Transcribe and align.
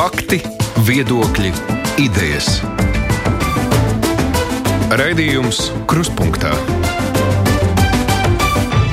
Fakti, 0.00 0.38
viedokļi, 0.88 1.50
idejas. 2.00 2.46
Raidījums 4.96 5.58
Kruspunkta 5.90 6.54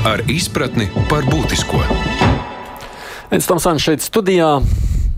ar 0.03 0.25
izpratni 0.27 0.89
par 1.07 1.23
būtisko. 1.31 1.79
Viens 3.31 3.47
Tomsons 3.47 3.87
šeit 3.87 4.03
studijā. 4.03 4.49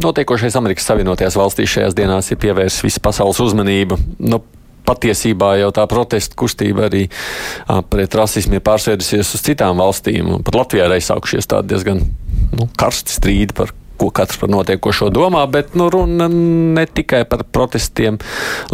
Notiekošais 0.06 0.60
Amerikas 0.62 0.86
Savienotajās 0.92 1.40
valstīs 1.42 1.74
šajās 1.74 1.98
dienās 1.98 2.30
ir 2.30 2.38
pievērsis 2.46 2.86
visu 2.86 3.02
pasaules 3.10 3.42
uzmanību. 3.48 3.98
Nu, 4.30 4.44
patiesībā 4.86 5.56
jau 5.64 5.74
tā 5.74 5.90
protesta 5.90 6.38
kustība 6.38 6.86
arī 6.92 7.08
a, 7.66 7.82
pret 7.82 8.14
rasismu 8.14 8.62
ir 8.62 8.66
pārsēdusies 8.70 9.34
uz 9.34 9.48
citām 9.50 9.82
valstīm. 9.82 10.36
Pat 10.46 10.62
Latvijā 10.62 10.86
ir 10.86 11.00
aizsākušies 11.00 11.50
tādi 11.50 11.74
diezgan 11.74 12.06
nu, 12.54 12.70
karsti 12.78 13.18
strīdi 13.18 13.58
par 13.58 13.74
ko 14.00 14.10
katrs 14.16 14.40
par 14.42 14.52
notiekošo 14.54 15.10
domā, 15.14 15.44
bet 15.52 15.76
nu, 15.80 15.90
runa 15.92 16.30
ne 16.32 16.86
tikai 16.88 17.26
par 17.30 17.44
protestiem. 17.52 18.20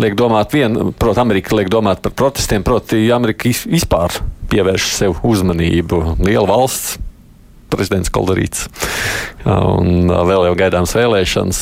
Liek 0.02 0.18
domāt, 0.20 0.54
vien, 0.56 0.94
proti, 1.00 1.24
Amerika 1.24 1.58
liek 1.58 1.72
domāt 1.74 2.04
par 2.06 2.16
protestiem, 2.18 2.66
proti, 2.66 3.02
Amerika 3.16 3.50
vispār 3.50 4.20
pievērš 4.52 4.92
sev 5.00 5.20
uzmanību. 5.26 6.02
Liela 6.26 6.48
valsts, 6.50 7.00
prezidents 7.72 8.12
Kaldarīts. 8.14 8.68
Un 9.46 10.10
vēl 10.10 10.48
jau 10.48 10.56
gaidāms 10.58 10.96
vēlēšanas. 10.98 11.60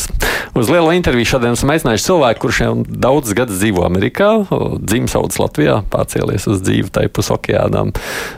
Uz 0.53 0.69
lielo 0.69 0.91
interviju 0.93 1.25
šodien 1.33 1.55
esam 1.57 1.71
aicinājuši 1.73 2.05
cilvēku, 2.05 2.41
kurš 2.43 2.59
jau 2.61 2.73
daudzus 2.85 3.33
gadus 3.37 3.57
dzīvo 3.57 3.83
Amerikā, 3.87 4.29
dzimis 4.77 5.15
audzis 5.17 5.41
Latvijā, 5.41 5.79
pārcēlies 5.91 6.45
uz 6.51 6.61
dzīvi 6.61 6.93
tai 6.93 7.07
pus 7.09 7.31
okeānām, 7.33 7.89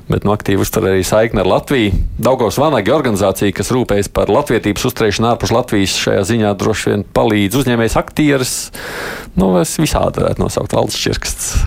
bet 0.08 0.24
no 0.24 0.34
aktīvi 0.36 0.64
uztur 0.64 0.88
arī 0.90 1.04
saikni 1.05 1.44
ar 1.44 1.52
Latviju. 1.52 1.94
Daugos 2.16 2.60
Vanagi 2.62 2.96
organizācija, 2.96 3.54
kas 3.55 3.74
rūpējas 3.76 4.12
par 4.16 4.32
latvietības 4.32 4.88
uzturēšanu 4.90 5.34
ārpus 5.34 5.54
Latvijas, 5.55 6.00
šajā 6.08 6.24
ziņā 6.32 6.55
droši 6.58 6.94
vien 6.94 7.08
palīdz 7.16 7.60
uzņēmējs 7.62 8.00
aktieris. 8.00 8.60
Nu, 9.36 9.52
es 9.60 9.76
visādi 9.82 10.24
varētu 10.24 10.48
nosaukt 10.48 10.77
valsts 10.77 11.04
čirksts. 11.04 11.58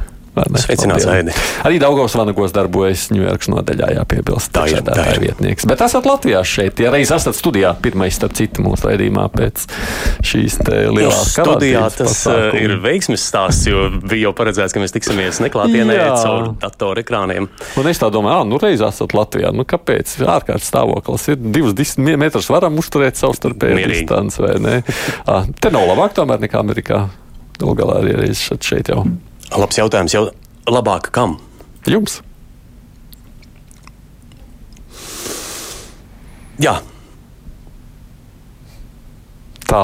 Sveicināts, 0.62 1.06
Aidi. 1.11 1.34
Arī 1.67 1.78
Daugavas 1.83 2.14
vanagos 2.19 2.53
darbojas 2.55 3.08
Ņujorkas 3.14 3.50
nodaļā, 3.53 3.91
jāpiebilst. 3.98 4.53
Tā 4.55 4.67
ir, 4.70 4.81
tā 4.86 5.06
ir. 5.14 5.20
vietnieks. 5.22 5.67
Bet 5.69 5.83
esat 5.84 6.06
Latvijā 6.08 6.42
šeit, 6.47 6.81
ja 6.83 6.92
reiz 6.94 7.12
esat 7.14 7.36
studijā, 7.39 7.72
pirmais 7.83 8.17
starp 8.19 8.36
citu 8.39 8.64
mūsu 8.64 8.89
raidījumā 8.89 9.27
pēc 9.34 9.66
šīs 10.28 10.59
lielās 10.69 11.33
studijā 11.34 11.84
tas 11.94 12.14
uh, 12.27 12.34
pasākuma. 12.34 12.62
ir 12.64 12.77
veiksmes 12.84 13.25
stāsts, 13.28 13.69
jo 13.70 13.89
bija 14.03 14.28
jau 14.28 14.34
paredzēts, 14.39 14.75
ka 14.75 14.83
mēs 14.83 14.94
tiksimies 14.94 15.41
neklātienē 15.44 15.98
caur 16.22 16.50
datoru 16.62 17.03
ekrāniem. 17.05 17.48
Un 17.81 17.91
es 17.91 18.00
tā 18.00 18.11
domāju, 18.14 18.42
ah, 18.42 18.48
nu 18.48 18.61
reiz 18.62 18.83
esat 18.84 19.14
Latvijā. 19.16 19.53
Nu, 19.55 19.66
kāpēc? 19.69 20.19
Ārkārtas 20.28 20.69
stāvoklis 20.72 21.28
ir 21.33 21.39
divus 21.41 21.77
dis- 21.78 21.97
metrus 21.98 22.50
varam 22.53 22.78
uzturēt 22.81 23.19
savstarpēju 23.20 23.86
distanci, 23.92 24.42
vai 24.44 24.56
ne? 24.62 24.77
Te 25.61 25.72
nav 25.75 25.89
labāk 25.89 26.14
tomēr 26.19 26.42
nekā 26.47 26.61
Amerikā. 26.61 27.06
Galu 27.59 27.75
galā 27.78 28.03
arī 28.05 28.31
šeit 28.36 28.92
jau 28.92 29.03
Labs 29.56 29.78
jautājums 29.80 30.14
jau 30.14 30.28
labāk 30.68 31.12
kam? 31.14 31.38
jums. 31.88 32.20
Jā, 36.58 36.80
Tā 39.69 39.80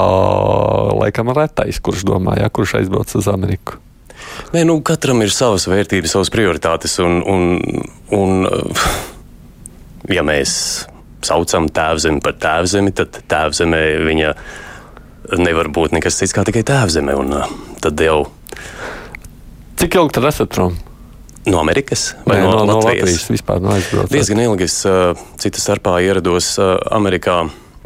laikam 0.97 1.29
retais, 1.37 1.77
kurš 1.77 2.07
domā, 2.09 2.39
ja, 2.39 2.49
kurš 2.49 2.79
aizbrauc 2.79 3.11
uz 3.19 3.27
Ameriku. 3.29 3.77
Nē, 4.55 4.63
nu, 4.65 4.79
katram 4.85 5.21
ir 5.21 5.33
savas 5.33 5.67
vērtības, 5.69 6.15
savas 6.15 6.31
prioritātes. 6.33 6.95
Un, 7.05 7.19
un, 7.21 7.43
un, 8.15 8.47
uh, 8.49 8.87
ja 10.09 10.23
mēs 10.25 10.55
saucam 11.25 11.69
tēvzemi 11.69 12.23
par 12.25 12.33
tēvzemi, 12.41 12.95
tad 12.97 13.21
tēvzemē 13.29 13.83
viņa 14.07 14.33
nevar 15.41 15.69
būt 15.73 15.93
nekas 15.97 16.17
cits 16.17 16.33
kā 16.33 16.45
tikai 16.47 16.65
tēvzeme. 16.65 17.13
Un, 17.21 17.37
uh, 17.37 17.53
tad 17.85 18.01
jau 18.01 18.23
Cik 19.75 19.99
ilgi 19.99 20.17
tad 20.19 20.29
esat 20.31 20.53
prom? 20.55 20.75
no 21.45 21.59
Amerikas 21.59 22.15
vai 22.25 22.39
Nē, 22.39 22.43
no, 22.43 22.63
no 22.65 22.79
Latvijas? 22.79 23.05
Latvijas 23.05 23.29
vispār 23.29 23.61
no 23.61 23.73
aizbrauc. 23.75 24.09
Diezgan 24.11 24.41
ilgi 24.45 24.67
es 24.67 24.79
uh, 24.89 25.13
citu 25.41 25.61
starpā 25.61 25.99
ierados 26.05 26.55
uh, 26.61 26.75
Amerikā 26.95 27.43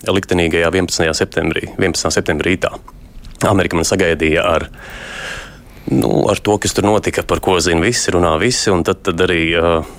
liktenīgajā 0.07 0.72
11. 0.72 1.11
septembrī, 1.17 1.67
11. 1.75 2.11
septembrī 2.16 2.55
rītā. 2.55 2.72
Amerika 3.49 3.75
man 3.79 3.88
sagaidīja 3.88 4.44
ar, 4.47 4.67
nu, 5.91 6.11
ar 6.31 6.39
to, 6.44 6.55
kas 6.59 6.75
tur 6.75 6.88
notika, 6.88 7.23
par 7.28 7.44
ko 7.44 7.57
zina 7.63 7.83
visi, 7.83 8.11
runā 8.16 8.35
visi. 8.39 8.72
un 8.72 8.85
Tad, 8.88 9.01
tad 9.03 9.23
arī 9.28 9.41
uh, 9.59 9.89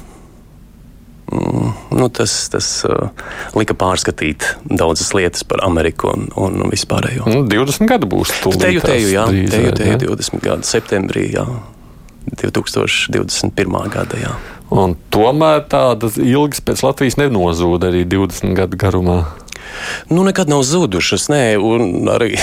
nu, 1.93 2.09
tas, 2.17 2.37
tas 2.53 2.71
uh, 2.89 3.11
lika 3.59 3.77
pārskatīt 3.77 4.55
daudzas 4.65 5.13
lietas 5.17 5.45
par 5.45 5.65
Ameriku 5.69 6.15
un, 6.15 6.31
un 6.41 6.73
vispārējo. 6.73 7.29
Nu, 7.29 7.45
20 7.49 7.93
gadi 7.93 8.09
būs. 8.09 8.33
Teju, 8.41 8.81
teju, 8.89 9.13
jā, 9.13 9.27
teju, 9.29 9.77
teju 9.77 9.99
ne? 9.99 10.01
20 10.07 10.49
gadu 10.49 10.69
septembrī, 10.69 11.29
jā, 11.37 11.45
2021. 12.29 13.91
gada, 13.93 14.19
jā. 14.21 14.35
Un 14.71 14.95
tomēr 15.11 15.65
tādas 15.71 16.19
ilgas 16.21 16.63
pēc 16.63 16.85
Latvijas 16.87 17.19
nenozūda 17.19 17.91
arī 17.91 18.05
20 18.07 18.55
gadu 18.55 18.79
garumā. 18.79 19.19
Nu, 20.11 20.23
nekad 20.27 20.49
nav 20.51 20.63
zudušas. 20.67 21.29
Nē, 21.31 21.43
un 21.59 22.11
arī. 22.11 22.35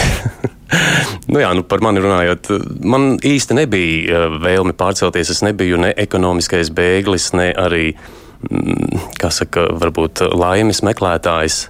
nu, 1.32 1.40
jā, 1.40 1.54
nu, 1.56 1.64
par 1.68 1.84
mani 1.84 2.04
runājot, 2.04 2.52
man 2.84 3.16
īsti 3.24 3.58
nebija 3.58 4.22
eh, 4.28 4.38
vēlme 4.44 4.76
pārcelties. 4.78 5.32
Es 5.34 5.44
nebiju 5.46 5.80
ne 5.82 5.94
ekonomiskais 5.96 6.72
bēglis, 6.76 7.32
ne 7.38 7.50
arī, 7.56 7.86
mm, 8.50 9.10
kā 9.22 9.32
saka, 9.34 9.70
varbūt 9.80 10.26
laimes 10.36 10.84
meklētājs. 10.88 11.68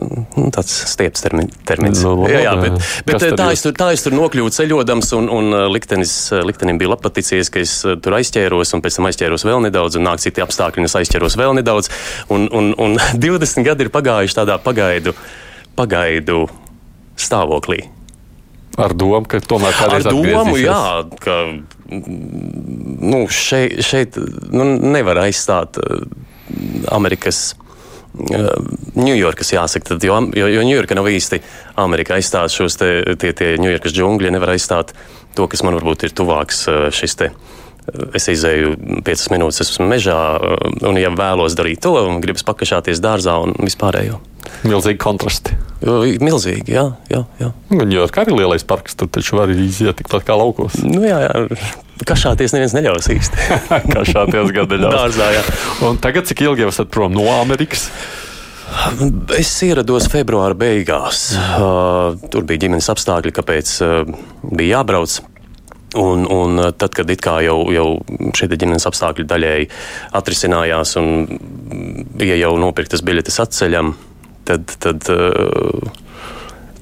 Nu, 0.00 0.46
Tāds 0.54 0.72
stieps 0.88 1.20
termi, 1.20 1.44
termins. 1.68 2.00
Nu, 2.00 2.14
labi, 2.22 2.32
jā, 2.32 2.40
jā, 2.46 2.52
bet, 2.62 2.78
bet 3.04 3.18
tad 3.20 3.34
tā, 3.36 3.48
jūs- 3.50 3.58
es 3.58 3.64
tur, 3.66 3.74
tā 3.76 3.88
es 3.92 4.04
tur 4.06 4.14
nokļuvu 4.16 4.52
ceļodams, 4.56 5.10
un, 5.18 5.28
un 5.28 5.52
uh, 5.52 5.66
liktenis, 5.68 6.14
uh, 6.32 6.40
liktenim 6.48 6.78
bija 6.80 6.96
paticies, 6.96 7.50
ka 7.52 7.60
es 7.60 7.74
tur 7.84 8.16
aizķēros, 8.16 8.72
un 8.76 8.80
pēc 8.84 8.96
tam 8.96 9.08
aizķēros 9.10 9.44
vēl 9.44 9.60
nedaudz, 9.66 9.98
un 10.00 10.06
nāk 10.08 10.22
citi 10.24 10.40
apstākļi, 10.40 10.80
un 10.80 10.88
es 10.88 10.96
aizķēros 11.02 11.36
vēl 11.36 11.52
nedaudz. 11.60 11.90
Un, 12.32 12.48
un, 12.48 12.72
un 12.80 12.96
20 13.26 13.66
gadi 13.68 13.84
ir 13.88 13.92
pagājuši 13.92 14.38
tādā 14.40 14.56
pagaidu, 14.64 15.12
pagaidu 15.76 16.46
stāvoklī. 17.20 17.82
Ar 18.80 18.94
domu, 18.96 19.26
ka 19.28 19.42
tomēr 19.44 19.74
Ar 19.74 19.80
kādreiz 19.82 20.06
domu, 20.08 20.24
atgriezīsies. 20.24 20.64
jā, 20.64 21.18
ka 21.20 21.36
nu, 23.10 23.24
šeit, 23.28 23.80
šeit 23.84 24.16
nu, 24.54 24.64
nevar 24.94 25.20
aizstāt 25.26 25.76
Amerikas. 26.88 27.50
Ņujorkas 28.10 29.54
jāsaka, 29.54 29.92
tad, 29.92 30.04
jo, 30.04 30.16
jo, 30.36 30.48
jo 30.50 30.66
Ņujorka 30.66 30.98
nav 30.98 31.08
īsti 31.10 31.40
Amerika 31.80 32.16
aizstāt 32.16 32.52
šos 32.54 32.78
te, 32.80 32.90
tie, 33.20 33.30
tie 33.36 33.54
Ņujorkas 33.62 33.94
džungļi, 33.94 34.32
nevar 34.34 34.56
aizstāt 34.56 34.94
to, 35.38 35.46
kas 35.50 35.62
man 35.66 35.78
varbūt 35.78 36.08
ir 36.08 36.16
tuvāks 36.18 36.66
uh, 36.70 36.88
šis 36.94 37.18
te. 37.20 37.30
uh, 37.30 37.60
Es 38.14 38.28
izēju 38.30 38.74
piecas 39.06 39.30
minūtes, 39.32 39.62
esmu 39.64 39.86
mežā, 39.90 40.18
uh, 40.36 40.66
un, 40.90 40.98
ja 41.00 41.10
vēlos 41.14 41.56
darīt 41.58 41.82
to, 41.86 41.94
un 42.06 42.20
gribas 42.22 42.46
pakašāties 42.46 43.02
dārzā 43.02 43.38
un 43.44 43.54
vispārējo. 43.58 44.20
Milzīgi 44.66 45.00
kontrasti. 45.00 45.56
Jo, 45.80 46.00
Milzīgi, 46.20 46.74
jā, 46.74 46.86
jā. 47.08 47.22
jā. 47.40 47.50
Gan 47.72 47.92
jau 47.94 48.08
kā 48.12 48.24
arī 48.26 48.36
lielais 48.36 48.64
parks, 48.68 48.98
tur 49.00 49.08
taču 49.12 49.38
var 49.38 49.52
iziet 49.52 49.96
tikpat 50.00 50.26
kā 50.28 50.36
laukos. 50.36 50.76
Nu, 50.84 51.00
jā, 51.06 51.22
jā. 51.24 51.60
Kašāties 52.08 52.54
neviens 52.56 52.74
neļaus 52.76 53.08
īsti. 53.12 53.46
kā 53.92 54.04
šādajos 54.08 54.52
gados. 54.56 54.84
Dārzā, 54.84 55.30
jā. 55.36 55.44
Un 55.88 56.00
tagad 56.00 56.28
cik 56.28 56.44
ilgi 56.44 56.66
jau 56.66 56.72
esat 56.72 56.92
prom 56.92 57.16
no 57.16 57.26
Amerikas? 57.38 57.88
Es 59.34 59.50
ierados 59.66 60.06
februāra 60.12 60.54
beigās. 60.54 61.30
Uh, 61.58 62.14
tur 62.30 62.46
bija 62.46 62.66
ģimenes 62.66 62.88
apstākļi, 62.92 63.32
kāpēc 63.34 63.72
uh, 63.84 64.14
bija 64.46 64.78
jābrauc. 64.78 65.16
Un, 65.98 66.22
un 66.30 66.60
uh, 66.62 66.68
tad, 66.70 66.94
kad 66.94 67.10
jau, 67.10 67.56
jau 67.74 67.86
šie 68.38 68.46
ģimenes 68.52 68.86
apstākļi 68.86 69.26
daļēji 69.32 69.70
atrisinājās 70.20 70.94
un 71.00 71.26
bija 72.20 72.38
jau 72.38 72.52
nopirktas 72.62 73.02
biļetes 73.06 73.40
atceļam, 73.42 73.90
tad, 74.50 74.76
tad 74.82 75.10
uh, 75.14 76.00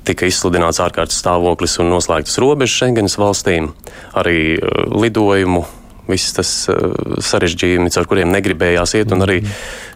tika 0.09 0.29
izsludināts 0.29 0.81
ārkārtas 0.83 1.21
stāvoklis 1.21 1.79
un 1.83 1.93
noslēgtas 1.93 2.39
robežas 2.41 2.79
Schengenas 2.79 3.19
valstīm, 3.21 3.73
arī 4.17 4.41
uh, 4.57 4.87
lidojumu. 4.97 5.67
Viss 6.09 6.33
tas 6.33 6.51
uh, 6.73 6.95
sarežģījumi, 7.21 7.93
ar 8.01 8.09
kuriem 8.09 8.33
negribējās 8.33 8.95
iet, 8.97 9.13
un 9.13 9.27
arī 9.27 9.43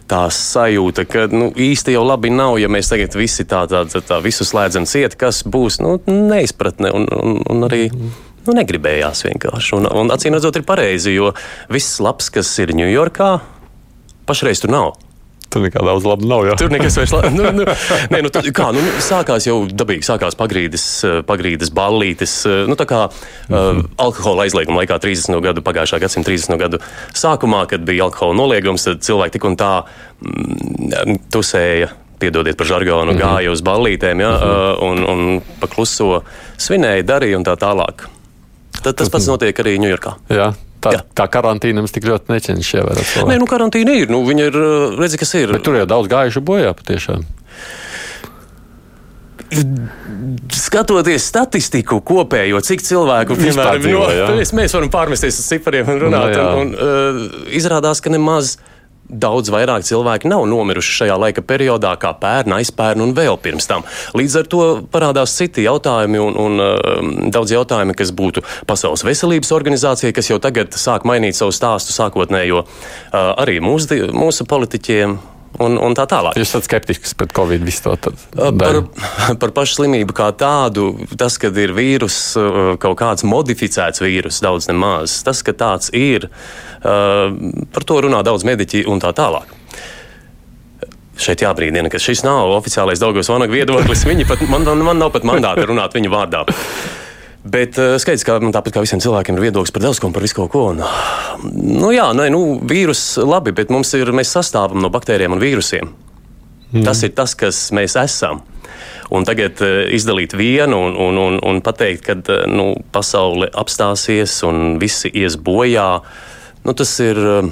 tā 0.09 0.27
sajūta, 0.29 1.07
ka 1.09 1.25
nu, 1.33 1.47
īsti 1.49 1.95
jau 1.95 2.03
labi 2.05 2.29
nav, 2.33 2.59
ja 2.61 2.69
mēs 2.69 2.91
tagad 2.91 3.15
visi 3.17 3.47
tā, 3.49 3.63
tā, 3.71 3.81
tā, 3.89 4.03
tā 4.05 4.19
visu 4.21 4.45
slēdzam 4.45 4.85
ciet, 4.89 5.17
kas 5.17 5.41
būs 5.47 5.79
nu, 5.81 5.95
neizpratne 6.05 6.93
un, 6.93 7.07
un, 7.09 7.41
un 7.49 7.67
arī. 7.69 7.87
Nu, 8.43 8.53
negribējās 8.57 9.23
vienkārši. 9.25 9.77
Un, 9.79 9.87
un 9.87 10.13
acīm 10.13 10.35
redzot, 10.35 10.59
ir 10.59 10.67
pareizi, 10.67 11.15
jo 11.15 11.31
viss 11.71 12.01
labs, 12.03 12.27
kas 12.33 12.51
ir 12.59 12.75
Ņujorkā, 12.75 13.29
pašreiz 14.27 14.61
tur 14.61 14.73
nav. 14.75 14.89
Tur 15.53 15.61
nekā 15.61 15.83
daudz 15.85 16.07
labi 16.07 16.27
nav. 16.29 16.45
Jā. 16.47 16.55
Tur 16.57 16.71
nekas 16.73 16.97
vairs 16.97 17.13
nav. 17.13 17.27
Nu, 17.33 17.49
nu, 17.53 17.65
nē, 18.13 18.21
nu, 18.25 18.31
tad, 18.33 18.47
kā, 18.55 18.71
nu, 18.75 18.81
sākās 19.03 19.47
jau 19.47 19.59
dabīgi, 19.69 20.05
sākās 20.07 20.37
pagrīdes, 20.39 20.85
eh, 21.07 21.19
pagrīdes 21.27 21.73
ballītes. 21.73 22.35
eh, 22.49 22.63
Nu, 22.67 22.77
tā 22.79 22.85
kā 22.89 23.01
mm 23.05 23.55
-hmm. 23.55 23.79
uh, 23.79 23.85
alkohola 23.97 24.43
aizlieguma 24.43 24.81
laikā 24.81 24.99
30. 24.99 25.41
gadu, 25.41 25.61
pagājušā 25.61 25.99
gadsimta 25.99 26.31
30. 26.31 26.57
gadu 26.57 26.79
sākumā, 27.13 27.65
kad 27.67 27.81
bija 27.81 28.03
alkohola 28.03 28.33
noliegums, 28.33 28.83
tad 28.83 29.03
cilvēki 29.03 29.31
tik 29.31 29.43
un 29.43 29.57
tā 29.57 29.83
mm, 30.21 31.19
tusēja 31.29 31.89
piedodiet 32.19 32.57
par 32.57 32.67
žargonu, 32.67 33.11
mm 33.11 33.17
-hmm. 33.17 33.21
gāja 33.21 33.51
uz 33.51 33.61
ballītēm, 33.61 34.21
ja, 34.21 34.31
mm 34.31 34.43
-hmm. 34.43 34.83
un, 34.89 35.03
un 35.09 35.41
pa 35.59 35.67
kluso 35.67 36.23
svinēja, 36.57 37.03
darīja 37.03 37.37
un 37.37 37.45
tā 37.45 37.55
tālāk. 37.57 38.07
Tad 38.83 38.95
tas 38.95 39.09
pats 39.09 39.27
notiek 39.27 39.59
arī 39.59 39.77
Ņujorkā. 39.79 40.13
Jā. 40.29 40.53
Tā, 40.83 40.91
Jā. 40.97 41.01
tā 41.15 41.29
karantīna 41.31 41.79
mums 41.79 41.93
tik 41.95 42.07
ļoti 42.09 42.33
necenšas 42.33 42.81
ievērot. 42.81 43.13
Nē, 43.29 43.37
nu 43.39 43.47
karantīna 43.47 43.95
ir. 44.01 44.11
Nu, 44.11 44.19
viņa 44.27 44.49
ir, 44.49 44.57
redzi, 44.99 45.19
kas 45.21 45.31
ir. 45.39 45.53
Bet 45.55 45.63
tur 45.63 45.77
jau 45.79 45.87
daudz 45.87 46.11
gājuši 46.11 46.43
bojā 46.43 46.73
patiešām. 46.75 47.23
Skatoties 50.53 51.27
statistiku 51.29 51.99
kopējo, 52.03 52.59
cik 52.65 52.81
cilvēku 52.83 53.37
piemēram, 53.37 53.83
dzīvo, 53.83 54.05
no, 54.33 54.37
mēs 54.59 54.75
varam 54.75 54.91
pārmesties 54.93 55.37
uz 55.39 55.49
cipariem 55.53 55.91
un 55.93 56.01
runāt, 56.07 56.35
no, 56.35 56.47
un, 56.63 56.73
un 56.73 56.75
uh, 56.75 57.51
izrādās, 57.53 58.01
ka 58.03 58.11
nemaz 58.11 58.57
daudz 59.09 59.51
vairāk 59.53 59.85
cilvēki 59.87 60.29
nav 60.31 60.45
nomiruši 60.49 60.95
šajā 60.99 61.17
laika 61.19 61.43
periodā, 61.45 61.93
kā 62.01 62.13
pērn, 62.19 62.55
aizpērn 62.57 63.03
un 63.03 63.13
vēl 63.17 63.37
pirms 63.43 63.67
tam. 63.69 63.85
Līdz 64.17 64.37
ar 64.39 64.49
to 64.49 64.63
parādās 64.93 65.35
citi 65.37 65.65
jautājumi 65.67 66.21
un, 66.23 66.39
un 66.39 66.63
uh, 66.63 67.27
daudz 67.33 67.53
jautājumi, 67.55 67.97
kas 67.99 68.13
būtu 68.15 68.45
Pasaules 68.69 69.05
veselības 69.05 69.51
organizācija, 69.55 70.13
kas 70.15 70.31
jau 70.31 70.39
tagad 70.43 70.75
sāk 70.79 71.07
mainīt 71.09 71.37
savu 71.37 71.53
stāstu 71.55 71.95
sākotnējo 71.95 72.63
uh, 72.63 72.69
arī 73.43 73.59
mūsu, 73.63 73.99
mūsu 74.15 74.47
politiķiem 74.49 75.19
un, 75.61 75.77
un 75.77 75.95
tā 75.97 76.05
tālāk. 76.09 76.37
Jūs 76.39 76.53
esat 76.53 76.67
skeptisks 76.67 77.15
pret 77.17 77.33
Covid 77.35 77.65
visu 77.65 77.83
to 77.85 78.13
par, 78.59 78.79
par 79.41 79.53
pašu 79.55 79.79
slimību 79.79 80.15
kā 80.17 80.29
tādu, 80.37 80.91
tas, 81.19 81.37
kad 81.41 81.57
ir 81.59 81.75
vīrus, 81.77 82.17
kaut 82.81 82.97
kāds 82.99 83.25
modificēts 83.27 84.03
vīrus, 84.03 84.41
daudz 84.43 84.69
nemaz. 84.71 85.19
Tas, 85.25 85.43
ka 85.45 85.55
tāds 85.57 85.93
ir, 85.97 86.29
par 86.81 87.87
to 87.89 87.99
runā 88.07 88.23
daudz 88.25 88.47
mediķi 88.47 88.85
un 88.89 89.03
tā 89.03 89.13
tālāk. 89.17 89.59
Šeit 91.23 91.43
jābrīdina, 91.45 91.91
ka 91.93 92.01
šis 92.01 92.23
nav 92.25 92.49
oficiālais 92.55 93.01
Daugos 93.01 93.29
Vanaga 93.29 93.53
viedoklis. 93.53 94.01
Pat, 94.27 94.41
man, 94.49 94.65
man 94.81 94.97
nav 94.97 95.13
pat 95.13 95.27
mandāta 95.27 95.67
runāt 95.69 95.93
viņu 95.93 96.09
vārdā. 96.09 96.41
Bet 97.43 97.75
uh, 97.75 97.97
skaidrs, 97.99 98.23
ka 98.23 98.37
man 98.39 98.53
tāpat 98.55 98.77
kā 98.77 98.81
visiem 98.83 99.01
cilvēkiem 99.03 99.35
ir 99.35 99.49
viedoklis 99.49 99.73
par 99.75 99.83
Delskumu, 99.83 100.15
par 100.15 100.23
visu 100.23 100.37
kaut 100.37 100.51
ko. 100.53 100.63
Un, 100.71 100.79
nu, 101.51 101.89
jā, 101.91 102.05
nē, 102.15 102.29
nu, 102.31 102.43
vīrus 102.63 103.17
labi, 103.19 103.51
bet 103.55 103.73
mums 103.73 103.91
ir, 103.99 104.13
mēs 104.15 104.31
sastāvam 104.31 104.79
no 104.79 104.91
baktērijiem 104.93 105.35
un 105.35 105.43
vīrusiem. 105.43 105.91
Mm. 106.71 106.85
Tas 106.87 107.03
ir 107.03 107.11
tas, 107.17 107.35
kas 107.35 107.59
mēs 107.75 107.97
esam. 107.99 108.45
Un 109.13 109.27
tagad 109.27 109.59
uh, 109.59 109.83
izdalīt 109.91 110.37
vienu 110.39 110.79
un, 110.87 110.95
un, 110.95 111.19
un, 111.19 111.39
un 111.43 111.59
pateikt, 111.65 112.05
ka 112.07 112.15
uh, 112.15 112.45
nu, 112.47 112.69
pasaule 112.95 113.51
apstāsies 113.51 114.39
un 114.47 114.79
visi 114.79 115.11
ies 115.11 115.35
bojā, 115.35 115.89
nu, 116.63 116.77
tas 116.79 116.95
ir, 117.03 117.19
uh, 117.19 117.51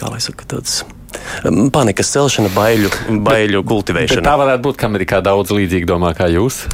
kā 0.00 0.08
lai 0.08 0.22
saka, 0.24 0.48
tāds 0.56 0.80
panikas 1.76 2.08
celšana, 2.16 2.48
baiļu, 2.56 3.20
baiļu 3.28 3.62
kultivēšana. 3.68 4.24
Bet 4.24 4.32
tā 4.32 4.36
varētu 4.40 4.64
būt, 4.64 4.80
ka 4.80 4.88
Amerikā 4.88 5.20
daudz 5.24 5.52
līdzīgi 5.52 5.92
domā 5.92 6.16
kā 6.16 6.32
jūs 6.32 6.64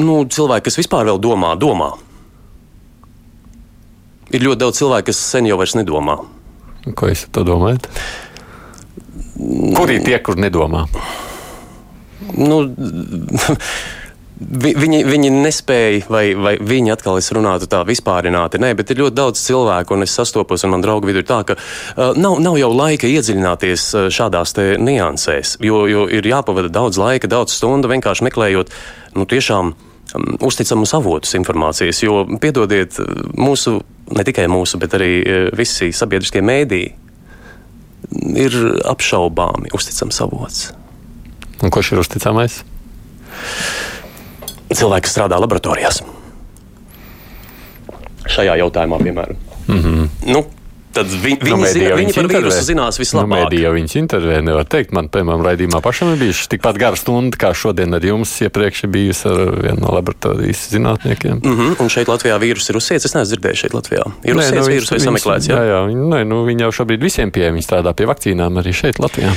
nu, 0.00 0.20
cilvēki, 0.26 0.68
kas 0.68 0.78
vispār 0.80 1.08
vēl 1.08 1.20
domā, 1.22 1.54
domā. 1.60 1.92
Ir 4.34 4.42
ļoti 4.42 4.62
daudz 4.64 4.80
cilvēku, 4.80 5.10
kas 5.10 5.20
sen 5.32 5.46
jau 5.46 5.58
vairs 5.60 5.76
nedomā. 5.78 6.18
Ko 6.98 7.08
jūs 7.10 7.26
domājat? 7.34 7.88
Kur 9.74 9.90
ir 9.90 10.02
tie, 10.04 10.18
kur 10.24 10.38
nedomā? 10.40 10.84
Nu, 12.34 12.64
Vi, 14.34 14.72
viņi, 14.74 15.04
viņi 15.06 15.28
nespēja, 15.30 16.08
vai, 16.10 16.24
vai 16.34 16.56
viņi 16.58 16.90
atkal 16.90 17.20
es 17.20 17.30
runātu 17.34 17.68
tā 17.70 17.84
vispārināti. 17.86 18.58
Nē, 18.58 18.72
bet 18.74 18.90
ir 18.90 18.98
ļoti 19.04 19.14
daudz 19.14 19.42
cilvēku, 19.44 19.94
un 19.94 20.02
es 20.02 20.14
sastopos, 20.16 20.64
un 20.66 20.72
man 20.74 20.82
draugu 20.82 21.06
vidū 21.06 21.22
ir 21.22 21.28
tā, 21.28 21.38
ka 21.46 21.54
uh, 21.54 22.16
nav, 22.18 22.40
nav 22.42 22.58
jau 22.58 22.72
laika 22.74 23.06
iedziļināties 23.06 23.84
uh, 23.94 24.08
šādās 24.10 24.56
niansēs, 24.82 25.54
jo, 25.62 25.84
jo 25.86 26.08
ir 26.10 26.26
jāpavada 26.26 26.72
daudz 26.72 26.98
laika, 26.98 27.30
daudz 27.30 27.54
stundu 27.54 27.92
vienkārši 27.94 28.26
meklējot 28.26 28.74
nu, 29.14 29.28
tiešām 29.30 29.70
um, 29.70 30.28
uzticamus 30.42 30.96
avotus 30.98 31.38
informācijas. 31.38 32.02
Jo, 32.02 32.24
piedodiet, 32.42 32.98
mūsu, 33.38 33.78
ne 34.18 34.26
tikai 34.26 34.50
mūsu, 34.50 34.82
bet 34.82 34.98
arī 34.98 35.12
uh, 35.22 35.48
visi 35.54 35.92
sabiedriskie 35.94 36.42
mēdīji 36.42 36.90
ir 38.42 38.60
apšaubāmi 38.90 39.70
uzticams 39.78 40.22
avots. 40.26 40.70
Un 41.62 41.70
kurš 41.70 41.94
ir 41.94 42.02
uzticamais? 42.02 42.64
Cilvēki 44.72 45.10
strādā 45.10 45.38
laboratorijās. 45.42 46.02
Šajā 48.24 48.56
jautājumā, 48.62 49.00
piemēram. 49.04 49.40
Mm 49.68 49.80
-hmm. 49.80 50.08
nu, 50.32 50.44
Tad 50.94 51.10
vi, 51.10 51.32
viņi, 51.34 51.58
nu, 51.58 51.66
zina, 51.66 51.94
viņi 51.98 52.14
par 52.14 52.28
vīrusu 52.30 52.62
zinās 52.68 52.98
vislabāk. 53.00 53.26
Nu, 53.26 53.34
mēdījā 53.34 53.70
viņas 53.74 53.96
intervē, 53.98 54.36
nevar 54.46 54.66
teikt. 54.70 54.92
Man, 54.94 55.08
piemēram, 55.12 55.42
raidījumā 55.42 55.80
pašam 55.82 56.12
ir 56.12 56.20
bijuši 56.20 56.46
tikpat 56.52 56.78
gara 56.78 56.98
stunda, 56.98 57.38
kā 57.40 57.50
šodien 57.56 57.96
ar 57.98 58.06
jums 58.06 58.30
iepriekš 58.46 58.84
bijusi 58.94 59.26
ar 59.30 59.42
vienu 59.64 59.82
no 59.82 59.94
laboratorijas 59.96 60.68
zinātniekiem. 60.70 61.40
Mm 61.42 61.56
-hmm. 61.58 61.82
Un 61.82 61.90
šeit 61.90 62.08
Latvijā 62.08 62.38
vīrus 62.38 62.70
ir 62.70 62.78
uzsiets. 62.78 63.04
Es 63.04 63.14
neesmu 63.14 63.32
dzirdējis 63.32 63.64
šeit 63.64 63.74
Latvijā. 63.74 64.04
Ir 64.22 64.36
uzsiets 64.36 64.60
nu, 64.60 64.70
vīrus 64.70 64.90
vai 64.94 65.00
sameklēts? 65.00 65.50
Jā, 65.50 65.58
jā, 65.58 65.64
jā 65.72 65.80
viņi, 65.88 66.08
nē, 66.14 66.24
nu, 66.30 66.44
viņi 66.46 66.62
jau 66.68 66.72
šobrīd 66.78 67.02
visiem 67.02 67.30
pieejami 67.30 67.62
strādā 67.62 67.94
pie 67.94 68.06
vakcīnām 68.06 68.62
arī 68.62 68.72
šeit 68.72 69.02
Latvijā. 69.02 69.34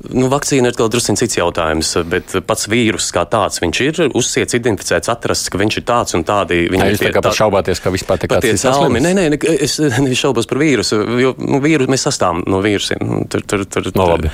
Nu, 0.00 0.30
vakcīna 0.32 0.70
ir 0.70 0.76
drusku 0.80 1.12
cits 1.20 1.36
jautājums, 1.36 1.90
bet 2.08 2.32
pats 2.48 2.64
vīrus 2.72 3.10
kā 3.12 3.26
tāds, 3.28 3.60
viņš 3.60 3.80
ir 3.84 3.98
uzsiets, 4.16 4.56
identificēts, 4.56 5.10
atrasts, 5.12 5.50
ka 5.52 5.60
viņš 5.60 5.76
ir 5.76 5.84
tāds 5.90 6.16
un 6.16 6.24
tādi. 6.24 6.62
Viņa 6.72 6.86
ir 6.94 7.02
tā 7.02 7.10
kā 7.18 7.32
šaubāties, 7.36 7.82
ka 7.84 7.92
vispār 7.92 8.22
tā 8.22 8.30
kā 8.30 8.38
tāds- 8.40 8.64
nē, 8.96 9.12
nē, 9.18 9.26
es 9.60 9.76
nešaubos 9.76 10.48
par 10.48 10.62
vīrusu, 10.62 11.02
jo 11.20 11.34
nu, 11.36 11.60
vīru, 11.60 11.84
mēs 11.90 12.08
sastāvam 12.08 12.40
no 12.48 12.62
vīrusiem. 12.64 13.02
Nu, 13.04 13.26
tur, 13.28 13.44
tur, 13.44 13.66
tur, 13.68 13.90
no, 13.94 14.06
labi. 14.14 14.30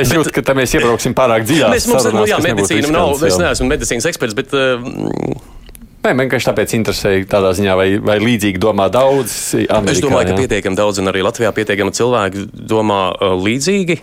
Es 0.00 0.08
bet, 0.08 0.16
jūtu, 0.16 0.32
ka 0.32 0.40
tā 0.40 0.54
mēs 0.56 0.72
iebrauksim 0.78 1.12
pārāk 1.18 1.44
dziļi. 1.44 1.68
Mēs 1.68 1.88
mums 1.92 2.06
ir, 2.08 2.16
nu, 2.16 2.24
jā, 2.30 2.38
medicīna 2.40 2.92
nav, 2.94 3.12
es 3.20 3.36
neesmu 3.36 3.68
medicīnas 3.68 4.08
eksperts, 4.08 4.36
bet. 4.38 4.54
Uh, 4.56 5.58
Nē, 6.00 6.14
vienkārši 6.16 6.48
tāpēc 6.48 6.72
interesēja 6.78 7.26
tādā 7.28 7.50
ziņā, 7.52 7.74
vai, 7.76 7.88
vai 8.00 8.16
līdzīgi 8.22 8.56
domā 8.56 8.86
daudz. 8.88 9.34
Amerikā, 9.68 9.92
es 9.92 10.00
domāju, 10.00 10.30
jā. 10.30 10.32
ka 10.32 10.38
pietiekami 10.46 10.78
daudz, 10.78 11.02
un 11.02 11.12
arī 11.12 11.20
Latvijā 11.26 11.52
pietiekami 11.52 11.92
cilvēki 11.92 12.46
domā 12.72 13.02
uh, 13.12 13.34
līdzīgi. 13.36 13.98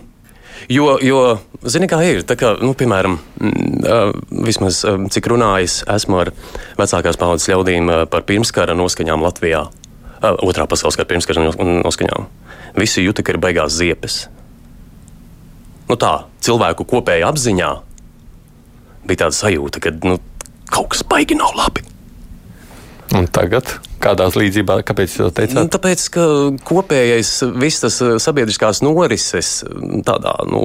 Jo, 0.70 0.98
jo 1.04 1.20
zini, 1.70 1.88
kā 1.90 2.00
ir, 2.06 2.24
kā, 2.38 2.54
nu, 2.64 2.74
piemēram, 2.78 3.18
vismaz 4.32 4.82
cik 5.14 5.30
runājis 5.32 5.82
esmu 5.94 6.22
ar 6.24 6.32
vecākās 6.80 7.20
paudzes 7.20 7.50
ļaudīm 7.52 7.92
par 8.12 8.26
pirmskara 8.28 8.76
noskaņām 8.78 9.24
Latvijā, 9.24 9.68
otrā 10.22 10.68
pasaules 10.70 10.98
kara 11.00 11.10
pirmskara 11.14 11.46
noskaņām. 11.86 12.28
Visi 12.78 13.06
jūta, 13.06 13.24
ka 13.24 13.34
ir 13.34 13.42
beigās 13.42 13.78
ziepes. 13.78 14.26
Nu 15.88 15.96
tā, 15.96 16.14
cilvēku 16.44 16.84
kopējā 16.90 17.30
apziņā 17.32 17.70
bija 19.08 19.24
tāda 19.24 19.38
sajūta, 19.38 19.82
ka 19.84 19.94
nu, 20.04 20.18
kaut 20.68 20.92
kas 20.94 21.06
baigi 21.08 21.38
nav 21.40 21.56
labi. 21.56 21.86
Un 23.16 23.30
tagad 23.32 23.78
kādās 24.04 24.38
līdzībā, 24.40 24.82
kāpēc 24.88 25.16
jūs 25.16 25.24
to 25.26 25.32
teicāt? 25.42 25.58
Nu, 25.58 25.72
tāpēc, 25.74 26.06
ka 26.14 26.28
kopējais 26.68 27.34
viss 27.58 27.84
tas 27.84 28.00
eh, 28.04 28.16
sabiedriskās 28.22 28.84
norises 28.86 29.60
tādā, 30.08 30.36
nu, 30.50 30.64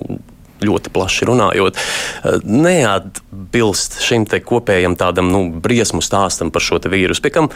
ļoti 0.62 0.92
plaši 0.94 1.28
runājot, 1.30 1.78
eh, 1.80 2.38
neatbilst 2.44 4.00
šim 4.04 4.28
kopējam 4.28 4.96
tādam 4.98 5.32
nu, 5.32 5.46
briesmu 5.62 6.02
stāstam 6.04 6.52
par 6.54 6.64
šo 6.64 6.80
vīrusu. 6.82 7.24
Piekam, 7.24 7.48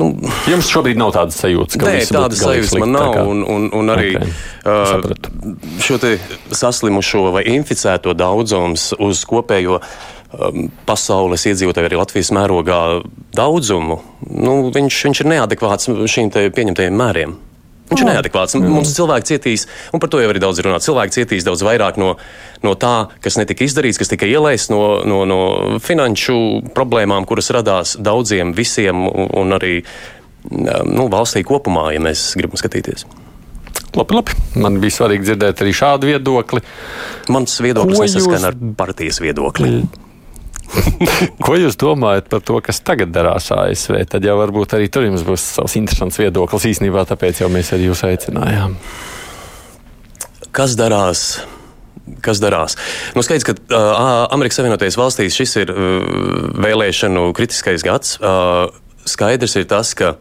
nu, 0.00 0.12
Jums 0.48 0.70
šobrīd 0.72 1.00
nav 1.00 1.12
tādas 1.16 1.40
sajūtas, 1.42 1.80
ka 1.80 1.90
Nē, 1.90 1.98
tādas 2.08 2.44
sajūtas 2.44 2.78
man 2.80 2.94
nav. 2.96 3.10
Kā... 3.16 3.26
Un, 3.28 3.42
un, 3.44 3.68
un 3.76 3.92
arī 3.92 4.14
okay. 4.16 4.32
uh, 4.64 5.76
šo 5.82 6.00
saslimušo 6.54 7.28
vai 7.34 7.44
inficēto 7.52 8.16
daudzums 8.16 8.92
uz 8.98 9.26
kopējo 9.28 9.80
Um, 9.80 10.19
pasaules 10.86 11.46
iedzīvotāju, 11.50 11.88
arī 11.90 11.98
Latvijas 11.98 12.30
mērogā 12.34 12.80
daudzumu, 13.36 14.00
nu, 14.30 14.56
viņš, 14.74 14.98
viņš 15.08 15.22
ir 15.24 15.30
neadekvāts 15.34 15.90
šīm 15.90 16.30
pieņemtajiem 16.30 16.98
mēriem. 17.00 17.38
Viņš 17.90 18.04
ir 18.04 18.06
oh. 18.06 18.12
neadekvāts. 18.14 18.54
Mums 18.62 18.92
cilvēki 18.94 19.32
cietīs, 19.32 19.64
un 19.90 20.02
par 20.02 20.12
to 20.12 20.20
jau 20.22 20.28
arī 20.30 20.38
daudz 20.42 20.60
ir 20.60 20.68
runāts. 20.68 20.86
Cilvēki 20.86 21.16
cietīs 21.16 21.46
daudz 21.46 21.64
vairāk 21.66 21.98
no, 21.98 22.12
no 22.62 22.74
tā, 22.78 23.10
kas 23.24 23.34
netika 23.40 23.66
izdarīts, 23.66 23.98
kas 23.98 24.12
tika 24.12 24.28
ielaists, 24.30 24.70
no, 24.70 25.00
no, 25.02 25.24
no 25.26 25.40
finanšu 25.82 26.36
problēmām, 26.76 27.26
kuras 27.26 27.50
radās 27.56 27.96
daudziem, 27.98 28.54
visiem 28.54 29.08
un 29.10 29.56
arī 29.58 29.80
nu, 30.46 31.08
valstī 31.10 31.42
kopumā, 31.46 31.88
ja 31.96 32.04
mēs 32.04 32.30
gribam 32.38 32.60
skatīties. 32.62 33.08
Labi, 33.98 34.14
labi. 34.14 34.36
Man 34.62 34.78
bija 34.78 35.00
svarīgi 35.00 35.26
dzirdēt 35.26 35.64
arī 35.64 35.74
šādu 35.74 36.12
viedokli. 36.12 36.62
Mans 37.34 37.58
viedoklis 37.58 38.04
nesaskan 38.04 38.38
jūs... 38.38 38.46
ar 38.46 38.60
partijas 38.78 39.18
viedokli. 39.22 39.72
Mm. 39.80 40.06
Ko 41.44 41.56
jūs 41.58 41.78
domājat 41.80 42.28
par 42.30 42.42
to, 42.46 42.58
kas 42.64 42.82
tagad 42.86 43.12
darās 43.14 43.50
ASV? 43.54 43.96
Tad 44.10 44.26
jau 44.26 44.36
varbūt 44.40 44.76
arī 44.78 44.90
tur 44.92 45.06
jums 45.06 45.24
būs 45.26 45.46
savs 45.56 45.76
interesants 45.80 46.20
viedoklis 46.20 46.68
īstenībā, 46.72 47.06
tāpēc 47.08 47.42
jau 47.42 47.50
mēs 47.52 47.72
arī 47.76 47.88
jūs 47.90 48.04
aicinājām. 48.06 48.76
Kas 50.54 50.76
darās? 50.78 51.24
Kas 52.24 52.40
darās? 52.42 52.76
Nu, 53.14 53.22
skaidrs, 53.22 53.46
ka 53.46 53.54
uh, 53.54 53.88
Amerikas 54.34 54.58
Savienotajās 54.58 54.98
valstīs 54.98 55.36
šis 55.36 55.56
ir 55.62 55.72
uh, 55.74 55.80
vēlēšanu 56.58 57.30
kritiskais 57.38 57.84
gads. 57.86 58.16
Uh, 58.18 58.70
skaidrs 59.08 59.56
ir 59.60 59.68
tas, 59.70 59.92
ka 59.98 60.16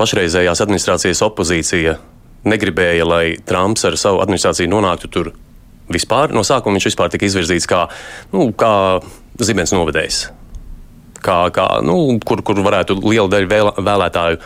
pašreizējās 0.00 0.62
administrācijas 0.64 1.22
opozīcija 1.24 1.96
negribēja, 2.46 3.04
lai 3.08 3.24
Trumps 3.48 3.84
ar 3.88 3.96
savu 4.00 4.22
administrāciju 4.24 4.70
nonāktu 4.70 5.10
tur 5.12 5.32
Vispār, 5.92 6.32
no 6.34 6.42
sākuma 6.46 6.78
viņš 6.78 6.88
vispār 6.90 7.12
tika 7.12 7.28
izvirzīts 7.28 7.68
kā, 7.70 7.84
nu, 8.32 8.48
kā 8.58 8.72
zibens 9.38 9.74
novadējs. 9.74 10.24
Kā, 11.22 11.38
kā, 11.54 11.66
nu, 11.86 12.18
kur, 12.26 12.42
kur 12.46 12.58
varētu 12.62 12.98
liela 13.02 13.30
daļa 13.32 13.50
vēl, 13.50 13.70
vēlētāju 13.86 14.40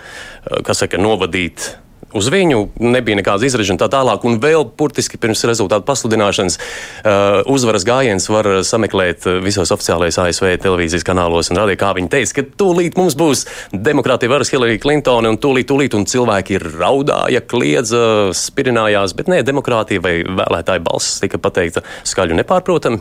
saka, 0.76 1.00
novadīt 1.00 1.72
uz 2.16 2.28
viņu, 2.32 2.60
nebija 2.82 3.18
nekādas 3.18 3.46
izražas 3.50 3.74
un 3.74 3.80
tā 3.80 3.88
tālāk. 3.92 4.24
Un 4.26 4.38
vēl 4.42 4.66
burtiski 4.78 5.18
pirms 5.20 5.42
rezultātu 5.48 5.86
pasludināšanas 5.88 6.58
uh, 6.58 7.40
uzvaras 7.50 7.86
gājiens 7.86 8.26
var 8.32 8.48
sameklēt 8.66 9.26
visos 9.44 9.72
oficiālajos 9.74 10.20
ASV 10.24 10.48
televīzijas 10.64 11.06
kanālos 11.06 11.52
un 11.52 11.60
rādīja, 11.60 11.80
kā 11.80 11.92
viņi 11.98 12.12
teica, 12.12 12.36
ka 12.40 12.46
tūlīt 12.62 12.98
mums 13.00 13.16
būs 13.18 13.44
demokrātija 13.72 14.32
varas 14.32 14.52
Hillary 14.52 14.80
Clinton 14.82 15.28
un 15.30 15.38
tūlīt, 15.40 15.68
tūlīt, 15.70 15.96
un 15.98 16.08
cilvēki 16.10 16.60
raudāja, 16.64 17.42
kliedza, 17.46 18.02
spirinājās, 18.36 19.14
bet 19.18 19.30
nē, 19.30 19.42
demokrātija 19.46 20.02
vai 20.04 20.20
vēlētāja 20.24 20.82
balss 20.86 21.20
tika 21.22 21.40
pateikta 21.42 21.84
skaļi 22.08 22.36
un 22.36 22.42
nepārprotami. 22.42 23.00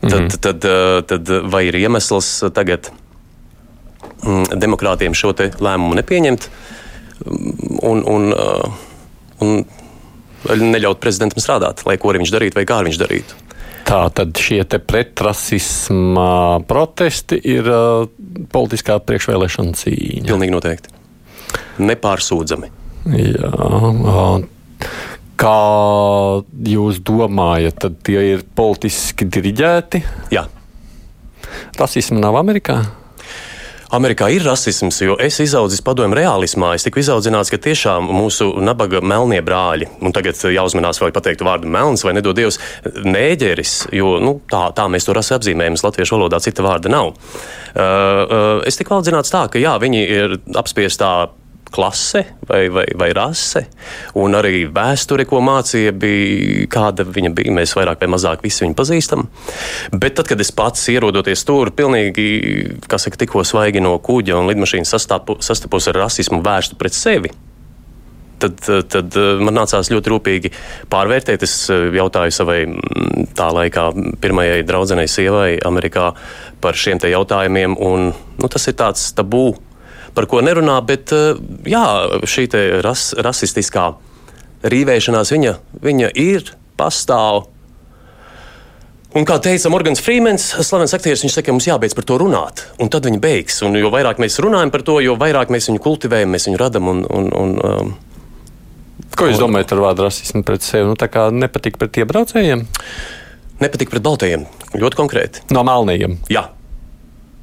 Tad, 0.00 0.08
mm 0.08 0.16
-hmm. 0.16 0.40
tad, 0.40 0.60
tad, 0.64 1.08
tad 1.28 1.50
vai 1.52 1.66
ir 1.68 1.76
iemesls 1.76 2.28
tagad 2.56 2.88
mm, 4.24 4.56
demokrātiem 4.56 5.12
šo 5.12 5.34
lēmumu 5.36 5.98
nepieņemt? 6.00 6.46
Uh, 6.48 6.78
un, 7.26 8.02
un, 8.04 8.30
uh, 8.32 8.80
un 9.44 10.70
neļaut 10.72 11.00
prezidentam 11.02 11.42
strādāt, 11.42 11.84
lai 11.88 11.98
ko 12.00 12.14
viņš 12.16 12.34
darītu 12.34 12.60
vai 12.60 12.66
kā 12.68 12.80
viņš 12.86 13.00
darītu. 13.00 13.38
Tā 13.90 14.04
tad 14.14 14.38
šie 14.38 14.62
pretrasisma 14.86 16.60
protesti 16.68 17.40
ir 17.50 17.66
uh, 17.66 18.06
politiskā 18.52 19.00
priekšvēlēšana 19.02 19.76
cīņa. 19.80 20.28
Pilnīgi 20.28 20.54
noteikti. 20.54 20.94
Nepārsūdzami. 21.82 22.70
Jā, 23.16 23.50
kā 25.40 25.56
jūs 26.68 27.00
domājat, 27.00 27.78
tad 27.86 27.96
tie 28.04 28.20
ir 28.34 28.44
politiski 28.54 29.24
diriģēti? 29.24 30.02
Jā. 30.36 30.44
Rasisma 31.80 32.20
nav 32.20 32.36
Amerikā? 32.38 32.82
Amerikā 33.90 34.28
ir 34.30 34.44
rasisms, 34.46 35.00
jo 35.02 35.16
es 35.18 35.40
izaudzis 35.42 35.82
padomju 35.82 36.14
realismā. 36.14 36.76
Es 36.76 36.84
tiku 36.86 37.00
izaudzināts, 37.02 37.50
ka 37.50 37.58
tiešām 37.58 38.06
mūsu 38.14 38.52
nabaga 38.62 39.00
melnie 39.02 39.40
brāļi, 39.42 39.88
un 40.06 40.14
tagad 40.14 40.38
jāuzmanās, 40.38 41.00
vai 41.02 41.10
pateikt 41.14 41.42
vārdu 41.42 41.66
melns 41.66 42.06
vai 42.06 42.14
nedod 42.14 42.38
Dievs, 42.38 42.60
nēģeris, 42.86 43.74
jo 43.98 44.14
nu, 44.22 44.36
tā, 44.50 44.68
tā 44.78 44.86
mēs 44.86 45.08
to 45.08 45.16
rasi 45.16 45.34
apzīmējam. 45.34 45.80
Latviešu 45.82 46.16
valodā 46.16 46.38
cita 46.44 46.62
vārda 46.62 46.92
nav. 46.92 47.10
Uh, 47.10 47.74
uh, 47.74 48.48
es 48.68 48.78
tiku 48.78 48.94
audzināts 48.94 49.32
tā, 49.34 49.46
ka 49.50 49.58
jā, 49.58 49.74
viņi 49.82 50.06
ir 50.06 50.38
apspiestā 50.60 51.12
klase 51.70 52.24
vai, 52.48 52.68
vai, 52.68 52.84
vai 52.98 53.10
rase, 53.16 53.64
un 54.18 54.34
arī 54.38 54.64
vēsture, 54.74 55.26
ko 55.28 55.40
mācīja, 55.44 55.92
bija 55.96 56.66
kāda 56.70 57.06
viņa 57.06 57.34
bija. 57.36 57.54
Mēs 57.60 57.74
vairāk 57.78 58.02
vai 58.02 58.10
mazāk 58.14 58.44
visi 58.44 58.64
viņu 58.64 58.76
pazīstam. 58.78 59.26
Bet 59.92 60.18
tad, 60.18 60.28
kad 60.30 60.40
es 60.42 60.52
pats 60.54 60.88
ierodoties 60.92 61.44
tur, 61.46 61.72
pilnīgi, 61.76 62.26
kā 62.90 62.98
saka, 63.00 63.20
tikko 63.20 63.44
svaigi 63.46 63.82
no 63.82 63.96
kuģa 64.02 64.40
un 64.40 64.50
lidmašīnas 64.50 64.96
sastapos 64.96 65.90
ar 65.90 66.02
rasismu 66.04 66.42
vērstu 66.46 66.78
pret 66.80 66.96
sevi. 66.96 67.32
Tad, 68.40 68.56
tad 68.88 69.16
man 69.44 69.58
nācās 69.58 69.90
ļoti 69.92 70.10
rūpīgi 70.14 70.50
pārvērtēt. 70.90 71.42
Es 71.44 71.54
jautāju 71.68 72.32
savai 72.32 72.62
tā 73.36 73.50
laikā 73.52 73.90
pirmajai 74.22 74.62
draudzenei 74.64 75.10
sievai 75.12 75.58
Amerikā 75.68 76.06
par 76.64 76.78
šiem 76.78 77.02
jautājumiem, 77.04 77.76
un 77.76 78.08
nu, 78.14 78.48
tas 78.48 78.64
ir 78.68 78.78
tāds 78.80 79.10
tabū 79.16 79.50
par 80.14 80.26
ko 80.30 80.42
nerunā, 80.44 80.78
bet 80.86 81.14
eh, 81.16 81.38
jā, 81.70 81.84
šī 82.28 82.48
ras, 82.84 83.10
rasistiskā 83.18 83.92
rīvēšanās 84.60 85.32
viņa, 85.32 85.54
viņa 85.80 86.12
ir, 86.20 86.52
pastāv. 86.80 87.46
Un, 89.10 89.24
kā 89.26 89.40
teica 89.42 89.72
Morgans 89.72 89.98
Freemans, 90.04 90.44
slavens 90.62 90.92
aktieris, 90.94 91.24
viņš 91.24 91.34
saka, 91.34 91.48
ka 91.48 91.54
mums 91.56 91.66
jābeidz 91.66 91.96
par 91.98 92.06
to 92.06 92.20
runāt, 92.20 92.62
un 92.78 92.92
tad 92.92 93.08
viņi 93.08 93.18
beigs. 93.22 93.58
Un 93.66 93.74
jo 93.80 93.90
vairāk 93.90 94.20
mēs 94.22 94.38
runājam 94.42 94.70
par 94.70 94.84
to, 94.86 95.00
jo 95.02 95.16
vairāk 95.18 95.50
mēs 95.50 95.66
viņu 95.70 95.82
kultivējam, 95.82 96.30
mēs 96.30 96.46
viņu 96.46 96.60
radām. 96.60 96.92
Un, 96.92 97.02
un, 97.10 97.26
un, 97.34 97.56
um, 97.58 97.90
Ko 99.18 99.26
jūs 99.26 99.40
domājat 99.42 99.74
ar 99.74 99.82
vārdu 99.82 100.06
rasismu 100.06 100.44
pret 100.46 100.62
sevi? 100.62 100.86
Nu, 100.86 100.94
tā 101.00 101.10
kā 101.10 101.26
nepatīk 101.34 101.80
pret 101.80 101.98
iebraucējiem? 101.98 102.62
Nepatīk 103.60 103.90
pret 103.90 104.06
baltajiem. 104.06 104.46
Ļoti 104.78 105.00
konkrēti. 105.02 105.42
No 105.50 105.66
melnajiem. 105.66 106.20
Jā, 106.30 106.46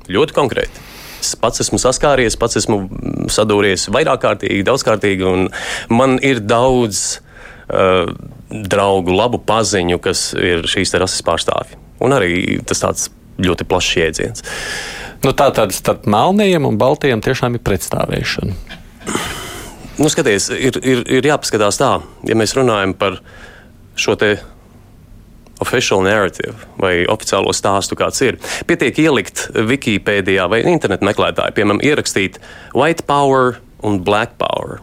ļoti 0.08 0.38
konkrēti. 0.38 0.87
Es 1.28 1.36
pats 1.40 1.60
esmu 1.64 1.80
saskāries, 1.82 2.38
pats 2.40 2.60
esmu 2.62 2.86
sadūries 3.34 3.90
vairāk 3.92 4.22
kārtīgi, 4.24 4.64
daudzkārtīgi, 4.68 5.26
un 5.28 5.50
man 5.92 6.16
ir 6.24 6.40
daudz 6.40 7.20
uh, 7.68 8.08
draugu, 8.48 9.12
labu 9.12 9.42
paziņu, 9.44 10.00
kas 10.04 10.32
ir 10.40 10.64
šīs 10.72 10.96
rases 10.96 11.26
pārstāvji. 11.28 11.80
Un 12.04 12.16
arī 12.16 12.62
tas 12.68 12.84
tāds 12.84 13.10
ļoti 13.44 13.68
plašs 13.68 13.98
jēdziens. 14.00 14.46
Nu, 15.26 15.34
tā 15.36 15.50
tad 15.56 15.74
starp 15.76 16.06
melniem 16.10 16.66
un 16.70 16.78
baltiem 16.80 17.22
tiešām 17.26 17.58
ir 17.58 17.64
pretstāvēšana. 17.66 18.56
Nu, 19.98 20.12
skaties, 20.14 20.52
ir, 20.54 20.78
ir, 20.86 21.02
ir 21.20 21.26
jāpaskatās 21.26 21.80
tā, 21.82 21.96
ja 22.30 22.38
mēs 22.38 22.54
runājam 22.56 22.94
par 22.98 23.20
šo 23.98 24.14
te 24.20 24.36
official 25.64 26.04
narrative 26.06 26.56
vai 26.82 27.06
oficiālo 27.10 27.54
stāstu, 27.56 27.98
kāds 28.00 28.22
ir. 28.26 28.40
Pietiek 28.70 29.00
ielikt 29.06 29.48
Wikipēdijā 29.56 30.48
vai 30.52 30.64
internetu 30.70 31.08
meklētāju, 31.08 31.56
piemēram, 31.58 31.84
ierakstīt 31.86 32.42
white 32.78 33.08
power 33.10 33.58
un 33.86 34.02
black 34.06 34.38
power. 34.42 34.82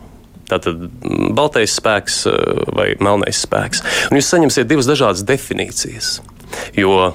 Tātad 0.51 0.87
mm, 0.87 1.33
baltais 1.37 1.75
spēks 1.79 2.25
eh, 2.31 2.39
vai 2.77 2.89
melnais 3.03 3.41
spēks. 3.47 3.85
Un 4.11 4.21
jūs 4.21 4.31
saņemsiet 4.33 4.69
divas 4.71 4.89
dažādas 4.91 5.25
definīcijas. 5.27 6.19
Jo 6.77 7.15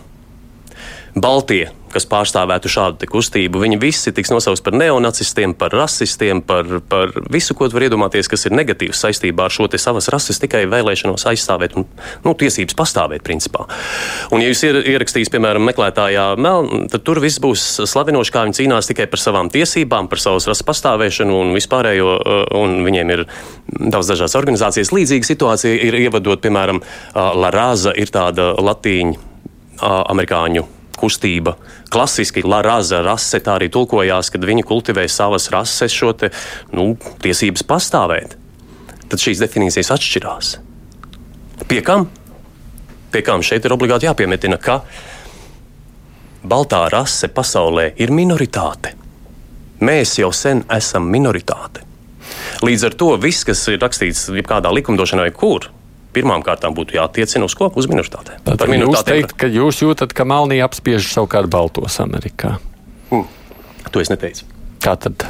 Baltie 1.16 1.70
kas 1.94 2.06
pārstāvētu 2.10 2.70
šādu 2.72 3.10
kustību. 3.10 3.62
Viņi 3.64 3.80
visi 3.82 4.14
tiks 4.16 4.32
nosaukti 4.34 4.64
par 4.66 4.78
neonacistiem, 4.78 5.56
par 5.58 5.74
rasistiem, 5.76 6.42
par, 6.46 6.68
par 6.90 7.14
visu, 7.32 7.56
ko 7.58 7.70
var 7.74 7.86
iedomāties, 7.88 8.30
kas 8.30 8.46
ir 8.48 8.56
negatīvs 8.58 9.02
saistībā 9.04 9.48
ar 9.48 9.54
šo 9.54 9.68
savas 9.80 10.10
rases 10.14 10.42
tikai 10.42 10.66
vēlēšanos 10.70 11.26
aizstāvēt 11.30 11.76
un 11.80 11.86
nu, 12.26 12.34
tiesības 12.38 12.78
pastāvēt, 12.78 13.24
principā. 13.26 13.66
Un, 14.34 14.44
ja 14.44 14.52
jūs 14.52 14.64
ierakstīs, 14.68 15.32
piemēram, 15.34 15.66
meklētājā 15.70 16.32
melnu, 16.42 16.86
tad 16.92 17.06
tur 17.08 17.22
viss 17.24 17.42
būs 17.42 17.66
slavinoši, 17.90 18.34
kā 18.34 18.46
viņi 18.48 18.60
cīnās 18.62 18.90
tikai 18.90 19.08
par 19.12 19.22
savām 19.22 19.52
tiesībām, 19.54 20.10
par 20.12 20.22
savas 20.22 20.50
rases 20.50 20.66
pastāvēšanu 20.68 21.38
un 21.44 21.54
vispārējo, 21.58 22.16
uh, 22.18 22.42
un 22.60 22.82
viņiem 22.88 23.16
ir 23.16 23.26
daudz 23.70 24.14
dažādas 24.14 24.38
organizācijas. 24.40 24.94
Līdzīga 24.96 25.32
situācija 25.32 25.78
ir 25.90 26.02
ievadot, 26.02 26.42
piemēram, 26.44 26.82
uh, 26.82 27.32
La 27.40 27.54
Raza 27.54 27.94
ir 27.98 28.12
tāda 28.14 28.52
latīņu 28.60 29.16
uh, 29.16 30.04
amerikāņu 30.10 30.79
kustība. 31.00 31.56
Klasiski 31.94 32.44
La 32.46 32.62
Raza 32.66 33.02
rase 33.06 33.40
tā 33.44 33.56
arī 33.58 33.70
tulkojās, 33.74 34.32
kad 34.34 34.46
viņi 34.46 34.66
kultivē 34.68 35.08
savas 35.10 35.50
rases 35.54 35.96
šo 35.96 36.14
te, 36.20 36.32
nu, 36.76 36.92
tiesības 37.24 37.66
pastāvēt. 37.68 38.36
Tad 39.10 39.24
šīs 39.24 39.42
definīcijas 39.42 39.92
atšķirās. 39.96 40.52
Pie 41.70 41.82
kam? 41.86 42.10
Pie 43.10 43.24
kam 43.26 43.42
šeit 43.46 43.66
ir 43.66 43.74
obligāti 43.74 44.06
jāpiemetina, 44.06 44.60
ka 44.62 44.84
baltā 46.46 46.86
rase 46.94 47.32
pasaulē 47.34 47.90
ir 47.98 48.14
minoritāte. 48.14 48.94
Mēs 49.80 50.18
jau 50.20 50.30
sen 50.36 50.66
esam 50.76 51.08
minoritāte. 51.10 51.86
Līdz 52.62 52.86
ar 52.90 52.96
to 53.00 53.14
viss, 53.22 53.46
kas 53.48 53.64
ir 53.72 53.80
rakstīts 53.82 54.28
jebkādā 54.36 54.72
likumdošanā, 54.76 55.30
kur 55.34 55.72
pirmām 56.16 56.44
kārtām 56.46 56.76
būtu 56.78 56.98
jātiecina 56.98 57.48
uz 57.48 57.56
ko? 57.58 57.70
Uz 57.78 57.90
minoritātēm. 57.92 58.42
Tad 58.46 58.66
jūs 58.74 59.04
teikt, 59.08 59.36
ka 59.40 59.50
jūs 59.52 59.84
jūtat, 59.84 60.14
ka 60.16 60.26
Melnija 60.28 60.68
apspiež 60.70 61.12
savukārt 61.14 61.52
Baltos 61.52 62.00
Amerikā? 62.04 62.58
Hmm. 63.12 63.28
To 63.90 64.02
es 64.02 64.12
neteicu. 64.12 64.48
Kā 64.84 64.96
tad? 65.00 65.28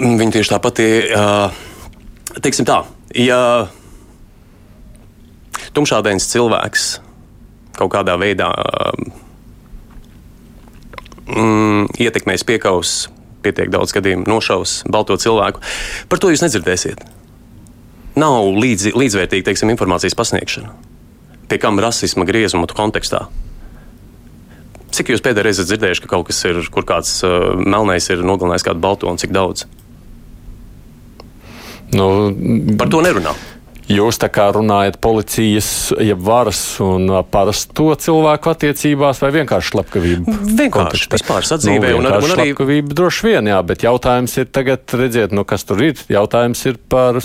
Viņi 0.00 0.32
tieši 0.38 0.54
tāpat 0.54 0.82
ir. 0.84 1.12
Teiksim 2.40 2.66
tā, 2.68 2.82
ja 3.18 3.40
tumšādains 5.74 6.28
cilvēks 6.30 6.84
kaut 7.78 7.90
kādā 7.94 8.14
veidā 8.20 8.50
mm, 11.26 11.88
ietekmēs 11.98 12.44
piekaus, 12.46 13.08
pietiek 13.42 13.70
daudz 13.72 13.94
gadījumu 13.96 14.28
nošaus 14.30 14.82
balto 14.90 15.16
cilvēku, 15.18 15.62
par 16.10 16.22
to 16.22 16.30
jūs 16.30 16.44
nedzirdēsiet 16.44 17.02
nav 18.18 18.50
līdz, 18.56 18.92
līdzvērtīga 18.96 19.50
teiksim, 19.50 19.70
informācijas 19.74 20.16
pasniegšana. 20.18 20.72
Pie 21.50 21.58
kam 21.62 21.80
rasisma 21.82 22.26
griezuma 22.28 22.68
kontekstā? 22.70 23.26
Cik 24.90 25.12
jūs 25.12 25.22
pēdējā 25.22 25.46
reizē 25.46 25.66
dzirdējuši, 25.68 26.02
ka 26.02 26.10
kaut 26.10 26.26
kas 26.30 26.40
ir, 26.48 26.58
kur 26.74 26.86
kāds 26.86 27.20
uh, 27.26 27.52
melnais 27.58 28.08
ir 28.10 28.24
nogalinājis 28.26 28.66
kādu 28.66 28.82
balto 28.82 29.10
un 29.10 29.20
cik 29.22 29.34
daudz? 29.34 29.66
Nu, 31.94 32.06
Par 32.78 32.90
to 32.90 33.02
nerunā. 33.02 33.34
Jūs 33.90 34.20
tā 34.22 34.28
kā 34.30 34.46
runājat 34.54 35.00
policijas, 35.02 35.90
jeb 35.98 36.20
varas 36.22 36.60
un 36.84 37.08
uh, 37.10 37.24
parasto 37.26 37.88
cilvēku 37.98 38.52
attiecībās, 38.52 39.18
vai 39.24 39.32
vienkārši 39.40 39.74
slepkavību? 39.74 40.36
Vienkārši 40.60 41.10
vispār 41.16 41.48
sadzīvē. 41.48 41.90
Nu, 41.96 41.98
un, 41.98 42.06
un 42.06 42.18
arī 42.20 42.30
slepkavība 42.30 42.96
droši 43.02 43.26
vien, 43.26 43.50
jā, 43.50 43.58
bet 43.66 43.82
jautājums 43.86 44.36
ir 44.38 44.50
tagad, 44.54 44.86
redziet, 44.94 45.34
nu, 45.34 45.42
kas 45.48 45.66
tur 45.66 45.82
ir. 45.82 45.98
Jautājums 46.10 46.62
ir 46.70 46.78
par 46.92 47.18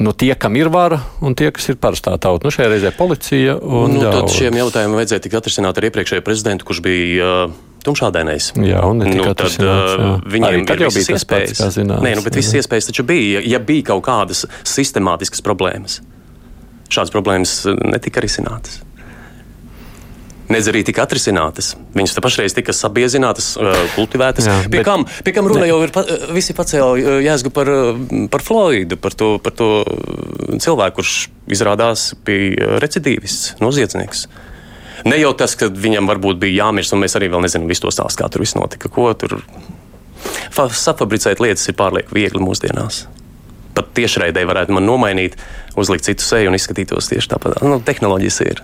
nu, 0.00 0.12
tie, 0.16 0.32
kam 0.34 0.56
ir 0.58 0.70
vara, 0.72 1.00
un 1.20 1.36
tie, 1.38 1.50
kas 1.54 1.68
ir 1.70 1.78
parastā 1.80 2.16
tauta. 2.16 2.46
Nu, 2.46 2.54
šajā 2.54 2.72
reizē 2.72 2.94
policija. 2.96 3.58
Un, 3.60 3.98
nu, 3.98 4.04
jā, 4.06 4.14
tad 4.16 4.32
šiem 4.34 4.56
jautājumiem 4.62 5.02
vajadzēja 5.02 5.26
tikt 5.26 5.42
atrisināt 5.42 5.78
ar 5.78 5.90
iepriekšējo 5.90 6.24
prezidentu, 6.26 6.70
kurš 6.70 6.82
bija. 6.86 7.34
Uh, 7.50 7.69
Tumšādēnais. 7.86 8.50
Jā, 8.60 8.82
un 8.84 9.00
nu, 9.00 9.24
tad 9.38 9.56
uh, 9.64 10.18
viņiem 10.28 10.66
tad 10.68 10.82
ir 10.82 10.90
visas 10.92 11.14
iespējas. 11.16 11.56
Pats, 11.56 11.78
zināms, 11.78 12.04
Nē, 12.04 12.12
nu, 12.18 12.26
bet 12.26 12.36
visas 12.36 12.60
iespējas 12.60 12.90
taču 12.90 13.06
bija, 13.08 13.40
ja 13.40 13.62
bija 13.62 13.88
kaut 13.94 14.04
kādas 14.10 14.44
sistemātiskas 14.68 15.44
problēmas. 15.46 16.02
Šādas 16.90 17.14
problēmas 17.14 17.62
netika 17.94 18.20
risinātas 18.24 18.82
nedz 20.50 20.68
arī 20.70 20.82
tika 20.86 21.04
atrisinātas. 21.06 21.74
Viņas 21.96 22.16
pašreiz 22.22 22.54
tika 22.56 22.74
sabiezinātas, 22.76 23.52
kultivētas. 23.94 24.48
Jā, 24.48 24.56
pie, 24.66 24.80
bet, 24.80 24.86
kam, 24.88 25.06
pie 25.26 25.34
kam 25.36 25.48
runa 25.50 25.64
ne. 25.64 25.70
jau 25.70 25.78
ir, 25.86 25.94
visi 26.36 26.56
pacēla 26.56 27.20
jēzgu 27.24 27.52
par, 27.54 27.70
par 28.32 28.44
Floydu, 28.44 28.98
par 29.00 29.16
to, 29.16 29.32
par 29.42 29.54
to 29.56 29.70
cilvēku, 30.60 31.00
kurš 31.00 31.16
izrādās 31.50 32.10
bija 32.26 32.80
recidīvists, 32.82 33.56
noziedznieks. 33.62 34.26
Ne 35.04 35.20
jau 35.20 35.32
tas, 35.36 35.54
ka 35.56 35.70
viņam 35.72 36.08
varbūt 36.10 36.40
bija 36.42 36.64
jāmirst, 36.64 36.94
un 36.94 37.04
mēs 37.04 37.16
arī 37.18 37.30
vēl 37.32 37.44
nezinām 37.44 37.70
visu 37.70 37.86
to 37.86 37.94
stāstu, 37.94 38.22
kā 38.22 38.28
tur 38.32 38.44
viss 38.44 38.58
notika. 38.58 38.90
Ko 38.92 39.12
tur 39.14 39.38
safabricēt 40.50 41.40
lietas 41.40 41.68
ir 41.68 41.78
pārlieku 41.78 42.14
viegli 42.14 42.42
mūsdienās. 42.42 43.06
Pat 43.74 43.92
tiešraidē 43.94 44.42
varētu 44.48 44.74
man 44.76 44.86
nomainīt, 44.86 45.38
uzlikt 45.78 46.04
citu 46.08 46.26
seju 46.26 46.50
un 46.50 46.58
izskatītos 46.58 47.08
tieši 47.12 47.32
tāpat. 47.32 47.60
Nu, 47.62 47.80
tehnoloģijas 47.84 48.40
ir. 48.44 48.62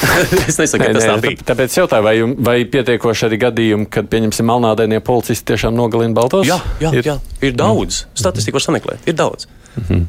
es 0.48 0.56
nesaku, 0.58 0.84
ka 0.84 0.92
tas 0.94 1.06
tā 1.08 1.16
bija. 1.22 1.42
Tāpēc 1.50 1.76
jautāju, 1.80 2.04
vai, 2.06 2.14
vai 2.46 2.56
pietiekoši 2.70 3.26
arī 3.26 3.40
gadījumi, 3.42 3.88
kad, 3.92 4.08
pieņemsim, 4.12 4.46
melnādainie 4.48 5.00
policisti 5.04 5.50
tiešām 5.52 5.74
nogalina 5.76 6.14
baltos? 6.16 6.46
Jā, 6.48 6.60
jā, 6.82 6.94
ir, 6.96 7.10
jā, 7.10 7.16
ir 7.42 7.58
daudz. 7.58 8.04
Mm. 8.06 8.22
Statistiku 8.22 8.60
var 8.60 8.66
sameklēt. 8.68 9.10
Ir 9.10 9.18
daudz. 9.18 9.48
Mm 9.74 9.84
-hmm. 9.88 10.08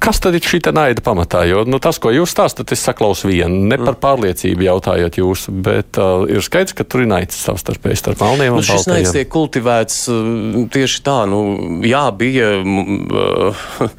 Kas 0.00 0.20
tad 0.22 0.36
ir 0.36 0.44
šī 0.44 0.62
naida 0.72 1.02
pamatā? 1.04 1.42
Jo 1.48 1.66
nu, 1.68 1.76
tas, 1.82 1.98
ko 2.00 2.12
jūs 2.14 2.32
stāstāt, 2.32 2.72
es 2.72 2.80
saklausu 2.86 3.28
vienu, 3.28 3.66
ne 3.68 3.76
par 3.76 3.92
mm. 3.92 4.00
pārliecību 4.00 4.64
jautājot 4.64 5.20
jūs, 5.20 5.46
bet 5.52 6.00
uh, 6.00 6.24
ir 6.30 6.40
skaidrs, 6.44 6.76
ka 6.78 6.88
tur 6.88 7.04
ir 7.04 7.10
naids 7.12 7.36
savstarpēji 7.36 8.00
starp 8.00 8.24
melniem 8.24 8.56
un 8.56 8.62
baltajiem. 8.62 8.76
Nu, 8.76 8.80
šis 8.80 8.88
naids 8.88 9.14
tiek 9.16 9.30
kultivēts 9.32 10.02
uh, 10.08 10.66
tieši 10.72 11.06
tā, 11.06 11.20
nu, 11.28 11.44
jā, 11.84 12.06
bija. 12.16 12.52
Uh, 12.64 13.64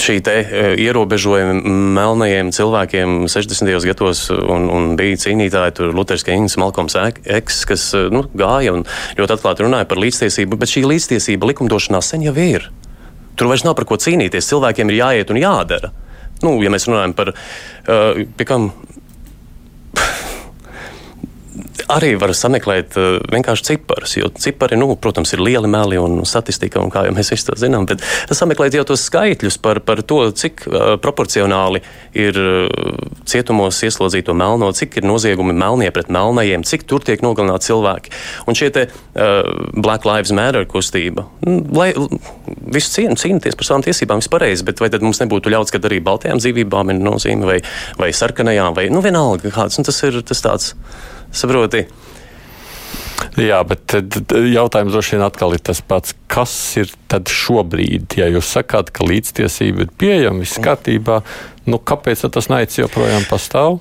šī 0.00 0.16
te 0.24 0.34
e, 0.42 0.62
ierobežojumi 0.82 1.74
melnajiem 1.96 2.50
cilvēkiem 2.54 3.24
60. 3.30 3.70
gados 3.86 4.26
un, 4.34 4.68
un 4.70 4.88
bija 4.98 5.20
cīnītāji, 5.24 5.76
tur 5.78 5.94
Luters 5.96 6.26
Kings, 6.26 6.58
Malkoms 6.60 6.96
Eks, 6.98 7.62
kas 7.68 7.88
e, 7.96 8.06
nu, 8.14 8.24
gāja 8.34 8.74
un 8.76 8.86
ļoti 9.18 9.36
atklāti 9.38 9.66
runāja 9.66 9.88
par 9.90 10.02
līdztiesību, 10.02 10.58
bet 10.60 10.74
šī 10.74 10.84
līdztiesība 10.90 11.52
likumdošanā 11.52 12.02
sen 12.04 12.26
jau 12.26 12.34
ir. 12.38 12.70
Tur 13.34 13.50
vairs 13.50 13.64
nav 13.66 13.76
par 13.78 13.86
ko 13.88 13.98
cīnīties. 14.00 14.48
Cilvēkiem 14.50 14.90
ir 14.92 15.00
jāiet 15.00 15.32
un 15.34 15.40
jādara. 15.40 15.90
Nu, 16.44 16.56
ja 16.62 16.70
mēs 16.72 16.88
runājam 16.90 17.14
par, 17.16 17.32
uh, 17.34 18.20
kam 18.46 18.72
arī 21.92 22.14
var 22.20 22.32
sameklēt 22.36 22.96
uh, 22.98 23.18
vienkārši 23.32 23.66
ciparus. 23.70 24.16
Jo 24.18 24.30
cipari, 24.38 24.78
nu, 24.80 24.88
protams, 25.00 25.34
ir 25.34 25.42
lieli 25.44 25.70
meli 25.70 25.98
un 26.00 26.22
statistika, 26.28 26.82
un 26.82 26.92
kā 26.92 27.04
jau 27.06 27.14
mēs 27.16 27.32
visi 27.34 27.48
to 27.48 27.56
zinām. 27.58 27.86
Bet 27.90 28.04
sameklēt 28.34 28.76
jau 28.78 28.84
tos 28.88 29.04
skaitļus 29.08 29.58
par, 29.62 29.80
par 29.86 30.02
to, 30.06 30.20
cik 30.36 30.66
uh, 30.68 30.94
proporcionāli 31.02 31.82
ir 32.18 32.38
uh, 32.40 32.68
cietumos 33.28 33.80
ieslodzīto 33.86 34.36
melno, 34.38 34.70
cik 34.76 35.00
ir 35.00 35.08
noziegumi 35.08 35.56
melnie 35.56 35.90
pret 35.94 36.10
melnajiem, 36.14 36.64
cik 36.66 36.86
tur 36.90 37.04
tiek 37.04 37.24
nogalināti 37.24 37.70
cilvēki. 37.70 38.14
Un 38.50 38.58
šie 38.58 38.70
te 38.74 38.86
uh, 38.88 39.50
Black 39.74 40.06
Lives 40.08 40.34
Matter 40.34 40.68
kustība, 40.70 41.26
nu, 41.46 41.60
lai 41.74 41.90
visu 42.74 42.94
cīn, 42.98 43.18
cīnīties 43.20 43.58
par 43.58 43.68
savām 43.68 43.84
tiesībām, 43.86 44.22
viss 44.22 44.32
pareizi, 44.32 44.66
bet 44.66 44.82
vai 44.82 44.90
tad 44.92 45.04
mums 45.04 45.20
nebūtu 45.22 45.52
ļauts, 45.52 45.74
ka 45.74 45.82
arī 45.84 46.00
baltajām 46.04 46.40
dzīvībām 46.42 46.94
ir 46.94 47.02
nozīme 47.02 47.48
vai, 47.48 47.58
vai 48.00 48.12
sarkanajām, 48.14 48.76
vai 48.76 48.88
nu 48.92 49.02
vienalga 49.04 49.52
kāds, 49.54 49.80
un 49.80 49.86
tas 49.86 50.00
ir 50.06 50.22
tas 50.26 50.44
tāds. 50.44 50.72
Saproti? 51.34 51.84
Jā, 53.40 53.58
bet 53.66 53.94
jautājums 54.30 54.94
droši 54.94 55.16
vien 55.16 55.24
atkal 55.26 55.54
ir 55.56 55.62
tas 55.64 55.80
pats. 55.82 56.14
Kas 56.30 56.52
ir 56.78 56.92
tad 57.10 57.30
šobrīd, 57.30 58.14
ja 58.20 58.28
jūs 58.30 58.52
sakāt, 58.56 58.92
ka 58.94 59.06
līdztiesība 59.08 59.86
ir 59.86 59.94
pieejama, 59.98 60.44
viss 60.44 60.60
kārtībā, 60.62 61.20
nu 61.66 61.80
kāpēc 61.82 62.26
tas 62.30 62.50
naids 62.52 62.78
joprojām 62.78 63.26
pastāv? 63.30 63.80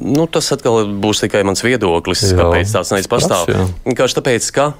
Nu, 0.00 0.24
tas 0.32 0.48
atkal 0.54 0.86
būs 1.02 1.20
tikai 1.26 1.42
mans 1.44 1.60
viedoklis, 1.64 2.24
jā, 2.30 2.38
kāpēc 2.38 2.72
tāds 2.72 2.92
naids 2.94 3.10
pastāv. 3.10 3.50
Vienkārši 3.84 4.16
tāpēc, 4.20 4.48
ka. 4.56 4.70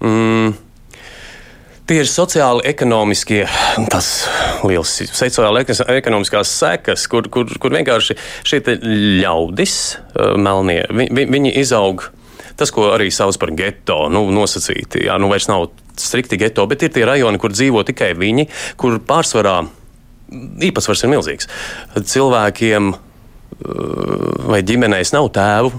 Mm, 0.00 0.54
Tie 1.86 2.00
ir 2.02 2.08
sociāli 2.10 2.64
ekonomiskie, 2.66 3.44
tas 3.92 4.06
liels 4.66 4.90
sociāli 5.14 5.62
ekonomiskās 5.94 6.50
sekas, 6.50 7.04
kur, 7.06 7.28
kur, 7.30 7.46
kur 7.62 7.76
vienkārši 7.76 8.16
šie 8.42 8.58
ļaudis, 9.22 9.76
melnie, 10.42 10.80
vi, 10.90 11.28
viņi 11.30 11.54
izaug. 11.62 12.08
Tas, 12.58 12.72
ko 12.74 12.88
arī 12.94 13.06
sauc 13.12 13.36
par 13.38 13.52
geto, 13.54 14.00
nu, 14.10 14.24
nosacīti, 14.34 15.04
jā, 15.06 15.14
nu 15.20 15.28
vairs 15.30 15.46
nav 15.46 15.68
strikti 16.00 16.38
geto, 16.40 16.64
bet 16.66 16.82
ir 16.82 16.94
tie 16.94 17.04
rajoni, 17.06 17.38
kur 17.38 17.54
dzīvo 17.54 17.84
tikai 17.86 18.14
viņi, 18.18 18.48
kur 18.80 18.96
pārsvarā 19.06 19.60
īpatsvars 20.66 21.04
ir 21.04 21.12
milzīgs. 21.12 21.50
Cilvēkiem 22.00 22.94
vai 24.50 24.64
ģimenēs 24.66 25.14
nav 25.14 25.30
tēvu, 25.36 25.76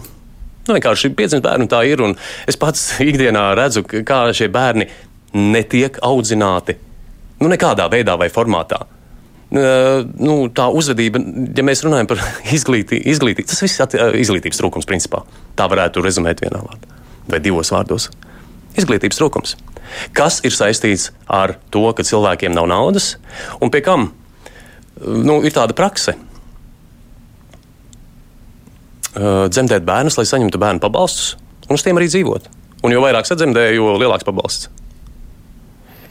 Nu, 0.68 0.76
vienkārši 0.76 1.14
piedzimst 1.16 1.46
bērnu 1.46 1.70
tā 1.72 1.80
ir. 1.88 2.02
Es 2.44 2.60
pats 2.60 2.90
ikdienā 3.10 3.54
redzu, 3.56 3.86
kā 3.88 4.26
šie 4.36 4.50
bērni 4.52 4.90
netiek 5.36 5.98
audzināti 6.06 6.78
nu, 7.42 7.50
nekādā 7.52 7.88
veidā 7.92 8.18
vai 8.20 8.30
formātā. 8.34 8.84
Uh, 9.48 10.04
nu, 10.20 10.50
tā 10.52 10.66
uzvedība, 10.76 11.22
ja 11.56 11.64
mēs 11.64 11.86
runājam 11.86 12.10
par 12.12 12.20
izglītību, 12.58 13.08
izglītī, 13.14 13.46
tas 13.48 13.64
viss 13.64 13.80
ir 13.80 14.20
izglītības 14.20 14.60
trūkums, 14.60 14.88
principā. 14.90 15.24
Tā 15.56 15.70
varētu 15.72 16.04
rezumēt 16.04 16.44
vienā 16.44 16.60
vārdā 16.66 16.96
vai 17.28 17.40
divos 17.44 17.72
vārdos. 17.72 18.10
Izglītības 18.78 19.20
trūkums. 19.20 19.56
Kas 20.16 20.42
ir 20.48 20.56
saistīts 20.56 21.10
ar 21.32 21.56
to, 21.72 21.86
ka 21.96 22.06
cilvēkiem 22.08 22.54
nav 22.56 22.68
naudas 22.72 23.16
un 23.64 23.72
pie 23.72 23.82
kam 23.84 24.10
nu, 25.00 25.40
ir 25.48 25.56
tāda 25.56 25.76
prakse? 25.78 26.18
Uh, 29.18 29.48
dzemdēt 29.50 29.88
bērnus, 29.88 30.20
lai 30.20 30.28
saņemtu 30.30 30.60
bērnu 30.62 30.84
pabalstus, 30.84 31.38
un 31.68 31.80
uz 31.80 31.84
tiem 31.86 31.98
arī 31.98 32.10
dzīvot. 32.12 32.52
Un 32.86 32.94
jo 32.94 33.00
vairāk 33.02 33.26
sadzemdē, 33.26 33.70
jo 33.74 33.96
lielāks 33.98 34.28
pabalsts 34.28 34.68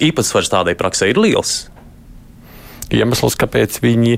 īpatsvars 0.00 0.52
tādai 0.52 0.76
praksē 0.78 1.10
ir 1.12 1.20
liels 1.22 1.64
iemesls, 2.94 3.36
kāpēc 3.38 3.78
viņi. 3.82 4.16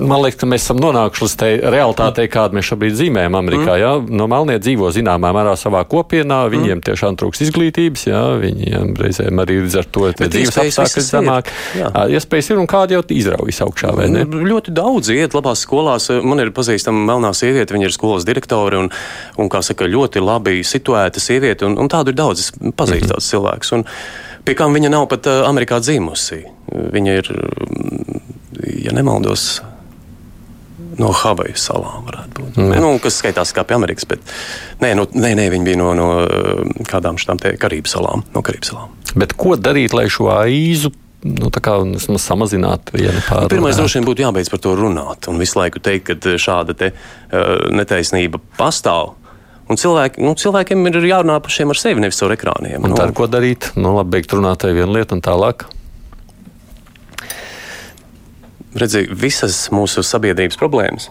Man 0.00 0.22
liekas, 0.24 0.38
ka 0.40 0.48
mēs 0.48 0.64
esam 0.64 0.80
nonākuši 0.80 1.24
līdz 1.24 1.34
tai 1.40 1.50
realitātei, 1.60 2.26
kādu 2.32 2.56
mēs 2.56 2.70
šobrīd 2.70 2.96
dzīvojam 2.96 3.36
Amerikā. 3.38 3.74
Mm. 3.74 3.80
Ja? 3.82 3.92
No 4.20 4.28
Melnie 4.30 4.56
dzīvo 4.62 4.90
zināmā 4.94 5.32
mērā 5.36 5.56
savā 5.60 5.82
kopienā, 5.88 6.44
viņiem 6.52 6.78
mm. 6.78 6.84
tiešām 6.88 7.18
trūks 7.20 7.42
izglītības, 7.46 8.06
ja? 8.08 8.22
viņiem 8.40 8.94
reizēm 9.00 9.42
arī 9.44 9.58
līdz 9.64 9.78
ar 9.82 9.90
to 9.92 10.10
dzīves 10.16 10.60
apstākļi 10.64 11.04
zemāk. 11.10 11.52
Iespējas 12.16 12.52
ir 12.52 12.62
un 12.62 12.70
kādi 12.70 12.96
jau 12.96 13.04
izraujas 13.16 13.62
augšā, 13.66 13.92
vai 13.96 14.08
ne? 14.12 14.24
Mm, 14.24 14.46
ļoti 14.48 14.74
daudz 14.76 15.12
iet 15.14 15.36
labās 15.36 15.64
skolās. 15.66 16.08
Man 16.24 16.40
ir 16.42 16.54
pazīstama 16.56 17.04
melnā 17.12 17.32
sieviete, 17.36 17.76
viņa 17.76 17.90
ir 17.90 17.96
skolas 17.96 18.26
direktore 18.28 18.80
un, 18.80 18.90
un 19.40 19.52
kā 19.52 19.60
saka, 19.66 19.88
ļoti 19.90 20.24
labi 20.24 20.62
situēta 20.66 21.20
sieviete, 21.22 21.68
un, 21.68 21.76
un 21.80 21.92
tādu 21.92 22.14
ir 22.14 22.18
daudz. 22.18 22.46
Es 22.46 22.52
pazīstu 22.56 22.72
mm 22.72 23.04
-hmm. 23.04 23.12
tādus 23.12 23.30
cilvēkus. 23.34 23.74
Pie 24.46 24.54
kam 24.58 24.74
viņa 24.76 24.92
nav 24.92 25.08
pat 25.10 25.26
uh, 25.30 25.44
Amerikā 25.48 25.80
dzimusi. 25.82 26.44
Viņa 26.94 27.16
ir, 27.20 27.30
ja 28.86 28.94
nemaldos, 28.94 29.48
no 30.98 31.10
Havaju 31.12 31.56
salām. 31.60 32.06
Mm. 32.56 32.76
Nu, 32.80 32.92
kas 33.02 33.18
skaitās 33.20 33.52
kā 33.56 33.64
pie 33.66 33.76
Amerikas, 33.76 34.06
bet 34.08 34.22
nē, 34.82 34.92
nu, 34.98 35.06
nē, 35.12 35.32
nē 35.38 35.48
viņi 35.52 35.66
bija 35.66 35.80
no, 35.80 35.90
no 35.98 36.08
kādām 36.88 37.18
šīm 37.20 37.42
Karību 37.60 37.90
salām. 37.90 38.24
No 38.34 38.44
Karību 38.46 38.70
salām. 38.70 38.94
Bet 39.16 39.34
ko 39.38 39.56
darīt, 39.60 39.96
lai 39.96 40.06
šo 40.12 40.30
aizu 40.34 40.92
nu, 41.26 41.50
samazināt 42.20 42.92
vienu 42.94 43.20
pāri. 43.26 43.50
Pirmais, 43.52 43.78
droši 43.78 43.98
vien, 43.98 44.08
būtu 44.08 44.24
jābeidz 44.26 44.50
par 44.52 44.62
to 44.62 44.74
runāt 44.78 45.28
un 45.30 45.40
visu 45.42 45.58
laiku 45.60 45.82
teikt, 45.82 46.12
ka 46.12 46.36
šāda 46.40 46.76
te, 46.78 46.92
uh, 46.92 47.54
netaisnība 47.74 48.40
pastāv. 48.58 49.16
Un 49.66 49.78
cilvēki, 49.80 50.22
nu, 50.22 50.36
cilvēkiem 50.38 50.86
ir 50.92 51.00
jārunā 51.08 51.40
pašiem 51.42 51.72
ar 51.74 51.78
sevi, 51.80 52.02
nevis 52.02 52.20
caur 52.20 52.34
ekrāniem. 52.36 52.84
Un 52.84 52.92
nu. 52.92 52.98
tā 52.98 53.08
ir 53.08 53.14
ko 53.18 53.26
darīt? 53.30 53.72
Nu, 53.74 53.96
labi, 53.96 54.14
beigt 54.14 54.34
runāt 54.36 54.62
ar 54.62 54.74
vienu 54.76 54.94
lietu 54.94 55.16
un 55.16 55.22
tālāk. 55.26 55.66
Redzi, 58.78 59.06
visas 59.10 59.64
mūsu 59.74 60.04
sabiedrības 60.06 60.58
problēmas 60.60 61.10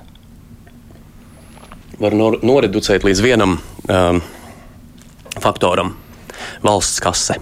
var 1.95 2.11
nor 2.11 2.35
noreducēt 2.43 3.05
līdz 3.07 3.21
vienam 3.23 3.53
um, 3.55 4.17
faktoram- 5.39 5.93
valsts 6.67 6.99
kase. 6.99 7.37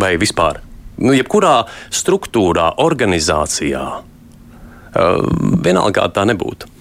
Vai 0.00 0.14
vispār? 0.16 0.62
Nu, 0.96 1.12
jebkurā 1.12 1.66
struktūrā, 1.92 2.70
organizācijā, 2.80 3.84
uh, 4.00 5.28
vienalga 5.60 6.08
tā 6.08 6.24
nebūtu 6.28 6.79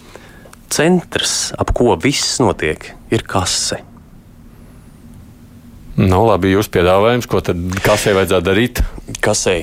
centrs, 0.74 1.52
ap 1.58 1.74
ko 1.76 1.96
viss 2.00 2.40
notiek, 2.42 2.92
ir 3.14 3.26
kase. 3.28 3.82
Nu, 6.00 6.22
labi, 6.30 6.54
jūs 6.54 6.70
piedāvājums, 6.72 7.28
ko 7.28 7.42
tad 7.44 7.60
kasē 7.84 8.14
vajadzētu 8.16 8.46
darīt? 8.46 8.80
Kasē 9.20 9.56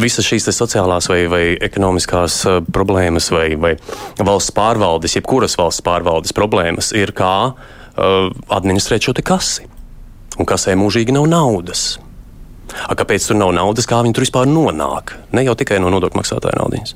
visas 0.00 0.24
šīs 0.24 0.48
sociālās 0.56 1.10
vai, 1.10 1.18
vai 1.28 1.42
ekonomiskās 1.60 2.38
uh, 2.48 2.60
problēmas 2.72 3.28
vai, 3.34 3.50
vai 3.60 3.74
valsts 4.16 4.54
pārvaldes, 4.56 5.18
jebkuras 5.18 5.58
valsts 5.60 5.84
pārvaldes 5.84 6.32
problēmas 6.36 6.94
ir 6.96 7.12
kā 7.16 7.34
uh, 7.52 8.30
administrēt 8.48 9.04
šo 9.04 9.16
kasi. 9.20 9.68
Un 10.40 10.48
kasē 10.48 10.72
mūžīgi 10.80 11.12
nav 11.12 11.28
naudas. 11.28 11.98
A, 12.86 12.94
kāpēc 12.96 13.26
tur 13.26 13.36
nav 13.36 13.52
naudas, 13.52 13.88
kā 13.90 14.00
viņi 14.00 14.16
tur 14.16 14.24
vispār 14.24 14.48
nonāk? 14.48 15.18
Ne 15.36 15.44
jau 15.44 15.56
tikai 15.58 15.82
no 15.82 15.92
nodokļu 15.92 16.22
maksātāja 16.22 16.56
naudas. 16.62 16.94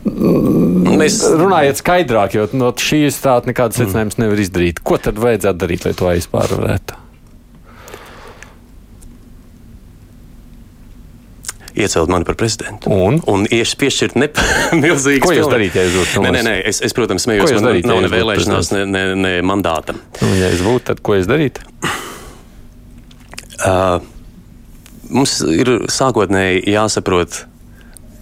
Mēs 0.00 1.20
runājam 1.36 1.76
skaidrāk, 1.76 2.34
jo 2.38 2.46
no 2.56 2.70
šīs 2.72 3.20
tādas 3.20 3.50
nekādas 3.50 3.76
mm. 3.76 3.84
secinājumus 3.84 4.18
nevar 4.22 4.40
izdarīt. 4.40 4.80
Ko 4.84 4.96
tad 5.02 5.20
vajadzētu 5.20 5.60
darīt, 5.60 5.86
lai 5.86 5.94
to 5.96 6.08
aizpārvarētu? 6.08 7.00
Iecelt 11.80 12.10
mani 12.12 12.26
par 12.28 12.34
prezidentu. 12.34 12.90
Un, 12.90 13.20
un 13.30 13.44
piešķirt 13.46 14.16
milzīgu 14.84 15.24
Ko 15.24 15.34
jūs 15.36 15.50
darīt, 15.52 15.76
ja 15.76 15.84
jūs 15.86 15.96
būtu? 16.00 16.24
Nē, 16.24 16.32
nē, 16.34 16.42
nē, 16.48 16.54
es, 16.72 16.80
es 16.84 16.96
protams, 16.96 17.24
smējos, 17.28 17.52
man 17.56 17.68
darīt, 17.70 17.88
nav 17.88 18.00
ja 18.00 18.06
ne 18.06 18.12
vēlēšanās, 18.12 18.72
ne, 18.74 18.86
ne, 18.90 19.04
ne 19.20 19.34
mandāta. 19.46 19.94
Un, 20.24 20.32
ja 20.40 20.50
es 20.50 20.64
būtu, 20.64 20.86
tad 20.90 21.04
ko 21.04 21.18
es 21.20 21.28
darītu? 21.30 21.66
Uh, 23.60 23.98
mums 25.12 25.34
ir 25.44 25.68
sākotnēji 25.92 26.62
jāsaprot, 26.72 27.42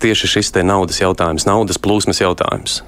tieši 0.02 0.30
šis 0.36 0.52
naudas 0.62 1.00
jautājums, 1.00 1.46
naudas 1.48 1.78
plūsmas 1.78 2.22
jautājums. 2.22 2.82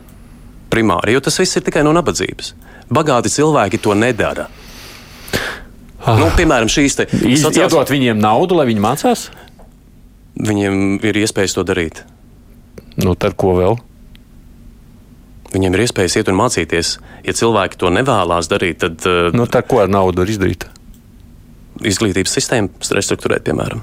Primāri, 0.71 1.17
jo 1.17 1.21
tas 1.25 1.39
viss 1.41 1.59
ir 1.59 1.65
tikai 1.67 1.83
no 1.83 1.93
nabadzības. 1.97 2.55
Bagāti 2.91 3.31
cilvēki 3.31 3.81
to 3.83 3.95
nedara. 3.99 4.47
Ah. 6.01 6.17
Nu, 6.17 6.31
piemēram, 6.33 6.71
šīs 6.71 6.97
te 6.97 7.07
sociālās... 7.11 7.59
Iedot 7.59 7.93
viņiem 7.93 8.21
naudu, 8.23 8.57
lai 8.57 8.67
viņi 8.71 8.83
mācās? 8.83 9.27
Viņiem 10.41 11.01
ir 11.05 11.19
iespējas 11.21 11.59
to 11.59 11.65
darīt. 11.67 12.05
Nu, 13.03 13.15
tad 13.19 13.37
ko 13.41 13.53
vēl? 13.59 13.77
Viņiem 15.51 15.75
ir 15.75 15.85
iespējas 15.85 16.21
iet 16.21 16.31
un 16.31 16.39
mācīties. 16.39 16.97
Ja 17.27 17.35
cilvēki 17.37 17.81
to 17.81 17.91
nevēlas 17.93 18.49
darīt, 18.51 18.81
tad. 18.85 19.03
Uh, 19.05 19.31
nu, 19.35 19.49
tad 19.51 19.67
ko 19.71 19.83
ar 19.83 19.91
naudu 19.91 20.23
var 20.23 20.31
izdarīt? 20.31 20.69
Izglītības 21.87 22.37
sistēmu 22.39 22.93
restruktūrēt, 22.97 23.45
piemēram. 23.49 23.83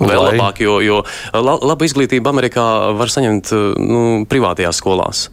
Vēl 0.00 0.22
Lai. 0.22 0.32
labāk, 0.36 0.62
jo, 0.62 0.78
jo 0.84 1.02
la, 1.34 1.58
labu 1.72 1.86
izglītību 1.88 2.30
Amerikā 2.30 2.64
var 2.98 3.12
saņemt 3.12 3.52
nu, 3.82 4.02
privātajās 4.30 4.80
skolās. 4.82 5.28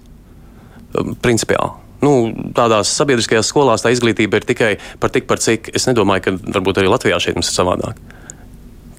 Principiāli. 1.21 1.85
Nu, 2.05 2.11
tādās 2.55 2.91
sabiedriskajās 2.97 3.49
skolās 3.49 3.83
tā 3.85 3.91
izglītība 3.95 4.41
ir 4.41 4.45
tikai 4.47 4.75
par 5.01 5.13
tik 5.13 5.29
par 5.29 5.41
cik. 5.41 5.71
Es 5.75 5.87
nedomāju, 5.89 6.27
ka 6.27 6.35
varbūt 6.57 6.81
arī 6.81 6.91
Latvijā 6.91 7.19
šeit 7.23 7.39
mums 7.39 7.49
ir 7.49 7.57
savādāk. 7.57 7.99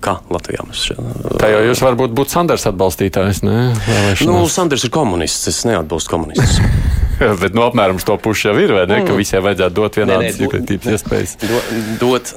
Kā 0.05 0.19
Latvijā 0.33 0.65
mums 0.67 0.83
šeit? 0.89 1.01
Tā 1.41 1.51
jau 1.53 1.63
jūs 1.69 1.83
varbūt 1.85 2.15
būtu 2.17 2.35
Sanders 2.35 2.67
atbalstītājs. 2.71 3.43
Nu, 3.47 4.43
Sanders 4.53 4.87
ir 4.87 4.93
komunists, 4.95 5.49
es 5.53 5.63
neatbalstu 5.69 6.17
komunistus. 6.17 6.61
Bet 7.41 7.55
no 7.55 7.63
nu, 7.63 7.69
apmēram 7.71 8.01
to 8.05 8.19
pušu 8.21 8.51
jau 8.51 8.59
ir, 8.61 8.75
vai 8.77 8.85
ne? 8.85 9.01
Mm. 9.01 9.09
Ka 9.09 9.17
visiem 9.17 9.45
vajadzētu 9.45 9.77
dot 9.79 9.97
vienādas 9.97 10.37
izglītības 10.37 10.91
iespējas. 10.99 11.39
Do, 11.41 11.63
dot, 12.03 12.35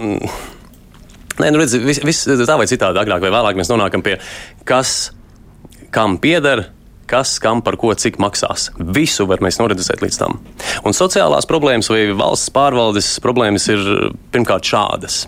Nē, 1.39 1.53
nu 1.55 1.61
redz, 1.61 1.77
vis, 1.79 2.01
vis, 2.03 2.25
tā 2.27 2.57
vai 2.59 2.67
citādi, 2.67 2.99
agrāk 2.99 3.23
vai 3.23 3.31
vēlāk 3.31 3.59
mēs 3.59 3.71
nonākam 3.71 4.03
pie 4.03 4.17
kas, 4.67 5.13
kam 5.95 6.17
pieder, 6.19 6.65
kas 7.09 7.37
kam 7.41 7.63
par 7.65 7.79
ko 7.79 7.93
cik 7.95 8.19
maksās. 8.21 8.69
Visu 8.77 9.25
var 9.29 9.41
mēs 9.43 9.57
noreducēt 9.61 10.03
līdz 10.03 10.19
tam. 10.19 10.37
Un 10.83 10.95
sociālās 10.95 11.47
problēmas 11.49 11.89
vai 11.91 12.09
valsts 12.11 12.51
pārvaldes 12.53 13.15
problēmas 13.23 13.69
ir 13.71 13.85
pirmkārt 14.33 14.67
šādas. 14.67 15.23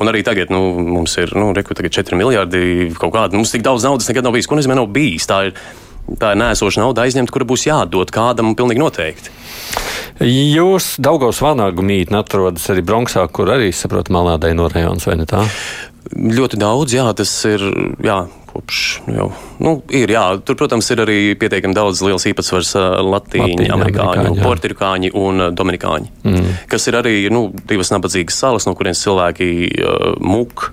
Un 0.00 0.10
arī 0.10 0.20
tagad 0.26 0.50
nu, 0.52 0.60
mums 0.96 1.14
ir 1.20 1.30
nu, 1.36 1.52
reku, 1.56 1.76
4 1.76 2.18
miljardi 2.18 2.90
kaut 3.00 3.14
kāda. 3.14 3.36
Mums 3.36 3.52
tik 3.54 3.64
daudz 3.64 3.86
naudas 3.86 4.08
nekad 4.10 4.26
nav 4.26 4.34
bijis. 4.36 4.48
Ko 4.48 4.58
nozīmē 4.58 4.76
nav 4.76 4.90
bijis? 4.92 5.28
Tā 5.28 5.38
ir, 5.48 5.54
tā 6.20 6.32
ir 6.34 6.40
nēsoša 6.40 6.84
nauda 6.84 7.06
aizņemta, 7.06 7.34
kura 7.34 7.48
būs 7.48 7.66
jādod 7.68 8.12
kādam 8.14 8.54
pilnīgi 8.58 8.82
noteikti. 8.82 9.34
Jūs 10.22 10.94
Daugavas 11.02 11.42
vanagu 11.44 11.84
mītne 11.84 12.22
atrodas 12.22 12.64
arī 12.72 12.84
Bronksā, 12.86 13.26
kur 13.28 13.50
arī, 13.52 13.68
saprotu, 13.74 14.14
Malnādaino 14.16 14.70
rajons, 14.72 15.04
vai 15.08 15.18
ne 15.20 15.28
tā? 15.28 15.42
Ļoti 16.16 16.60
daudz, 16.62 16.94
jā, 16.96 17.04
tas 17.18 17.30
ir, 17.50 17.64
jā, 18.06 18.20
kopš 18.56 18.82
nu 19.08 19.16
jau, 19.16 19.26
nu, 19.60 19.72
ir, 19.92 20.12
jā, 20.14 20.22
tur, 20.46 20.56
protams, 20.56 20.88
ir 20.94 21.02
arī 21.04 21.18
pietiekami 21.36 21.76
daudz 21.76 22.00
liels 22.06 22.24
īpatsvars 22.30 22.72
latīņu, 23.04 23.66
amerikāņu, 23.74 24.36
portirkāņi 24.40 25.12
un 25.18 25.48
dominikāņi, 25.58 26.12
mm. 26.22 26.52
kas 26.70 26.88
ir 26.88 27.00
arī, 27.02 27.16
nu, 27.34 27.48
divas 27.68 27.92
nabadzīgas 27.92 28.38
salas, 28.46 28.68
no 28.68 28.76
kurienes 28.78 29.02
cilvēki 29.04 29.50
uh, 29.66 30.14
muk, 30.22 30.70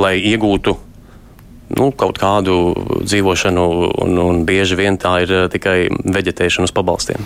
lai 0.00 0.16
iegūtu 0.32 0.74
nu, 1.78 1.90
kaut 1.96 2.20
kādu 2.22 2.74
dzīvošanu, 3.04 3.68
un, 4.04 4.20
un 4.26 4.44
bieži 4.48 4.78
vien 4.78 4.98
tā 5.00 5.18
ir 5.26 5.34
tikai 5.52 5.78
veģetēšana 5.90 6.70
uz 6.70 6.76
pabalstiem 6.76 7.24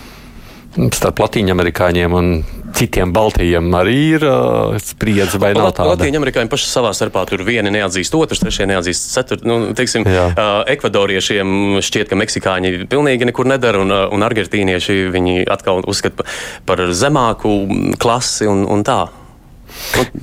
starp 0.93 1.21
latīņamerikāņiem 1.25 2.15
un 2.17 2.31
citiem 2.77 3.13
Baltijiem 3.15 3.73
arī 3.79 3.97
ir 4.17 4.25
uh, 4.29 4.77
spriedze 4.83 5.41
vai 5.41 5.53
nav 5.57 5.71
tāda? 5.77 5.95
Latīņamerikāņi 5.95 6.51
paši 6.53 6.69
savā 6.69 6.93
starpā 6.97 7.23
tur 7.29 7.45
vieni 7.47 7.73
neatzīst 7.73 8.17
otrs, 8.19 8.43
trešie 8.43 8.69
neatzīst 8.69 9.09
ceturtu. 9.15 9.49
Nu, 9.49 9.59
teiksim, 9.77 10.05
Jā. 10.05 10.27
uh, 10.33 10.61
ekvadoriešiem 10.75 11.81
šķiet, 11.85 12.11
ka 12.11 12.21
meksikāņi 12.21 12.89
pilnīgi 12.93 13.31
nekur 13.31 13.49
nedara 13.49 13.81
un, 13.85 13.95
un 13.95 14.27
argentīnieši 14.27 14.99
viņi 15.15 15.47
atkal 15.53 15.81
uzskata 15.89 16.27
par 16.69 16.85
zemāku 16.93 17.57
klasi 18.03 18.51
un, 18.51 18.67
un 18.69 18.85
tā. 18.87 19.07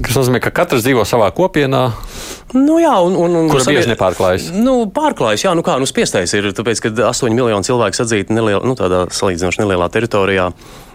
Tas 0.04 0.16
nozīmē, 0.18 0.42
ka 0.44 0.54
katrs 0.54 0.86
dzīvo 0.86 1.06
savā 1.08 1.30
kopienā. 1.36 1.88
Nu, 2.54 2.78
jā, 2.78 2.94
un, 3.02 3.16
un, 3.18 3.36
un 3.42 3.50
kur 3.50 3.64
bieži 3.66 3.90
nepārklājas? 3.90 4.52
Nu, 4.54 4.84
pārklājas, 4.94 5.48
jā, 5.48 5.56
nu 5.58 5.64
kā, 5.66 5.80
nu 5.82 5.90
spiestais 5.90 6.36
ir, 6.38 6.52
tāpēc, 6.54 6.84
ka 6.86 6.92
8 7.10 7.34
miljoni 7.34 7.66
cilvēku 7.66 7.98
sadzīti 7.98 8.36
nelielā, 8.36 8.62
nu 8.68 8.76
tādā 8.78 9.08
salīdzinoši 9.10 9.64
nelielā 9.64 9.90
teritorijā. 9.94 10.52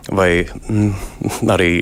Vai 0.09 0.47
mm, 0.47 1.49
arī, 1.53 1.73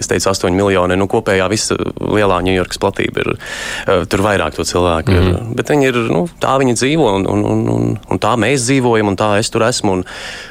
es 0.00 0.08
teicu, 0.10 0.26
8 0.32 0.50
miljoni. 0.56 0.96
Nu, 0.98 1.06
kopējā 1.10 1.44
visa 1.52 1.76
lielā 2.00 2.40
Ņujorkas 2.42 2.80
platība 2.82 3.22
ir. 3.22 3.28
Uh, 3.36 4.00
tur 4.10 4.24
vairāk 4.24 4.56
to 4.56 4.64
cilvēku 4.66 5.12
mm 5.12 5.18
-hmm. 5.20 5.28
ir. 5.28 5.52
Bet 5.60 5.70
viņi 5.70 5.86
ir, 5.92 5.98
nu, 6.10 6.24
tā 6.42 6.56
viņi 6.58 6.74
dzīvo, 6.80 7.12
un, 7.20 7.28
un, 7.30 7.44
un, 7.44 7.68
un, 7.74 7.92
un 8.10 8.18
tā 8.18 8.32
mēs 8.34 8.64
dzīvojam, 8.66 9.12
un 9.12 9.16
tā 9.16 9.36
es 9.38 9.50
tur 9.50 9.62
esmu. 9.68 9.92
Un, 9.92 10.04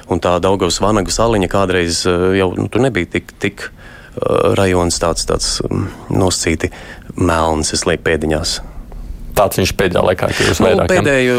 un 0.07 0.21
tā 0.21 0.37
Daugavas 0.39 0.79
Vanagu 0.79 1.11
saliņa 1.11 1.49
kādreiz 1.51 2.05
uh, 2.05 2.31
jau 2.37 2.53
nu, 2.55 2.69
tur 2.69 2.81
nebija 2.81 3.05
tik. 3.17 3.33
tik 3.39 3.71
Uh, 4.15 4.55
rajons 4.55 4.95
tāds, 4.95 5.25
tāds 5.27 5.59
um, 5.69 5.89
noscīti 6.09 6.69
melns, 7.17 7.73
es 7.73 7.83
lieku 7.85 8.03
pēdiņās. 8.03 8.61
Tāds 9.35 9.59
viņš 9.59 9.75
pēdējā 9.75 10.03
laikā 10.05 10.31
ir 10.31 10.49
nu, 10.49 10.55
vairāk. 10.65 10.91
Pēdējo, 10.91 11.37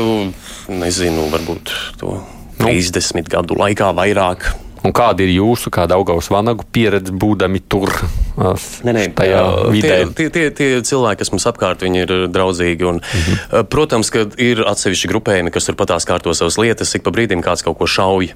nezinu, 0.77 1.27
varbūt 1.33 1.73
to 2.01 2.19
nu. 2.61 2.69
30 2.69 3.29
gadu 3.33 3.57
laikā 3.59 3.93
vairāk. 3.97 4.51
Un 4.87 4.93
kāda 4.95 5.25
ir 5.25 5.33
jūsu, 5.35 5.71
kāda 5.75 5.97
augaus 5.99 6.29
vanagu 6.31 6.67
pieredze 6.73 7.11
būdami 7.11 7.63
tur? 7.67 7.91
Nē, 8.37 8.93
nē, 8.95 9.07
tajā 9.19 9.41
vidē. 9.73 9.97
Tie, 10.13 10.29
tie, 10.29 10.29
tie, 10.31 10.45
tie 10.55 10.69
cilvēki, 10.87 11.23
kas 11.25 11.33
mums 11.33 11.47
apkārt, 11.51 11.83
viņi 11.83 12.03
ir 12.05 12.13
draudzīgi. 12.31 12.87
Un, 12.87 13.01
mm 13.01 13.25
-hmm. 13.25 13.67
Protams, 13.73 14.13
ka 14.15 14.27
ir 14.39 14.63
atsevišķi 14.63 15.11
grupējumi, 15.11 15.51
kas 15.51 15.67
tur 15.67 15.75
patās 15.81 16.07
kārto 16.07 16.35
savas 16.35 16.59
lietas, 16.59 16.95
ik 16.95 17.03
pa 17.03 17.11
brīdim 17.11 17.43
kāds 17.43 17.65
kaut 17.65 17.79
ko 17.79 17.87
šauj. 17.87 18.31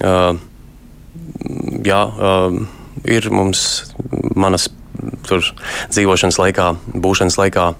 Uh, 0.00 0.38
jā, 1.84 2.02
uh, 2.08 2.66
ir 3.04 3.30
mums 3.30 3.92
manas 4.34 4.70
tur 5.28 5.44
dzīvošanas 5.90 6.38
laikā, 6.38 6.74
būšanas 6.94 7.36
laikā. 7.40 7.74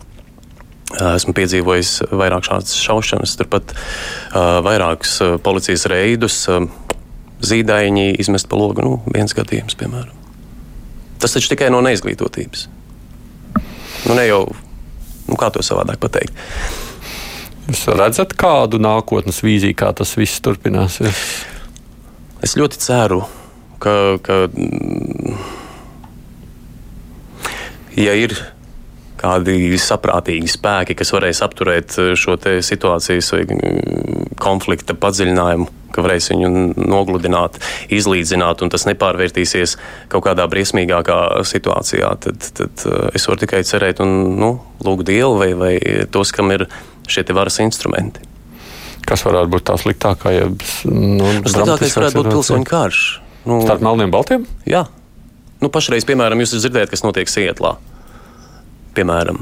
Esmu 0.90 1.34
piedzīvojis 1.36 1.90
vairāk 2.10 2.48
šādas 2.48 2.74
šaušanas, 2.82 3.36
turpat 3.38 3.74
vairākus 4.66 5.20
policijas 5.44 5.86
reidus, 5.90 6.40
zīdaiņi 7.46 8.08
izmest 8.20 8.50
pa 8.50 8.58
logu. 8.58 8.82
Nu, 8.82 8.96
viens 9.14 9.34
gadījums, 9.36 9.78
piemēram. 9.78 10.16
Tas 11.22 11.36
taču 11.36 11.52
tikai 11.52 11.70
no 11.70 11.82
neizglītotības. 11.84 12.66
Nu, 14.08 14.16
ne 14.16 14.26
jau, 14.26 14.42
nu, 15.28 15.38
kā 15.38 15.52
to 15.54 15.62
savādāk 15.64 16.00
pateikt. 16.02 16.34
Jūs 17.68 17.84
redzat 17.94 18.34
kādu 18.34 18.80
nākotnes 18.82 19.44
vīziju, 19.44 19.76
kā 19.78 19.92
tas 19.94 20.16
viss 20.18 20.42
turpināsies? 20.42 21.20
Es 22.42 22.56
ļoti 22.58 22.80
ceru, 22.82 23.20
ka, 23.78 23.92
ka 24.24 24.46
ja 28.00 28.16
ir 28.16 28.34
kādi 29.20 29.76
saprātīgi 29.80 30.48
spēki, 30.50 30.96
kas 30.98 31.12
varēs 31.14 31.42
apturēt 31.46 31.98
eh, 32.00 32.14
šo 32.18 32.38
situācijas 32.40 33.32
vai 33.34 33.42
mm, 33.46 34.32
konflikta 34.40 34.96
padziļinājumu, 34.98 35.68
ka 35.94 36.04
varēs 36.06 36.30
viņu 36.32 36.50
nogludināt, 36.78 37.58
izlīdzināt, 37.92 38.62
un 38.62 38.72
tas 38.72 38.86
nepārvērtīsies 38.88 39.76
kaut 40.12 40.24
kādā 40.28 40.46
briesmīgākā 40.50 41.20
situācijā, 41.50 42.14
tad, 42.26 42.50
tad 42.56 42.86
eh, 42.86 43.10
es 43.18 43.28
varu 43.28 43.44
tikai 43.44 43.64
cerēt 43.66 44.02
un 44.04 44.16
nu, 44.40 44.54
lūgt 44.86 45.08
Dievu 45.10 45.40
vai, 45.42 45.52
vai 45.58 45.74
tos, 46.12 46.32
kam 46.36 46.52
ir 46.54 46.68
šie 47.10 47.26
varas 47.34 47.58
instrumenti. 47.64 48.26
Kas 49.08 49.24
varētu 49.26 49.50
būt 49.50 49.64
tā 49.66 49.74
sliktākā? 49.80 50.32
Ja, 50.36 50.46
nu, 50.86 51.28
Sliktākais 51.42 51.96
varētu 51.96 52.20
būt 52.20 52.32
pilsoņu 52.34 52.68
karš. 52.68 53.04
Nu, 53.48 53.62
Starp 53.64 53.82
melniem 53.82 54.12
baltiem? 54.12 54.44
Jā. 54.68 54.84
Nu, 55.60 55.70
pašreiz, 55.72 56.04
piemēram, 56.08 56.40
jūs 56.44 56.52
dzirdējat, 56.58 56.92
kas 56.92 57.02
notiek 57.04 57.30
Sietlā. 57.30 57.74
Piemēram. 59.00 59.40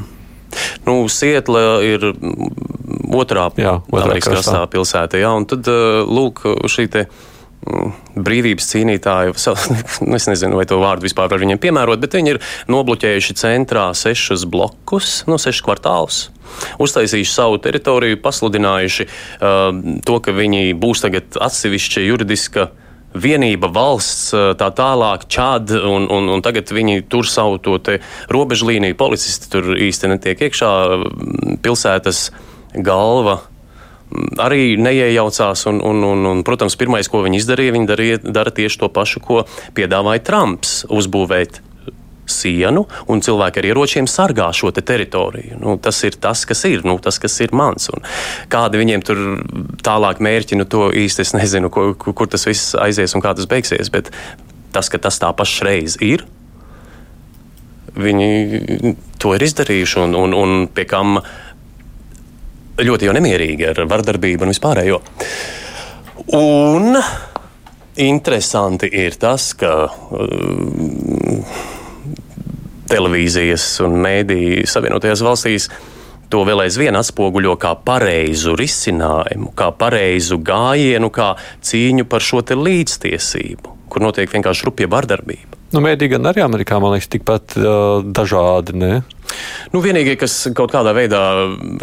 Nu, 0.86 1.00
Sietla 1.12 1.80
ir 1.84 2.04
otrā, 2.08 3.48
jā, 3.58 3.78
otrā 3.82 4.06
Amerikas 4.06 4.30
krastā 4.30 4.62
pilsēta. 4.70 5.18
Jā, 5.20 5.32
un 5.36 5.48
tad, 5.48 5.68
lūk, 6.08 6.44
šī 6.70 6.86
te 6.94 7.04
mm, 7.08 7.90
brīvības 8.24 8.70
cīnītāji, 8.70 9.34
nu, 9.34 10.16
es 10.18 10.28
nezinu, 10.30 10.60
vai 10.60 10.66
to 10.70 10.78
vārdu 10.80 11.08
vispār 11.08 11.30
var 11.32 11.42
viņiem 11.42 11.60
piemērot, 11.62 12.00
bet 12.00 12.16
viņi 12.16 12.36
ir 12.36 12.42
nobloķējuši 12.70 13.38
centrā 13.42 13.90
sešus 13.98 14.46
blokus, 14.48 15.22
no 15.26 15.36
nu, 15.36 15.42
sešus 15.42 15.66
kvartālus. 15.66 16.24
Uztaisījuši 16.80 17.34
savu 17.34 17.58
teritoriju, 17.60 18.22
pasludinājuši 18.24 19.04
uh, 19.10 19.66
to, 20.06 20.20
ka 20.24 20.32
viņi 20.32 20.70
būs 20.80 21.04
tagad 21.04 21.36
atsevišķa 21.44 22.06
juridiska 22.06 22.70
uh, 22.70 22.77
vienība, 23.14 23.70
valsts, 23.72 24.32
tā 24.60 24.68
tālāk, 24.76 25.26
čādi, 25.32 25.78
un, 25.78 26.08
un, 26.12 26.28
un 26.34 26.42
tagad 26.44 26.70
viņi 26.74 27.06
tur 27.10 27.28
savu 27.28 27.58
to 27.62 27.78
robežu 28.32 28.68
līniju, 28.68 28.98
policisti 28.98 29.50
tur 29.52 29.72
īsti 29.76 30.12
netiek 30.12 30.48
iekšā, 30.48 30.72
pilsētas 31.64 32.28
galva 32.74 33.40
arī 34.40 34.76
neiejaucās. 34.80 35.66
Un, 35.68 35.80
un, 35.84 36.02
un, 36.04 36.26
un, 36.32 36.42
protams, 36.46 36.76
pirmais, 36.80 37.08
ko 37.10 37.22
viņi 37.24 37.42
izdarīja, 37.42 37.76
viņi 37.76 37.88
darīja, 37.88 38.20
dara 38.24 38.52
tieši 38.54 38.82
to 38.82 38.90
pašu, 38.92 39.22
ko 39.24 39.42
piedāvāja 39.76 40.24
Trumps- 40.24 40.82
uzbūvēt 40.98 41.60
sienu, 42.32 42.84
un 43.10 43.22
cilvēki 43.24 43.62
ar 43.62 43.68
ieročiem 43.70 44.08
sargā 44.10 44.48
šo 44.54 44.72
te 44.74 44.84
teritoriju. 44.86 45.58
Nu, 45.62 45.76
tas 45.82 46.00
ir 46.06 46.18
tas, 46.20 46.44
kas 46.48 46.64
ir, 46.68 46.84
nu, 46.86 46.98
tas, 47.02 47.20
kas 47.22 47.38
ir 47.44 47.54
mans. 47.56 47.90
Un 47.94 48.04
kādi 48.52 48.80
viņiem 48.80 49.04
tur 49.06 49.22
tālāk 49.84 50.22
mērķi, 50.24 50.58
nu, 50.60 50.68
to 50.68 50.88
īsti 50.92 51.24
es 51.26 51.34
nezinu, 51.36 51.72
kur, 51.72 51.94
kur 51.98 52.30
tas 52.30 52.46
viss 52.48 52.76
aizies 52.78 53.16
un 53.16 53.24
kā 53.24 53.34
tas 53.38 53.48
beigsies. 53.50 53.92
Bet 53.94 54.12
tas, 54.74 54.90
ka 54.92 55.00
tas 55.02 55.18
tā 55.20 55.32
pašreiz 55.36 55.98
ir, 56.04 56.26
viņi 57.98 58.94
to 59.18 59.34
ir 59.34 59.44
izdarījuši 59.48 60.02
un, 60.04 60.16
un, 60.18 60.34
un 60.36 60.58
pie 60.70 60.86
kam 60.88 61.18
ļoti 62.78 63.08
jau 63.08 63.14
nemierīgi 63.16 63.72
ar 63.72 63.80
vardarbību 63.90 64.46
un 64.46 64.52
vispārējo. 64.52 65.00
Un 66.38 67.00
interesanti 67.98 68.90
ir 68.92 69.16
tas, 69.18 69.50
ka 69.58 69.72
uh, 69.88 71.64
televīzijas 72.90 73.66
un 73.86 73.98
mēdīju 74.04 74.66
Savienotajās 74.68 75.24
valstīs 75.24 75.68
to 76.32 76.44
vēl 76.44 76.64
aizvien 76.66 76.96
atspoguļo 76.98 77.56
kā 77.60 77.74
pareizu 77.84 78.54
risinājumu, 78.58 79.52
kā 79.56 79.70
pareizu 79.76 80.40
gājienu, 80.44 81.10
kā 81.12 81.34
cīņu 81.64 82.08
par 82.08 82.24
šo 82.24 82.42
līdztiesību, 82.42 83.76
kur 83.88 84.04
notiek 84.04 84.32
vienkārši 84.32 84.68
rupja 84.68 84.90
vardarbība. 84.92 85.56
Nu, 85.68 85.82
Mēdī 85.84 86.06
gan 86.08 86.24
arī 86.30 86.40
Amerikā, 86.40 86.78
man 86.80 86.94
liekas, 86.94 87.10
tikpat 87.12 87.58
uh, 87.60 88.00
dažādi. 88.00 88.72
Ne? 88.80 89.02
Nu, 89.74 89.82
vienīgie, 89.84 90.14
kas 90.16 90.46
kaut 90.56 90.72
kādā 90.72 90.94
veidā 90.96 91.20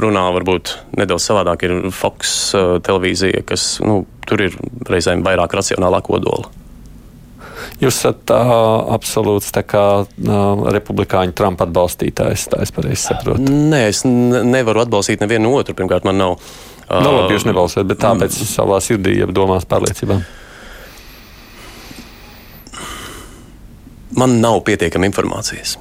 runā, 0.01 0.23
varbūt 0.33 0.73
nedaudz 0.97 1.27
savādāk, 1.29 1.67
ir 1.67 1.91
Fox 1.93 2.33
uh, 2.57 2.79
televīzija, 2.85 3.43
kas 3.45 3.75
nu, 3.85 4.01
tur 4.25 4.47
ir 4.47 4.57
reizēm 4.89 5.21
vairāk 5.25 5.53
racionālā 5.53 6.01
kodola. 6.05 6.49
Jūs 7.81 7.97
esat 7.97 8.31
uh, 8.33 8.51
absolūts 8.95 9.51
kā, 9.67 9.85
uh, 10.05 10.63
republikāņu 10.75 11.35
Trumpa 11.37 11.67
atbalstītājs, 11.67 12.47
tā 12.51 12.61
es 12.63 12.71
pareizi 12.75 13.01
saprotu. 13.09 13.43
Nē, 13.45 13.81
es 13.91 14.03
nevaru 14.05 14.85
atbalstīt 14.85 15.23
nevienu 15.23 15.53
otru. 15.57 15.75
Pirmkārt, 15.77 16.07
man 16.07 16.19
nav. 16.21 16.37
Uh, 16.85 17.01
nu, 17.01 17.11
labi, 17.11 17.35
jūs 17.35 17.47
nebalsojat, 17.49 17.87
bet 17.89 18.01
tāpēc 18.03 18.31
mm. 18.31 18.49
savā 18.51 18.79
sirdī, 18.83 19.17
ja 19.19 19.29
domās 19.29 19.67
pārliecībā. 19.69 20.19
Man 24.15 24.39
nav 24.39 24.61
pietiekami 24.63 25.09
informācijas, 25.09 25.75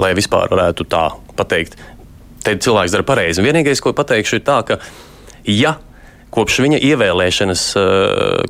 lai 0.00 0.14
vispār 0.16 0.48
varētu 0.52 0.86
tā 0.88 1.08
pateikt. 1.36 1.76
Te 2.42 2.54
cilvēks 2.56 2.94
dara 2.94 3.04
pareizi. 3.06 3.44
Vienīgais, 3.44 3.82
ko 3.84 3.92
pateikšu, 3.94 4.38
ir 4.40 4.46
tā, 4.46 4.62
ka 4.66 4.78
ja 5.46 5.76
kopš 6.32 6.62
viņa 6.64 6.80
ievēlēšanas, 6.80 7.64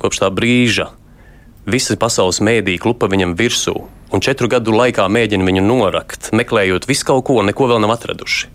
kopš 0.01 0.21
tā 0.23 0.29
brīža, 0.33 0.87
Visi 1.63 1.95
pasaules 1.95 2.41
mēdīji 2.43 2.81
klupa 2.83 3.07
viņam 3.07 3.37
virsū, 3.39 3.75
un 4.11 4.23
četru 4.23 4.49
gadu 4.51 4.73
laikā 4.75 5.05
mēģina 5.07 5.47
viņu 5.47 5.63
norakt, 5.63 6.33
meklējot 6.35 6.89
visu 6.89 7.07
kaut 7.07 7.23
ko, 7.29 7.39
neko 7.45 7.69
vēl 7.71 7.79
nav 7.83 7.95
atraduši. 7.95 8.51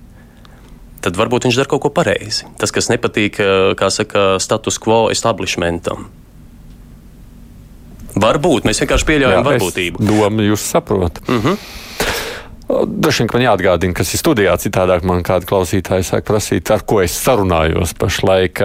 Tad 1.00 1.16
varbūt 1.16 1.46
viņš 1.46 1.56
dara 1.60 1.70
kaut 1.70 1.84
ko 1.86 1.90
pareizi. 1.94 2.44
Tas, 2.58 2.72
kas 2.74 2.90
nepatīk, 2.90 3.38
eh, 3.40 3.74
kā 3.78 3.88
saka, 3.90 4.38
status 4.42 4.78
quo 4.82 5.08
establishmentam. 5.14 6.08
Varbūt 8.18 8.66
mēs 8.66 8.82
vienkārši 8.82 9.06
pieļaujam 9.06 9.44
Jā, 9.44 9.46
varbūtību. 9.46 10.02
Domu 10.02 10.42
jūs 10.42 10.64
saprotat. 10.74 11.22
Mm 11.28 11.40
-hmm. 11.40 11.56
Dažiem 12.68 13.28
man 13.32 13.42
jāatgādina, 13.42 13.94
kas 13.94 14.12
ir 14.12 14.20
studijā. 14.20 14.56
Citādāk 14.60 15.02
man 15.02 15.22
kāda 15.22 15.46
klausītāja 15.48 16.04
sāk 16.04 16.26
prasīt, 16.28 16.70
ar 16.70 16.82
ko 16.84 17.00
es 17.00 17.12
sarunājos 17.12 17.94
pašlaik. 17.96 18.60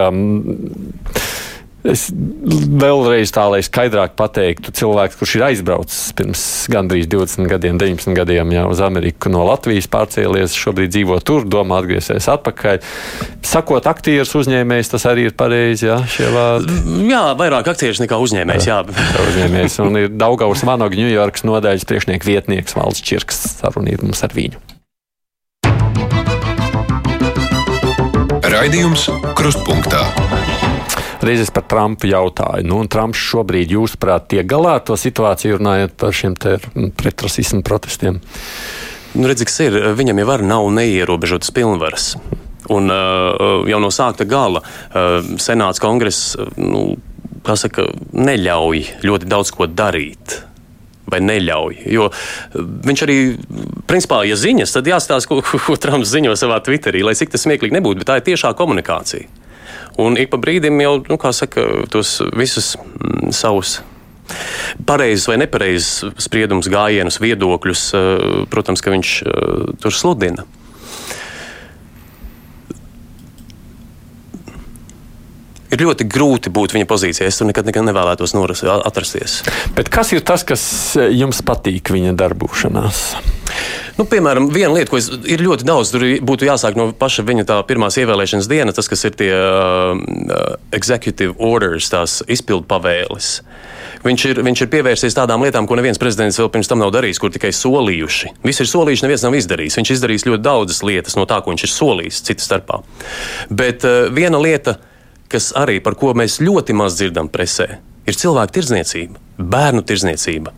Es 1.83 2.05
vēlreiz 2.13 3.33
tā, 3.35 3.43
lai 3.51 3.59
skaidrāk 3.65 4.13
pateiktu, 4.15 4.71
cilvēks, 4.71 5.17
kurš 5.19 5.33
ir 5.35 5.43
aizbraucis 5.49 6.13
pirms 6.15 6.43
gandrīz 6.71 7.09
20 7.11 7.49
gadiem, 7.51 7.79
19 7.81 8.15
gadiem 8.15 8.53
jau 8.55 8.69
uz 8.71 8.79
Ameriku 8.85 9.31
no 9.33 9.43
Latvijas, 9.49 9.89
pārcēlies, 9.91 10.55
šobrīd 10.55 10.93
dzīvo 10.95 11.19
tur, 11.27 11.43
domā 11.43 11.81
atgriezties 11.83 12.29
atpakaļ. 12.31 12.79
Sakot, 13.43 13.89
aktieris 13.91 14.31
uzņēmējs, 14.39 14.93
tas 14.93 15.07
arī 15.11 15.27
ir 15.27 15.35
pareizi, 15.35 15.89
jā, 15.89 15.99
vārdi. 16.31 16.77
Jā, 17.11 17.23
vairāk 17.39 17.73
aktieris 17.73 17.99
nekā 17.99 18.21
uzņēmējs, 18.29 18.69
jā. 18.71 18.79
jā. 18.87 19.25
uzņēmējs, 19.33 19.79
un 19.83 19.99
ir 20.05 20.13
Daugavs 20.15 20.63
Vanoga, 20.63 20.95
Ņujorkas 20.95 21.43
nodaļas 21.49 21.87
priekšnieks 21.89 22.31
vietnieks 22.31 22.79
Valds 22.79 23.03
Čirks, 23.03 23.43
sarunīt 23.59 24.07
mums 24.07 24.23
ar 24.23 24.31
viņu. 24.39 24.63
Raidījums 28.53 29.09
Krustpunktā. 29.35 30.05
Reizes 31.23 31.51
par 31.55 31.63
Trumpu 31.71 32.09
jautāju. 32.11 32.65
Nu, 32.67 32.81
Trumps 32.91 33.21
šobrīd, 33.31 33.71
jūsuprāt, 33.73 34.27
tiek 34.33 34.47
galā 34.49 34.77
ar 34.79 34.83
to 34.87 34.97
situāciju, 34.99 35.59
runājot 35.61 35.95
par 35.99 36.15
šiem 36.15 36.35
pretrasismu 36.99 37.63
protestiem? 37.65 38.19
Nu, 39.13 39.27
redz, 39.29 39.45
kas 39.47 39.59
ir, 39.63 39.77
viņam 39.95 40.19
jau 40.19 40.29
var 40.29 40.43
nav 40.45 40.67
neierobežotas 40.75 41.53
pilnvaras. 41.55 42.13
Un 42.73 42.87
uh, 42.91 43.63
jau 43.67 43.79
no 43.83 43.91
sākta 43.91 44.23
gala 44.27 44.61
uh, 44.63 45.19
Senāts 45.41 45.83
kongress 45.83 46.37
nu, 46.55 46.93
saka, 47.59 47.89
neļauj 48.15 48.85
ļoti 49.03 49.29
daudz 49.29 49.51
ko 49.55 49.67
darīt 49.67 50.39
vai 51.11 51.19
neļauj. 51.23 51.83
Jo 51.91 52.09
viņš 52.55 53.05
arī, 53.05 53.17
principā, 53.89 54.23
ja 54.27 54.37
ziņas, 54.39 54.73
tad 54.77 54.87
jāstāsta, 54.89 55.29
ko, 55.29 55.41
ko 55.43 55.77
Trumps 55.79 56.13
ziņo 56.13 56.35
savā 56.39 56.61
Twitterī, 56.63 57.03
lai 57.05 57.15
cik 57.19 57.35
tas 57.35 57.43
smieklīgi 57.45 57.75
nebūtu, 57.75 58.01
bet 58.01 58.09
tā 58.09 58.19
ir 58.19 58.27
tiešā 58.31 58.53
komunikācija. 58.57 59.42
Un 60.01 60.17
ik 60.17 60.31
pa 60.31 60.39
brīdim 60.41 60.79
jau, 60.81 60.95
nu, 61.09 61.17
kā 61.21 61.33
saka, 61.35 61.65
tos 61.93 62.17
visus 62.33 62.73
mm, 62.79 63.33
savus 63.35 63.81
pareizus 64.85 65.27
vai 65.27 65.37
nepareizus 65.41 66.15
spriedumus, 66.21 66.69
gājienus, 66.71 67.19
viedokļus, 67.21 67.85
eh, 67.93 68.25
protams, 68.49 68.81
ka 68.81 68.93
viņš 68.93 69.13
eh, 69.21 69.73
tur 69.83 69.95
sludina. 69.95 70.45
Ir 75.73 75.83
ļoti 75.85 76.07
grūti 76.09 76.53
būt 76.53 76.75
viņa 76.77 76.89
pozīcijā. 76.89 77.27
Es 77.29 77.39
tur 77.39 77.49
nekad, 77.49 77.67
nekad 77.69 77.87
nevēlētos 77.87 78.35
noras, 78.37 78.63
atrasties. 78.63 79.41
Bet 79.77 79.91
kas 79.93 80.13
ir 80.15 80.23
tas, 80.25 80.45
kas 80.47 80.63
eh, 80.99 81.11
jums 81.13 81.43
patīk 81.45 81.93
viņa 81.93 82.15
darbošanās? 82.19 83.05
Nu, 83.93 84.07
piemēram, 84.09 84.47
viena 84.49 84.73
lieta, 84.73 84.89
ko 84.89 84.97
es, 84.97 85.11
ir 85.29 85.43
ļoti 85.45 85.67
daudz, 85.67 85.91
tur 85.93 86.03
būtu 86.25 86.47
jāsāk 86.47 86.77
no 86.79 86.87
paša 86.97 87.25
viņa 87.27 87.45
tā 87.49 87.59
pirmās 87.69 87.99
ievēlēšanas 88.01 88.47
diena, 88.49 88.73
tas, 88.73 88.89
kas 88.89 89.05
ir 89.05 89.13
tie 89.19 89.29
uh, 89.37 89.93
executive 90.73 91.35
orders, 91.37 91.91
tās 91.93 92.23
izpildu 92.25 92.65
pavēles. 92.71 93.35
Viņš 94.03 94.25
ir, 94.31 94.41
viņš 94.43 94.63
ir 94.65 94.71
pievērsies 94.73 95.15
tādām 95.15 95.45
lietām, 95.45 95.67
ko 95.69 95.77
neviens 95.77 96.01
prezidents 96.01 96.39
vēl 96.41 96.49
pirms 96.55 96.71
tam 96.71 96.81
nav 96.81 96.89
darījis, 96.95 97.21
kur 97.21 97.31
tikai 97.35 97.53
solījuši. 97.53 98.33
Visi 98.43 98.65
ir 98.65 98.71
solījuši, 98.71 99.05
neviens 99.05 99.27
nav 99.27 99.37
izdarījis. 99.37 99.77
Viņš 99.79 99.93
izdarījis 99.95 100.25
ļoti 100.27 100.43
daudzas 100.43 100.81
lietas 100.83 101.19
no 101.19 101.27
tā, 101.29 101.37
ko 101.43 101.53
viņš 101.53 101.67
ir 101.67 101.73
solījis, 101.75 102.23
citas 102.25 102.49
starpā. 102.49 102.81
Bet 103.53 103.85
uh, 103.85 104.09
viena 104.15 104.41
lieta, 104.41 104.79
kas 105.33 105.51
arī 105.57 105.79
par 105.83 105.97
ko 105.99 106.13
mēs 106.17 106.39
ļoti 106.43 106.75
maz 106.77 106.99
dzirdam 106.99 107.29
presē, 107.33 107.79
ir 108.05 108.19
cilvēku 108.19 108.59
tirdzniecība, 108.59 109.21
bērnu 109.37 109.81
tirdzniecība. 109.87 110.53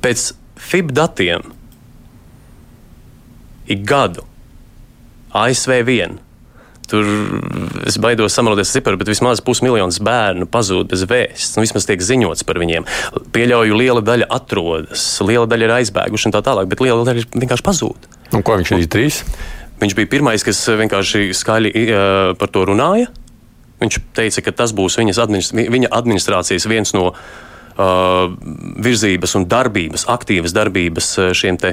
Pēc 0.00 0.30
FIB 0.60 0.90
datiem 0.96 1.44
ik 3.70 3.86
gadu 3.86 4.26
ASV 5.36 5.76
vien. 5.86 6.18
Tur 6.90 7.06
es 7.86 8.00
baidos 8.02 8.34
samalties 8.34 8.72
ciparu, 8.74 8.98
bet 8.98 9.12
vismaz 9.12 9.38
pusmiljons 9.46 10.00
bērnu 10.02 10.48
pazūd 10.50 10.90
bez 10.90 11.04
vēstures. 11.06 11.52
Nu, 11.54 11.62
vismaz 11.62 11.86
tiek 11.86 12.02
ziņots 12.02 12.42
par 12.48 12.58
viņiem. 12.58 12.88
Pieļauju, 13.30 13.76
liela 13.78 14.02
daļa 14.02 14.26
atrodas, 14.34 15.04
liela 15.22 15.46
daļa 15.46 15.68
ir 15.68 15.76
aizbēguši 15.76 16.26
un 16.26 16.34
tā 16.34 16.42
tālāk, 16.48 16.66
bet 16.72 16.82
liela 16.82 17.06
daļa 17.06 17.28
vienkārši 17.36 17.66
pazūd. 17.68 18.10
Un 18.34 18.42
ko 18.46 18.58
viņš 18.58 18.74
ir 18.74 18.82
izdarījis? 18.82 19.22
Viņš 19.80 19.96
bija 19.96 20.10
pirmais, 20.12 20.44
kas 20.44 20.60
vienkārši 20.80 21.30
skaļi 21.36 21.72
uh, 21.72 21.98
par 22.40 22.52
to 22.52 22.66
runāja. 22.68 23.10
Viņš 23.80 24.00
teica, 24.16 24.42
ka 24.44 24.52
tas 24.52 24.74
būs 24.76 24.98
administ 25.00 25.54
viņa 25.56 25.88
administrācijas 25.96 26.68
viens 26.68 26.92
no 26.92 27.12
uh, 27.12 28.26
virzības 28.84 29.38
un 29.38 29.46
darbības, 29.48 30.04
aktīvas 30.12 30.52
darbības 30.52 31.08
šiem 31.32 31.56
te 31.56 31.72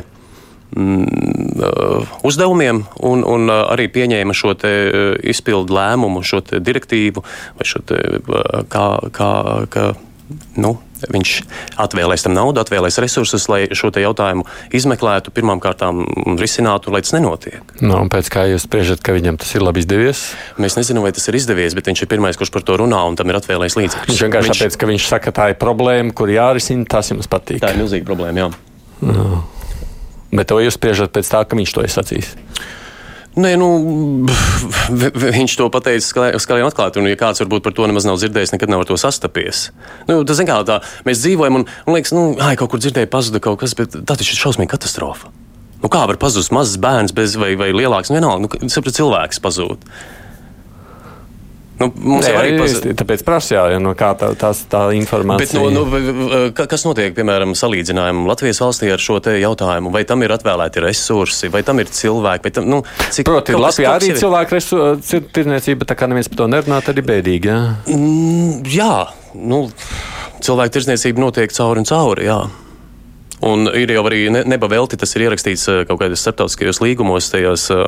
mm, 0.72 2.24
uzdevumiem, 2.24 2.86
un, 3.04 3.26
un 3.28 3.52
arī 3.52 3.90
pieņēma 3.92 4.36
šo 4.36 4.56
izpildu 5.36 5.76
lēmumu, 5.76 6.24
šo 6.24 6.42
direktīvu, 6.48 7.24
vai 7.60 7.68
šo 7.68 7.84
te, 7.92 8.00
kā, 8.72 8.88
kā, 9.12 9.32
kā 9.74 9.90
nu, 10.56 10.78
Viņš 11.06 11.34
atvēlēs 11.84 12.26
tam 12.26 12.36
naudu, 12.38 12.62
atvēlēs 12.64 13.00
resursus, 13.04 13.48
lai 13.52 13.66
šo 13.78 13.92
jautājumu 13.94 14.46
izmeklētu 14.76 15.34
pirmkārt 15.36 15.84
un 15.88 16.40
risinātu, 16.40 16.92
lai 16.94 17.04
tas 17.06 17.14
nenotiek. 17.16 17.62
Nu, 17.82 18.00
pēc 18.12 18.32
kā 18.34 18.46
jūs 18.52 18.66
spriežat, 18.68 19.04
ka 19.06 19.16
viņam 19.16 19.40
tas 19.42 19.54
ir 19.56 19.66
labi 19.66 19.84
izdevies? 19.84 20.24
Mēs 20.62 20.78
nezinām, 20.80 21.06
vai 21.08 21.14
tas 21.16 21.28
ir 21.30 21.38
izdevies, 21.40 21.76
bet 21.78 21.90
viņš 21.90 22.04
ir 22.04 22.12
pirmais, 22.12 22.40
kurš 22.40 22.54
par 22.54 22.66
to 22.68 22.80
runā 22.82 23.04
un 23.10 23.18
tam 23.20 23.30
ir 23.32 23.40
atvēlējis 23.40 23.78
līdzekļus. 23.80 24.14
Viņš 24.14 24.24
vienkārši 24.28 24.52
viņš... 24.52 24.64
tāpēc, 24.64 24.80
ka 24.82 24.92
viņš 24.92 25.10
saka, 25.12 25.36
tā 25.36 25.52
ir 25.54 25.60
problēma, 25.62 26.16
kur 26.18 26.32
jārisina, 26.32 26.88
tas 26.90 27.14
jums 27.14 27.30
patīk. 27.32 27.62
Tā 27.64 27.74
ir 27.74 27.82
milzīga 27.84 28.08
problēma, 28.08 28.46
jā. 28.46 28.50
No. 29.06 29.44
Bet 30.34 30.50
to 30.50 30.60
jūs 30.60 30.76
spriežat 30.76 31.14
pēc 31.16 31.30
tā, 31.32 31.44
ka 31.48 31.58
viņš 31.58 31.76
to 31.76 31.86
ir 31.86 31.94
sacījis. 31.94 32.34
Nē, 33.38 33.54
nu, 33.60 33.68
viņš 35.38 35.58
to 35.60 35.68
pateica 35.74 36.34
skaļi 36.42 36.64
un 36.64 36.70
atklāti. 36.72 37.02
Un, 37.02 37.10
ja 37.12 37.20
kāds 37.20 37.44
varbūt 37.44 37.66
par 37.68 37.76
to 37.78 37.86
nemaz 37.90 38.08
nav 38.08 38.18
dzirdējis, 38.18 38.56
nekad 38.56 38.72
nav 38.74 38.82
ar 38.82 38.90
to 38.90 38.98
sastapies. 38.98 39.68
Nu, 40.10 40.24
tas, 40.28 40.42
kā, 40.48 40.58
tā, 40.66 40.80
mēs 41.06 41.22
dzīvojam, 41.22 41.60
un, 41.62 41.68
un 41.86 41.98
liekas, 41.98 42.16
nu, 42.18 42.32
ai, 42.42 42.56
kaut 42.60 42.74
kur 42.74 42.82
dzirdēju, 42.82 43.12
pazuda 43.14 43.44
kaut 43.44 43.60
kas, 43.62 43.78
bet 43.78 43.94
tā 43.94 44.18
taču 44.18 44.34
ir 44.34 44.42
šausmīga 44.42 44.74
katastrofa. 44.74 45.30
Nu, 45.84 45.92
kā 45.94 46.08
var 46.10 46.18
pazust 46.18 46.54
mazs 46.56 46.80
bērns 46.82 47.14
bez, 47.14 47.38
vai, 47.38 47.52
vai 47.60 47.70
lielāks? 47.76 48.10
Nu, 48.10 48.18
vienalga, 48.18 48.58
nu, 48.58 48.90
cilvēks 48.98 49.44
pazūd. 49.44 49.86
Nu, 51.78 51.92
mums 51.94 52.26
Nē, 52.26 52.32
arī 52.40 52.54
paz... 52.58 52.80
tāpēc 52.98 53.22
prasījā, 53.28 53.64
ja, 53.76 53.82
no 53.82 53.92
kā 53.98 54.10
tā, 54.18 54.32
tā, 54.40 54.50
tā 54.72 54.82
informācija. 54.98 55.62
Bet, 55.62 55.76
nu, 55.76 55.84
nu, 55.86 56.40
kas 56.58 56.86
notiek, 56.88 57.14
piemēram, 57.18 57.54
salīdzinājumam 57.58 58.26
Latvijas 58.32 58.62
valstī 58.64 58.90
ar 58.94 59.04
šo 59.04 59.20
jautājumu? 59.22 59.92
Vai 59.94 60.02
tam 60.10 60.26
ir 60.26 60.34
atvēlēti 60.34 60.82
resursi, 60.82 61.52
vai 61.54 61.62
tam 61.68 61.84
ir 61.84 61.92
cilvēki? 61.94 62.54
Tam, 62.58 62.70
nu, 62.72 62.82
cik, 63.14 63.30
Proti, 63.30 63.58
Latvijā 63.62 63.94
arī 64.00 64.12
ir 64.14 64.22
cilvēku 64.22 64.62
tirdzniecība, 65.36 65.86
tā 65.90 65.98
kā 66.00 66.10
neviens 66.10 66.30
par 66.34 66.42
to 66.42 66.52
nerunā, 66.56 66.82
tad 66.86 66.98
ir 66.98 67.06
bēdīgi. 67.08 67.52
Jā, 67.52 67.62
mm, 67.94 68.70
jā 68.74 68.94
nu, 69.38 69.68
cilvēku 70.42 70.80
tirdzniecība 70.80 71.28
notiek 71.28 71.54
cauri 71.54 71.84
un 71.84 71.90
cauri. 71.90 72.26
Jā. 72.32 72.42
Un 73.46 73.70
ir 73.78 73.92
jau 73.94 74.02
arī 74.10 74.24
ne, 74.34 74.42
nebavelti 74.50 74.98
tas 74.98 75.12
ir 75.14 75.28
ierakstīts 75.28 75.68
eh, 75.70 75.82
kaut 75.90 76.00
kādos 76.02 76.24
starptautiskajos 76.26 76.80
līgumos, 76.82 77.30
tajās 77.30 77.68
uh, 77.74 77.84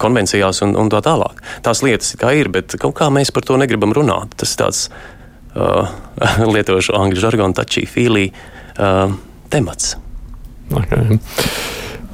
konvencijās 0.00 0.62
un, 0.64 0.72
un 0.80 0.88
tā 0.92 1.02
tālāk. 1.04 1.42
Tās 1.66 1.82
lietas 1.84 2.14
kā 2.20 2.32
ir, 2.38 2.48
bet 2.52 2.78
kaut 2.80 2.96
kā 2.96 3.10
mēs 3.12 3.34
par 3.34 3.44
to 3.44 3.58
negribam 3.60 3.92
runāt. 3.96 4.32
Tas 4.40 4.54
ir 4.54 4.62
tāds 4.62 4.86
uh, 4.88 5.92
lietošu 6.54 6.96
angļu 6.96 7.20
žargonu, 7.20 7.56
tačī, 7.58 7.84
fīlī 7.90 8.30
uh, 8.32 9.12
temats. 9.52 9.98
Okay. 10.72 11.18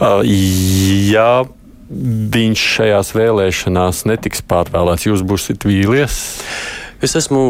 Uh, 0.01 0.27
ja 0.27 1.45
viņš 1.91 2.65
šajās 2.75 3.13
vēlēšanās 3.15 4.03
netiks 4.11 4.43
pārvēlēts, 4.51 5.07
jūs 5.07 5.23
būsiet 5.27 5.67
vīlies? 5.67 6.19
Es 7.01 7.15
esmu 7.17 7.41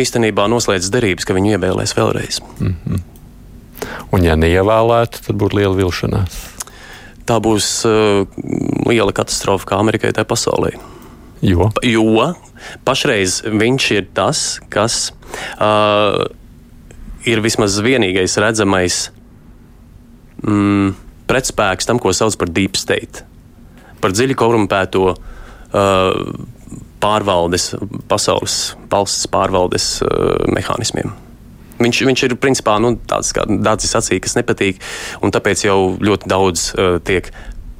īstenībā 0.00 0.46
noslēdzis 0.48 0.94
derības, 0.94 1.26
ka 1.26 1.34
viņu 1.36 1.56
ievēlēs 1.56 1.98
vēlreiz. 1.98 2.40
Mm 2.60 2.76
-hmm. 2.86 3.02
Un, 4.12 4.24
ja 4.24 4.36
neievēlētu, 4.38 5.24
tad 5.28 5.38
būtu 5.40 5.60
liela 5.60 5.76
vilšanās. 5.78 6.40
Tā 7.24 7.38
būs 7.40 7.68
uh, 7.88 8.26
liela 8.88 9.14
katastrofa 9.16 9.70
kā 9.70 9.80
Amerikai, 9.80 10.12
tā 10.16 10.26
pasaulē. 10.28 10.74
Jo? 11.44 11.68
jo 11.84 12.30
pašreiz 12.88 13.42
viņš 13.44 13.88
ir 13.92 14.06
tas, 14.16 14.44
kas 14.72 15.10
uh, 15.60 16.24
ir 17.28 17.42
vismaz 17.44 17.76
vienīgais 17.84 18.36
redzamais 18.40 19.08
mm, 20.44 20.94
pretspēks 21.28 21.88
tam, 21.88 22.00
ko 22.00 22.12
sauc 22.16 22.36
par 22.40 22.52
deep 22.52 22.78
state, 22.80 23.24
par 24.00 24.14
dziļi 24.16 24.36
korumpēto 24.40 25.10
uh, 25.12 25.18
pārvaldes, 27.04 27.72
pasaules 28.08 28.58
valsts 28.92 29.28
pārvaldes 29.32 29.90
uh, 30.04 30.48
mehānismiem. 30.54 31.12
Viņš, 31.80 32.00
viņš 32.06 32.22
ir 32.28 32.36
principā 32.38 32.76
nu, 32.82 32.94
tāds, 33.10 33.32
kā 33.34 33.46
Dārcis 33.48 33.94
sacīja, 33.96 34.22
kas 34.22 34.36
nepatīk, 34.38 34.78
un 35.26 35.34
tāpēc 35.34 35.66
jau 35.66 35.78
ļoti 35.98 36.30
daudz 36.30 36.70
uh, 36.74 36.96
tiek 37.02 37.32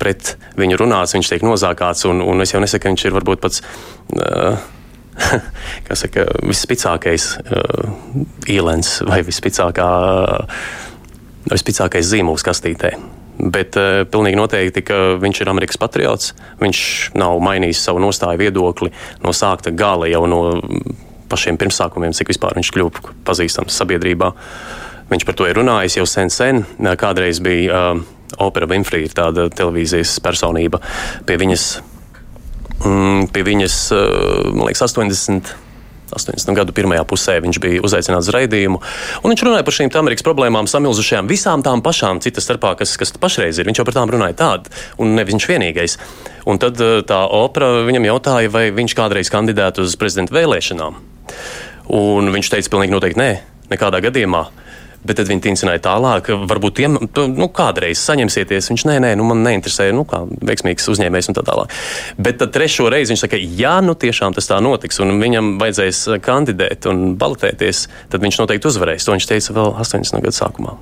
pret 0.02 0.34
viņu 0.58 0.78
runāts, 0.80 1.14
viņš 1.14 1.30
tiek 1.30 1.44
nozākāts, 1.46 2.04
un, 2.10 2.22
un 2.24 2.42
es 2.42 2.52
jau 2.54 2.62
nesaku, 2.62 2.82
ka 2.82 2.94
viņš 2.94 3.06
ir 3.06 3.14
varbūt 3.14 3.44
pats. 3.44 3.62
Uh, 4.18 4.58
Kas 5.86 6.02
saka, 6.02 6.26
vispicākais 6.42 7.28
uh, 7.38 7.90
īlens 8.50 8.96
vai 9.06 9.20
vispicākā, 9.26 9.90
uh, 10.02 10.64
vispicākais 11.52 12.08
zīmols 12.10 12.44
kastītē. 12.46 12.94
Bet 13.38 13.78
uh, 13.78 14.02
pilnīgi 14.10 14.38
noteikti, 14.38 14.84
ka 14.86 15.00
viņš 15.22 15.42
ir 15.42 15.50
Amerikas 15.50 15.80
patriots. 15.80 16.34
Viņš 16.62 16.80
nav 17.18 17.38
mainījis 17.46 17.82
savu 17.86 18.02
nostāju 18.02 18.42
viedokli 18.42 18.92
no 19.22 19.34
sākta 19.34 19.74
gala 19.74 20.10
jau 20.10 20.24
no 20.30 20.42
pašiem 21.30 21.58
pirmsākumiem, 21.60 22.14
cik 22.16 22.32
vispār 22.32 22.56
viņš 22.58 22.72
kļuva 22.74 23.14
pazīstams 23.26 23.76
sabiedrībā. 23.80 24.32
Viņš 25.10 25.26
par 25.28 25.36
to 25.36 25.48
ir 25.48 25.58
runājis 25.58 25.98
jau 25.98 26.06
sen, 26.08 26.30
sen. 26.32 26.62
Kādreiz 27.00 27.40
bija 27.44 27.80
uh, 27.94 28.04
Opera 28.42 28.68
Winfrey, 28.70 29.10
tāda 29.12 29.48
televīzijas 29.52 30.16
personība. 30.24 30.80
Pie 31.28 31.36
viņas, 31.40 31.66
mm, 32.80 33.28
pie 33.34 33.44
viņas 33.46 33.76
uh, 33.94 34.48
man 34.54 34.70
liekas, 34.70 34.86
80. 34.88 35.60
80. 36.14 36.52
gadu 36.54 36.74
pirmajā 36.76 37.02
pusē 37.08 37.38
viņš 37.42 37.58
bija 37.62 37.82
uzaicināts 37.84 38.28
uz 38.28 38.34
raidījumu. 38.36 38.80
Viņš 39.24 39.44
runāja 39.46 39.64
par 39.66 39.74
šīm 39.74 39.90
Amerikas 39.98 40.26
problēmām, 40.26 40.68
samilzušajām, 40.70 41.30
visām 41.30 41.64
tām 41.66 41.82
pašām, 41.82 42.20
citas 42.24 42.46
starpā, 42.46 42.74
kas, 42.78 42.94
kas 43.00 43.14
pašreiz 43.18 43.58
ir. 43.58 43.66
Viņš 43.70 43.80
jau 43.80 43.86
par 43.88 43.96
tām 43.96 44.12
runāja 44.14 44.36
tādu, 44.38 44.70
un 45.00 45.16
nevis 45.18 45.34
viņš 45.34 45.48
vienīgais. 45.50 45.98
Un 46.50 46.60
tad 46.62 46.78
tā 47.08 47.24
opera 47.34 47.72
viņam 47.88 48.06
jautāja, 48.12 48.52
vai 48.52 48.68
viņš 48.76 48.94
kādreiz 49.00 49.32
kandidētu 49.32 49.88
uz 49.88 49.98
prezidenta 49.98 50.36
vēlēšanām. 50.36 51.13
Un 51.94 52.30
viņš 52.32 52.52
teica, 52.52 52.70
pilnīgi 52.72 52.94
noteikti 52.94 53.20
nē, 53.20 53.30
nekādā 53.72 54.00
gadījumā. 54.04 54.44
Bet 55.04 55.18
tad 55.20 55.28
viņi 55.28 55.42
tincināja 55.44 55.82
tālāk, 55.84 56.30
varbūt 56.48 56.78
tiem, 56.78 56.94
nu, 57.36 57.48
kādreiz 57.52 58.00
saņemsieties. 58.00 58.70
Viņš 58.72 58.84
nē, 58.88 58.94
nē, 59.04 59.10
nu, 59.20 59.26
man 59.28 59.42
neinteresē, 59.44 59.90
nu, 59.92 60.06
kā 60.08 60.22
veiksmīgs 60.48 60.88
uzņēmējs 60.94 61.28
un 61.28 61.36
tā 61.36 61.44
tālāk. 61.44 61.74
Bet 62.16 62.38
tad 62.40 62.54
trešo 62.56 62.88
reizi 62.92 63.12
viņš 63.12 63.26
saka, 63.26 63.40
ja 63.60 63.74
nu 63.84 63.92
tiešām 64.00 64.32
tas 64.36 64.48
tā 64.48 64.62
notiks 64.64 65.02
un 65.04 65.18
viņam 65.20 65.58
vajadzēs 65.60 66.00
kandidēt 66.24 66.88
un 66.88 67.04
balotēties, 67.20 67.84
tad 68.14 68.24
viņš 68.24 68.40
noteikti 68.40 68.70
uzvarēs. 68.72 69.04
To 69.04 69.18
viņš 69.18 69.28
teica 69.28 69.58
vēl 69.60 69.74
80. 69.84 70.24
gadu 70.24 70.40
sākumā. 70.40 70.78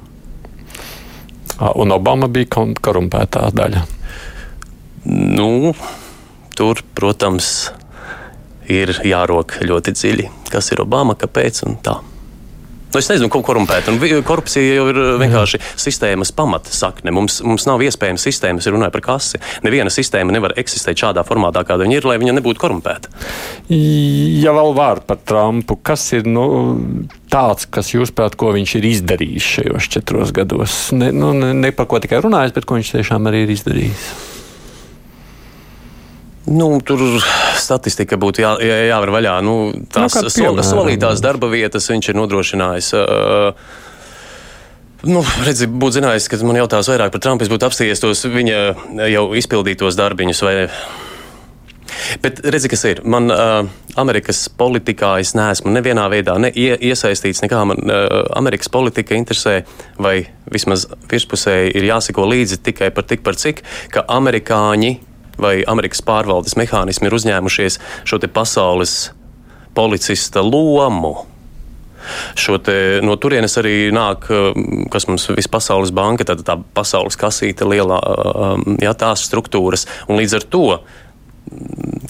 Un 1.83 1.95
Obama 1.95 2.31
bija 2.31 2.63
korumpētā 2.83 3.49
daļa. 3.59 3.85
Nu, 5.11 5.75
tur, 6.55 6.79
protams, 6.95 7.73
ir 8.71 8.95
jārok 9.07 9.59
ļoti 9.67 9.97
dziļi, 9.99 10.31
kas 10.53 10.73
ir 10.75 10.85
Obama, 10.85 11.19
kāpēc 11.19 11.65
un 11.67 11.79
tā. 11.83 11.99
Nu, 12.93 13.01
es 13.01 13.07
nezinu, 13.09 13.31
ko 13.33 13.41
korumpēt. 13.41 13.87
Un 13.89 13.97
korupcija 14.29 14.75
jau 14.77 14.85
ir 14.91 14.99
vienkārši 15.23 15.57
Jā. 15.57 15.69
sistēmas 15.81 16.29
pamata 16.37 16.75
sakne. 16.77 17.09
Mums, 17.17 17.39
mums 17.41 17.65
nav 17.65 17.81
iespējams 17.81 18.27
sistēmas, 18.27 18.67
ja 18.69 18.73
runājam 18.75 18.93
par 18.93 19.05
kasi. 19.07 19.41
Neviena 19.65 19.89
sistēma 19.93 20.35
nevar 20.35 20.53
eksistēt 20.61 21.01
šādā 21.01 21.25
formātā, 21.25 21.63
kāda 21.65 21.87
viņa 21.87 21.97
ir, 21.97 22.09
lai 22.11 22.19
viņa 22.21 22.35
nebūtu 22.37 22.61
korumpēta. 22.61 23.09
Ja 23.73 24.53
vēl 24.53 24.77
vārdu 24.77 25.07
par 25.09 25.23
Trumpu, 25.25 25.79
kas 25.81 26.05
ir 26.19 26.29
nu, 26.29 26.45
tāds, 27.33 27.65
kas 27.73 27.95
jūs 27.95 28.13
prāt, 28.13 28.37
ko 28.37 28.53
viņš 28.53 28.77
ir 28.83 28.91
izdarījis 28.91 29.49
šajos 29.57 29.89
četros 29.97 30.35
gados? 30.37 30.77
Ne, 30.93 31.09
nu, 31.17 31.33
ne, 31.39 31.55
ne 31.57 31.73
par 31.73 31.89
ko 31.89 32.03
tikai 32.03 32.21
runājis, 32.21 32.53
bet 32.59 32.69
ko 32.69 32.77
viņš 32.77 32.93
tiešām 32.99 33.33
arī 33.33 33.47
ir 33.47 33.57
izdarījis. 33.57 34.05
Nu, 36.53 36.75
tur 36.85 37.01
statistika 37.65 38.19
būtu 38.21 38.45
jā, 38.45 38.57
jā, 38.63 38.81
jāvar 38.91 39.15
vaļā. 39.19 39.39
Nu, 39.47 39.57
tās 39.93 40.19
nu, 40.19 40.33
sol, 40.33 40.61
solītās 40.67 41.23
darba 41.25 41.51
vietas 41.53 41.89
viņš 41.91 42.13
ir 42.13 42.21
nodrošinājis. 42.21 42.93
Uh, 42.99 43.81
Nu, 45.03 45.19
redzi, 45.43 45.67
būtu 45.67 45.97
zinājis, 45.97 46.29
ka 46.31 46.39
man 46.47 46.61
jautās 46.61 46.87
vairāk 46.87 47.11
par 47.11 47.23
Trumpu, 47.25 47.43
es 47.43 47.51
būtu 47.51 47.67
apstījies 47.67 48.03
tos 48.03 48.21
viņa 48.23 48.59
jau 49.11 49.25
izpildītos 49.35 49.99
darbiņus. 49.99 50.43
Vai... 50.47 50.55
Bet 52.23 52.39
redzi, 52.47 52.71
kas 52.71 52.85
ir. 52.87 53.03
Man 53.03 53.27
uh, 53.35 53.67
Amerikas 53.99 54.45
politikā 54.47 55.17
es 55.23 55.35
neesmu 55.35 55.73
nevienā 55.75 56.07
veidā 56.13 56.37
ne 56.39 56.53
ie, 56.55 56.71
iesaistīts. 56.91 57.43
Nekā 57.43 57.65
man 57.69 57.83
uh, 57.83 58.23
Amerikas 58.39 58.71
politika 58.73 59.19
interesē, 59.19 59.65
vai 59.99 60.21
vismaz 60.53 60.87
virspusēji 61.11 61.75
ir 61.79 61.89
jāseko 61.91 62.29
līdzi 62.31 62.63
tikai 62.71 62.93
par 62.95 63.09
tik 63.11 63.27
par 63.27 63.39
cik, 63.43 63.65
ka 63.91 64.07
amerikāņi 64.07 64.95
vai 65.43 65.57
Amerikas 65.69 66.05
pārvaldes 66.07 66.57
mehānismi 66.59 67.11
ir 67.11 67.19
uzņēmušies 67.19 67.79
šo 68.09 68.21
pasaules 68.33 69.13
policista 69.75 70.43
lomu. 70.45 71.15
Te, 72.67 72.75
no 73.05 73.15
turienes 73.21 73.55
arī 73.61 73.93
nāk, 73.95 74.27
kas 74.91 75.07
mums 75.07 75.29
ir 75.31 75.47
Pasaules 75.53 75.93
banka, 75.95 76.27
tad 76.27 76.43
tā 76.43 76.57
pasaules 76.75 77.15
kasīte, 77.19 77.69
lielā, 77.69 78.01
jā, 78.83 78.91
tās 78.99 79.23
struktūras. 79.29 79.87
Un 80.11 80.19
līdz 80.19 80.41
ar 80.41 80.47
to 80.51 80.67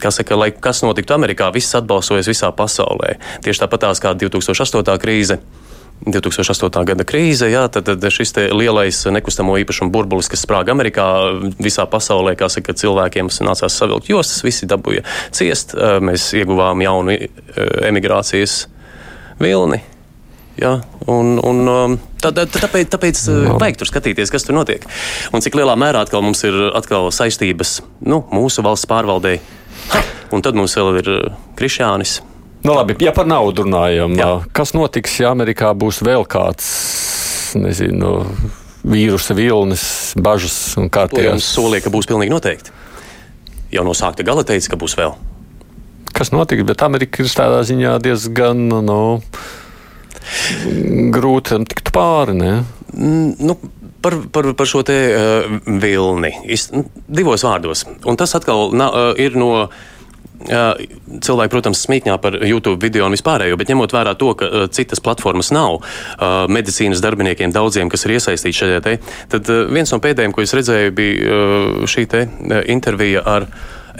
kas, 0.00 0.18
saka, 0.20 0.36
lai 0.38 0.50
kas 0.52 0.82
notiktu 0.84 1.14
Amerikā, 1.16 1.50
viss 1.54 1.76
atbalsojas 1.76 2.30
visā 2.30 2.50
pasaulē. 2.56 3.16
Tieši 3.44 3.64
tāpat 3.64 3.90
kā 4.02 4.14
2008. 4.18 4.96
krīze. 5.02 5.38
2008. 6.06 6.84
gada 6.88 7.04
krīze, 7.06 7.46
jā, 7.52 7.66
tad, 7.72 7.86
tad 7.86 8.06
šis 8.10 8.34
lielais 8.50 9.04
nekustamo 9.14 9.54
īpašumu 9.62 9.92
burbulis, 9.94 10.30
kas 10.32 10.42
sprāga 10.46 10.74
Amerikā, 10.74 11.06
visā 11.62 11.86
pasaulē, 11.90 12.34
kā 12.38 12.48
saka, 12.52 12.74
cilvēkiem 12.74 13.30
nācās 13.46 13.78
savilkt 13.78 14.10
jostas, 14.10 14.42
visi 14.46 14.68
dabūja 14.70 15.04
ciest. 15.34 15.76
Mēs 16.02 16.30
ieguvām 16.38 16.82
jaunu 16.82 17.16
emigrācijas 17.86 18.64
vilni. 19.42 19.82
Ja, 20.60 20.74
un, 21.08 21.38
un, 21.40 21.96
tā, 22.20 22.28
tā, 22.36 22.44
tāpēc 22.44 22.90
tāpēc 22.92 23.22
no. 23.32 23.54
vajag 23.62 23.78
tur 23.80 23.88
skatīties, 23.88 24.32
kas 24.34 24.44
tur 24.44 24.58
notiek. 24.58 24.84
Un 25.32 25.40
cik 25.44 25.56
lielā 25.56 25.78
mērā 25.80 26.02
atkal 26.04 26.24
mums 26.24 26.44
ir 26.44 26.58
atkal 26.76 27.08
saistības 27.14 27.78
nu, 28.04 28.20
mūsu 28.34 28.64
valsts 28.66 28.90
pārvaldē. 28.90 29.38
Ha, 29.94 30.02
un 30.36 30.44
tad 30.44 30.58
mums 30.58 30.76
vēl 30.76 31.00
ir 31.00 31.10
Krišjānis 31.56 32.20
Nu, 32.62 32.76
labi, 32.76 32.94
ja 33.02 33.10
par 33.14 33.26
naudu 33.26 33.64
runājam, 33.66 34.14
Jā. 34.14 34.28
kas 34.54 34.70
notiks, 34.76 35.16
ja 35.18 35.32
Amerikā 35.34 35.72
būs 35.74 35.98
vēl 36.06 36.22
kāds, 36.30 36.68
nezinu, 37.58 38.20
vīrusa 38.86 39.34
vilnis, 39.34 39.84
bažas 40.14 40.76
un 40.78 40.86
kārtības? 40.92 41.48
Solīja, 41.56 41.86
ka 41.86 41.94
būs 41.94 42.06
pilnīgi 42.10 42.30
noteikti. 42.30 42.74
Jau 43.74 43.82
no 43.86 43.96
sākta 43.98 44.22
gala 44.26 44.44
teica, 44.46 44.74
ka 44.74 44.78
būs 44.78 44.94
vēl. 44.98 45.16
Kas 46.12 46.30
notiks, 46.30 46.62
bet 46.68 46.84
Amerika 46.86 47.24
ir 47.24 47.34
tādā 47.34 47.62
ziņā 47.66 47.96
diezgan, 48.04 48.68
nu, 48.86 49.00
grūti 51.14 51.58
tikt 51.66 51.90
pāri, 51.94 52.36
ne? 52.38 52.52
Nu, 52.92 53.56
par, 54.04 54.18
par, 54.30 54.52
par 54.58 54.68
šo 54.68 54.84
te 54.86 54.98
uh, 55.10 55.56
vilni. 55.82 56.30
Is, 56.46 56.68
divos 57.08 57.42
vārdos. 57.46 57.86
Un 58.06 58.18
tas 58.20 58.34
atkal 58.38 58.70
na, 58.76 58.90
uh, 58.90 59.10
ir 59.18 59.38
no 59.38 59.70
Cilvēki, 60.42 61.52
protams, 61.52 61.84
smīkņā 61.86 62.16
par 62.22 62.38
YouTube 62.42 62.80
video 62.82 63.06
un 63.06 63.14
vispārējo, 63.14 63.58
bet 63.60 63.70
ņemot 63.70 63.94
vērā 63.94 64.14
to, 64.18 64.32
ka 64.38 64.66
citas 64.74 65.02
platformas 65.04 65.52
nav 65.54 65.84
medicīnas 66.50 67.02
darbiniekiem, 67.04 67.52
daudziem, 67.54 67.90
kas 67.92 68.06
ir 68.06 68.16
iesaistīti 68.16 68.58
šajā 68.58 68.80
te, 68.82 68.96
tad 69.32 69.52
viens 69.70 69.92
no 69.94 70.00
pēdējiem, 70.02 70.34
ko 70.34 70.42
es 70.42 70.54
redzēju, 70.56 70.96
bija 70.98 71.38
šī 71.90 72.06
te 72.10 72.24
intervija 72.72 73.22
ar 73.36 73.46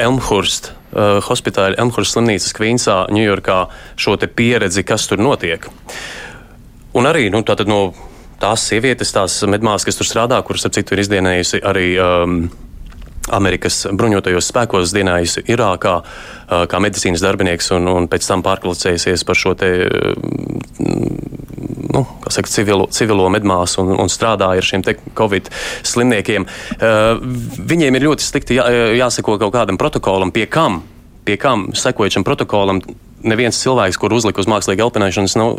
Elmhurst 0.01 0.71
uh, 0.73 1.21
hospitāļa, 1.27 1.77
Elmhurst 1.83 2.17
slimnīcas 2.17 2.55
Kvīnsā, 2.57 2.97
Ņujorkā, 3.13 3.59
šo 4.01 4.17
pieredzi, 4.17 4.85
kas 4.89 5.07
tur 5.11 5.21
notiek. 5.21 5.69
Un 6.97 7.09
arī 7.09 7.29
nu, 7.33 7.43
no 7.69 7.81
tās 8.43 8.67
sievietes, 8.69 9.13
tās 9.15 9.39
medmās, 9.49 9.85
kas 9.85 10.01
tur 10.01 10.09
strādā, 10.09 10.41
kuras, 10.45 10.67
ap 10.67 10.75
citu, 10.77 10.97
ir 10.97 11.05
izdienējusi 11.05 11.63
arī. 11.65 11.89
Um, 12.01 12.45
Amerikas 13.33 13.87
bruņotajos 13.93 14.51
spēkos 14.53 14.93
dienājusi 14.95 15.45
Irākā 15.53 15.95
kā 16.69 16.81
medicīnas 16.83 17.25
darbinieks 17.25 17.73
un, 17.77 17.89
un 17.89 18.09
pēc 18.13 18.29
tam 18.29 18.45
pārkvalificējusies 18.45 19.25
par 19.29 19.39
šo 19.39 19.55
te, 19.59 19.71
nu, 21.93 22.05
saka, 22.29 22.49
civilo, 22.53 22.89
civilo 22.93 23.29
medmāsu 23.33 23.83
un, 23.85 23.95
un 24.05 24.13
strādāja 24.13 24.63
ar 24.63 24.69
šiem 24.69 24.85
covid 25.19 25.49
slimniekiem. 25.87 26.49
Viņiem 27.73 27.99
ir 27.99 28.09
ļoti 28.09 28.27
slikti 28.27 28.59
jā, 28.59 28.67
jāseko 29.01 29.39
kaut 29.41 29.55
kādam 29.57 29.81
protokolam, 29.81 30.35
pie 30.35 30.47
kam, 30.51 30.83
pie 31.25 31.39
kam 31.41 31.71
sekojušam 31.77 32.27
protokolam 32.27 32.83
neviens 33.23 33.61
cilvēks, 33.63 34.01
kur 34.01 34.15
uzlika 34.15 34.43
uz 34.43 34.49
mākslīgu 34.51 34.89
elpināšanas, 34.89 35.37
nav, 35.39 35.59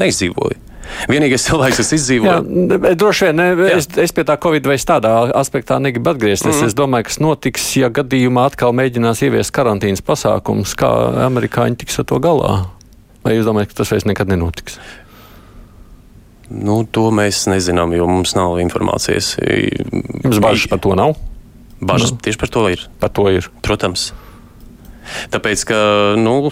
neizdzīvoja. 0.00 0.71
Vienīgais 1.10 1.44
cilvēks, 1.46 1.80
kas 1.80 1.92
izdzīvo. 1.96 2.28
Jā, 2.28 2.94
droši 2.98 3.28
vien 3.28 3.38
ne, 3.38 3.48
es, 3.76 3.88
es 4.00 4.14
pie 4.14 4.24
tā 4.28 4.36
Covid 4.42 4.66
vai 4.68 4.76
tādā 4.78 5.12
aspektā 5.38 5.78
negribu 5.82 6.12
atgriezties. 6.12 6.58
Mm. 6.58 6.70
Es 6.70 6.76
domāju, 6.78 7.08
kas 7.08 7.20
notiks, 7.22 7.68
ja 7.78 7.90
gadījumā 7.94 8.48
atkal 8.50 8.74
mēģinās 8.76 9.22
ieviest 9.26 9.54
karantīnas 9.56 10.04
pasākumus, 10.06 10.74
kā 10.78 10.90
amerikāņi 11.28 11.82
tiks 11.82 12.02
ar 12.02 12.08
to 12.10 12.20
galā. 12.22 12.56
Vai 13.22 13.36
jūs 13.36 13.46
domājat, 13.46 13.72
ka 13.72 13.82
tas 13.82 13.94
vairs 13.94 14.08
nekad 14.08 14.32
nenotiks? 14.32 14.80
Nu, 16.52 16.82
to 16.84 17.06
mēs 17.14 17.46
nezinām, 17.48 17.94
jo 17.96 18.08
mums 18.10 18.34
nav 18.36 18.58
informācijas. 18.60 19.36
Jums 19.40 20.42
bažas 20.42 20.68
par 20.68 20.82
to 20.84 20.96
nav? 20.98 21.14
Bažas 21.82 22.12
nu. 22.12 22.20
tieši 22.22 22.38
par 22.38 22.50
to 22.52 22.66
ir. 22.70 22.82
Par 23.00 23.10
to 23.14 23.30
ir. 23.32 23.48
Protams. 23.64 24.10
Tāpēc, 25.32 25.64
ka 25.68 25.78
nu, 26.20 26.50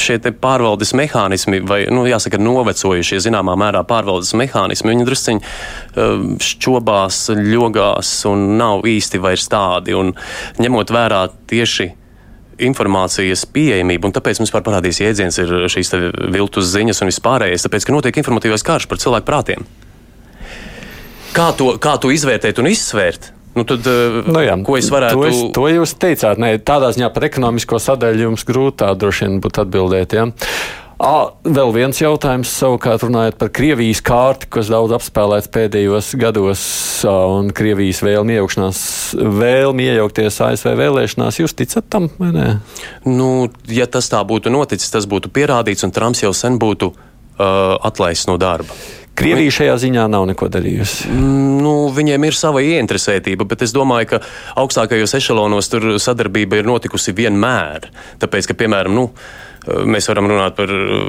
šie 0.00 0.18
pārvaldes 0.40 0.94
mehānismi, 0.98 1.60
vai 1.66 1.82
nu, 1.92 2.06
jāsaka, 2.08 2.40
novecojušie 2.42 3.20
zināmā 3.24 3.56
mērā 3.58 3.82
pārvaldes 3.88 4.34
mehānismi, 4.38 4.94
viņi 4.94 5.06
drusciņi 5.08 5.44
eh, 5.44 6.24
šķobās, 6.50 7.20
ļogās 7.36 8.16
un 8.30 8.48
nav 8.60 8.88
īsti 8.88 9.22
vairs 9.22 9.48
tādi. 9.52 9.96
Un, 9.96 10.14
ņemot 10.62 10.92
vērā 10.94 11.26
tieši 11.50 11.92
informācijas 12.66 13.44
pieejamību, 13.52 14.08
un 14.08 14.14
tāpēc 14.16 14.40
mums 14.40 14.52
parādīs 14.54 15.02
jēdziens 15.02 15.40
ir 15.42 15.54
šīs 15.72 15.92
viltus 16.32 16.70
ziņas 16.72 17.02
un 17.02 17.10
vispārējais, 17.10 17.66
tāpēc, 17.66 17.86
ka 17.86 17.94
notiek 17.94 18.20
informatīvais 18.22 18.64
karš 18.66 18.88
par 18.88 19.00
cilvēku 19.02 19.28
prātiem. 19.28 19.66
Kā 21.36 21.50
to, 21.56 21.74
kā 21.82 21.98
to 22.00 22.08
izvērtēt 22.14 22.62
un 22.62 22.70
izsvērt? 22.70 23.35
Nu, 23.56 23.64
tad, 23.64 23.86
eh, 23.88 24.22
nu, 24.28 24.40
jā, 24.44 24.56
ko 24.64 24.76
es 24.76 24.90
varētu 24.92 25.16
to, 25.16 25.28
es, 25.30 25.44
to 25.56 25.68
jūs 25.72 25.94
teicāt? 25.96 26.40
Nē, 26.42 26.58
tādā 26.60 26.92
ziņā 26.92 27.08
par 27.14 27.24
ekonomisko 27.30 27.80
sadaļu 27.80 28.28
jums 28.28 28.44
grūtā 28.44 28.90
droši 29.00 29.24
vien 29.24 29.38
būtu 29.40 29.62
atbildēt. 29.64 30.16
Ja? 30.18 30.26
À, 30.96 31.28
vēl 31.44 31.74
viens 31.76 31.98
jautājums, 32.00 32.48
savukārt 32.56 33.02
runājot 33.04 33.36
par 33.40 33.50
Krievijas 33.52 34.00
kārti, 34.04 34.48
kas 34.52 34.70
daudz 34.72 34.94
apspēlēts 34.96 35.50
pēdējos 35.52 36.14
gados, 36.20 36.62
un 37.04 37.50
Krievijas 37.56 38.00
vēlmi 38.04 38.38
vēlmi 39.40 39.88
iejaukties 39.90 40.40
ASV 40.46 40.72
vēlēšanās. 40.80 41.40
Jūs 41.42 41.56
ticat 41.56 41.88
tam 41.92 42.08
vai 42.16 42.30
nē? 42.32 42.46
Nu, 43.08 43.50
ja 43.68 43.88
tas 43.88 44.08
tā 44.12 44.22
būtu 44.24 44.52
noticis, 44.52 44.92
tas 44.92 45.08
būtu 45.08 45.32
pierādīts, 45.36 45.84
un 45.84 45.92
Trumps 45.92 46.24
jau 46.24 46.32
sen 46.36 46.56
būtu 46.60 46.92
uh, 46.92 47.76
atlaists 47.84 48.28
no 48.28 48.38
darba. 48.40 48.72
Krievija 49.16 49.54
šajā 49.58 49.76
ziņā 49.86 50.04
nav 50.12 50.26
neko 50.28 50.48
darījusi. 50.52 51.08
Mm, 51.08 51.56
nu, 51.64 51.72
viņiem 51.96 52.28
ir 52.28 52.36
sava 52.36 52.60
ieinteresētība, 52.64 53.46
bet 53.48 53.64
es 53.64 53.72
domāju, 53.76 54.10
ka 54.12 54.20
augstākajos 54.60 55.16
ešalonos 55.18 55.70
tur 55.72 55.88
sadarbība 56.02 56.60
ir 56.60 56.68
notikusi 56.68 57.14
vienmēr. 57.16 57.88
Tāpēc, 58.22 58.50
ka, 58.50 58.58
piemēram, 58.60 58.96
nu, 58.96 59.08
mēs 59.66 60.10
varam 60.10 60.28
runāt 60.30 60.58
par 60.58 60.70
uh, 60.70 61.08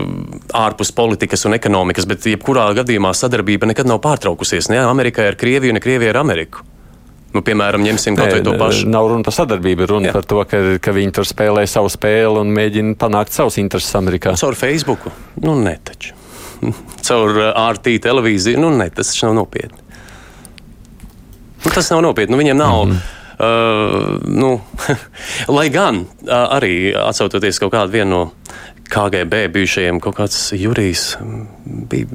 ārpus 0.58 0.93
politikas 0.95 1.45
un 1.49 1.58
ekonomikas, 1.58 2.08
bet 2.10 2.26
jebkurā 2.32 2.70
gadījumā 2.80 3.12
sadarbība 3.18 3.70
nekad 3.74 3.89
nav 3.89 4.01
pārtraukusies. 4.05 4.72
Ne 4.74 4.82
Amerikai 4.86 5.28
ar 5.34 5.38
Krieviju, 5.39 5.76
ne 5.76 5.84
Krievija 5.84 6.16
ar 6.16 6.24
Ameriku. 6.24 6.66
Nu, 7.36 7.43
piemēram, 7.45 7.84
ņemsim 7.84 8.16
kaut 8.18 8.39
to 8.45 8.53
pašu. 8.58 8.88
Nav 8.89 9.10
runa 9.12 9.26
par 9.28 9.36
sadarbību, 9.36 9.86
runa 9.91 10.10
Jā. 10.10 10.14
par 10.16 10.26
to, 10.26 10.39
ka, 10.47 10.62
ka 10.82 10.93
viņi 10.95 11.12
tur 11.14 11.28
spēlē 11.28 11.68
savu 11.70 11.91
spēli 11.91 12.39
un 12.39 12.53
mēģina 12.55 12.95
panākt 12.97 13.36
savus 13.36 13.60
intereses 13.62 13.93
Amerikā. 13.99 14.34
Caur 14.39 14.58
Facebook? 14.58 15.10
Nu, 15.43 15.58
ne 15.60 15.76
taču. 15.84 16.16
caur 17.08 17.41
RT 17.78 17.93
uh, 17.97 17.99
televīziju. 18.08 18.62
Nu, 18.62 18.72
ne, 18.74 18.89
tas 18.93 19.14
nav 19.24 19.36
nopietni. 19.38 19.84
Nu, 21.66 21.72
tas 21.74 21.91
nav 21.93 22.01
nopietni. 22.05 22.36
Nu, 22.36 22.41
viņiem 22.41 22.58
nav. 22.58 22.86
Mm 22.86 22.91
-hmm. 22.91 23.14
Uh, 23.38 24.18
nu, 24.26 24.62
lai 25.58 25.70
gan 25.70 25.95
uh, 25.95 26.34
arī 26.58 26.95
atsaucoties 26.97 27.60
kaut 27.60 27.74
kādu 27.74 28.05
no 28.05 28.32
KGB 28.89 29.51
bijušajiem, 29.53 29.99
kaut 29.99 30.16
kāds 30.16 30.53
Jurijs 30.58 31.18
bija 31.66 32.08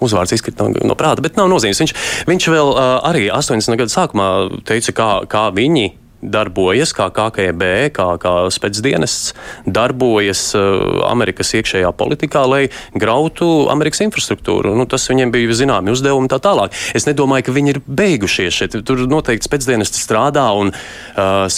uzvārds 0.00 0.34
izkrita 0.34 0.66
no, 0.68 0.74
no 0.84 0.96
prāta, 0.98 1.22
bet 1.24 1.36
nav 1.36 1.48
nozīmes. 1.48 1.80
Viņš, 1.80 1.94
viņš 2.28 2.48
vēl 2.52 2.72
uh, 2.74 2.98
arī 3.08 3.30
80. 3.32 3.76
gadu 3.80 3.92
sākumā 3.92 4.28
teica, 4.68 4.92
kā, 4.92 5.08
kā 5.30 5.46
viņi 5.56 5.92
darbojas, 6.22 6.92
kā 6.96 7.08
KGB, 7.14 7.90
kā, 7.96 8.06
kā 8.20 8.34
spēcdienests, 8.52 9.32
darbojas 9.66 10.42
uh, 10.58 11.06
Amerikas 11.08 11.54
iekšējā 11.58 11.92
politikā, 11.96 12.44
lai 12.48 12.62
grautu 12.94 13.66
Amerikas 13.72 14.04
infrastruktūru. 14.04 14.74
Nu, 14.78 14.86
tas 14.90 15.08
viņiem 15.10 15.32
bija 15.34 15.56
zināmi 15.56 15.94
uzdevumi 15.94 16.30
tā 16.30 16.40
tālāk. 16.42 16.76
Es 16.96 17.08
nedomāju, 17.08 17.48
ka 17.48 17.56
viņi 17.56 17.74
ir 17.74 17.82
beigušies 17.86 18.60
šeit. 18.62 18.78
Tur 18.86 19.06
noteikti 19.10 19.48
spēcdienesti 19.48 20.00
strādā 20.02 20.46
un 20.56 20.72
uh, 20.74 21.48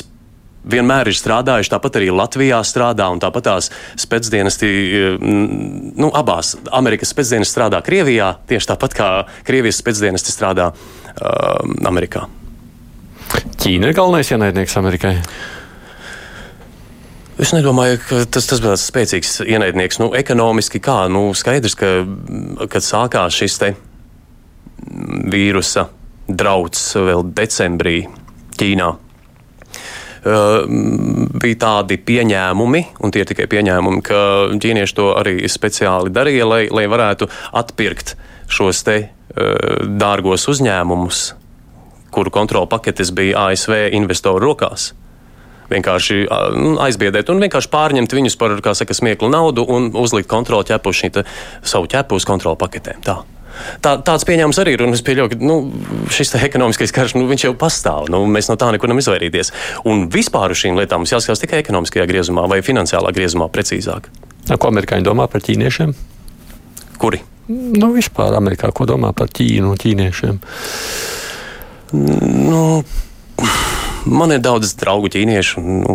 vienmēr 0.63 1.11
ir 1.11 1.19
strādājuši, 1.19 1.73
tāpat 1.73 1.99
arī 1.99 2.11
Latvijā 2.15 2.61
strādā, 2.67 3.09
un 3.13 3.23
tāpat 3.23 3.49
tās 3.49 3.71
spēcdienesti, 4.01 4.69
nu, 5.23 6.11
abās 6.15 6.55
Amerikas 6.71 7.15
spēcdienesti 7.15 7.57
strādā 7.57 7.83
Krievijā, 7.85 8.35
tieši 8.51 8.73
tāpat 8.75 8.95
kā 8.99 9.11
Krievijas 9.49 9.83
spēcdienesti 9.83 10.35
strādā 10.35 10.71
uh, 10.71 11.89
Amerikā. 11.89 12.29
Ķīna 13.63 13.91
ir 13.91 13.97
galvenais 13.97 14.31
ienaidnieks 14.35 14.77
Amerikai. 14.81 15.17
Es 17.43 17.51
nedomāju, 17.55 17.99
ka 18.05 18.19
tas, 18.31 18.47
tas 18.51 18.61
būtu 18.63 18.79
spēcīgs 18.79 19.41
ienaidnieks. 19.47 19.99
Nu, 20.03 20.11
ekonomiski 20.19 20.83
kā, 20.85 21.07
nu, 21.11 21.31
skaidrs, 21.35 21.75
ka, 21.79 21.93
kad 22.71 22.85
sākās 22.85 23.39
šis 23.39 23.59
vīrusa 25.33 25.89
drauds 26.29 26.93
vēl 26.99 27.25
decembrī 27.35 28.03
Ķīnā, 28.59 28.91
bija 31.43 31.59
tādi 31.59 31.99
pieņēmumi, 31.99 32.83
un 33.03 33.15
tie 33.15 33.25
ir 33.25 33.31
tikai 33.33 33.49
pieņēmumi, 33.51 34.03
ka 34.07 34.21
ķīnieši 34.63 34.97
to 34.99 35.09
arī 35.19 35.49
speciāli 35.51 36.13
darīja, 36.15 36.47
lai, 36.47 36.63
lai 36.71 36.85
varētu 36.91 37.27
atpirkt 37.59 38.15
šos 38.53 38.85
te 38.87 38.99
dārgos 39.35 40.47
uzņēmumus, 40.53 41.25
kuru 42.13 42.33
kontrola 42.35 42.69
paketes 42.71 43.13
bija 43.17 43.49
ASV 43.49 43.89
investoru 43.97 44.45
rokās 44.47 44.93
vienkārši 45.73 46.25
nu, 46.57 46.73
aizbiedēt 46.85 47.31
un 47.33 47.43
vienkārši 47.43 47.71
pārņemt 47.73 48.17
viņus 48.17 48.39
par, 48.41 48.57
kā 48.65 48.75
saka, 48.77 48.97
smieklu 48.97 49.31
naudu 49.33 49.65
un 49.65 49.91
uzlikt 49.99 50.31
kontroli 50.31 50.69
ķepu 50.69 50.93
šī 50.97 51.13
savu 51.65 51.89
ķepu 51.91 52.19
uz 52.19 52.29
kontrolu 52.29 52.59
paketēm. 52.61 53.01
Tā. 53.07 53.23
Tā, 53.85 53.99
tāds 54.01 54.25
pieņēmums 54.27 54.59
arī 54.63 54.75
ir. 54.75 54.85
Es 54.97 55.03
pieļauju, 55.05 55.35
ka 55.35 55.39
nu, 55.45 55.57
šis 56.13 56.33
ekonomiskais 56.41 56.95
karš 56.95 57.17
nu, 57.19 57.27
jau 57.37 57.53
pastāv. 57.59 58.09
Nu, 58.13 58.23
mēs 58.25 58.49
no 58.49 58.57
tā 58.61 58.71
nekur 58.73 58.89
nevaram 58.89 59.03
izvairīties. 59.03 59.53
Un 59.89 60.07
vispār 60.13 60.55
uz 60.55 60.63
šīm 60.63 60.81
lietām 60.81 61.05
mums 61.05 61.13
jāskatās 61.13 61.45
tikai 61.45 61.61
ekonomiskajā 61.61 62.09
griezumā 62.09 62.47
vai 62.51 62.63
finansiālā 62.65 63.13
griezumā 63.15 63.51
precīzāk. 63.53 64.09
Ko 64.57 64.73
amerikāņi 64.73 65.07
domā 65.07 65.29
par 65.31 65.45
ķīniešiem? 65.45 65.93
Kuri? 67.03 67.21
Nu, 67.53 67.93
vispār 67.93 68.39
Amerikā, 68.39 68.71
ko 68.73 68.87
domā 68.89 69.11
par 69.19 69.29
Ķīnu 69.35 69.73
un 69.75 69.79
ķīniešiem? 69.79 70.39
Nu, 71.93 72.83
Man 74.03 74.33
ir 74.35 74.41
daudz 74.43 74.73
draugu 74.81 75.07
ķīniešu. 75.13 75.61
Nu, 75.63 75.95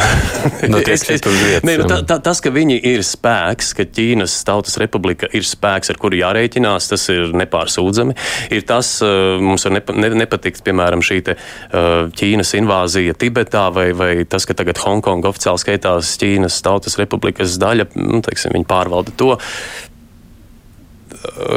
nu, 0.70 0.78
es, 0.78 1.02
es, 1.10 1.24
vietas, 1.26 1.64
ne, 1.66 1.74
nu, 1.80 1.86
tā, 1.90 1.98
tā, 2.06 2.18
tas, 2.22 2.38
ka 2.42 2.52
viņi 2.54 2.76
ir 2.92 3.02
spēks, 3.06 3.72
ka 3.74 3.86
Ķīnas 3.96 4.36
Tautas 4.46 4.78
Republika 4.78 5.28
ir 5.34 5.46
spēks, 5.46 5.90
ar 5.90 5.98
kuru 5.98 6.20
jārēķinās, 6.20 6.86
tas 6.92 7.08
ir 7.10 7.34
nepārsūdzami. 7.36 8.14
Ir 8.54 8.62
tas, 8.68 8.92
uh, 9.04 9.40
mums 9.42 9.66
var 9.66 9.74
nepa, 9.78 9.96
ne, 9.98 10.12
nepatikt, 10.22 10.62
piemēram, 10.66 11.02
šī 11.06 11.18
te, 11.26 11.34
uh, 11.36 12.06
Ķīnas 12.14 12.54
invāzija 12.60 13.16
Tibetā, 13.18 13.66
vai, 13.74 13.88
vai 13.96 14.12
tas, 14.30 14.46
ka 14.46 14.54
tagad 14.58 14.78
Hongkonga 14.84 15.32
oficiāli 15.32 15.64
skaitās 15.64 16.14
Ķīnas 16.22 16.60
Tautas 16.62 16.98
Republikas 17.00 17.58
daļa, 17.62 17.90
nu, 17.98 18.22
teiksim, 18.26 18.54
viņi 18.54 18.70
pārvalda 18.70 19.16
to 19.18 19.34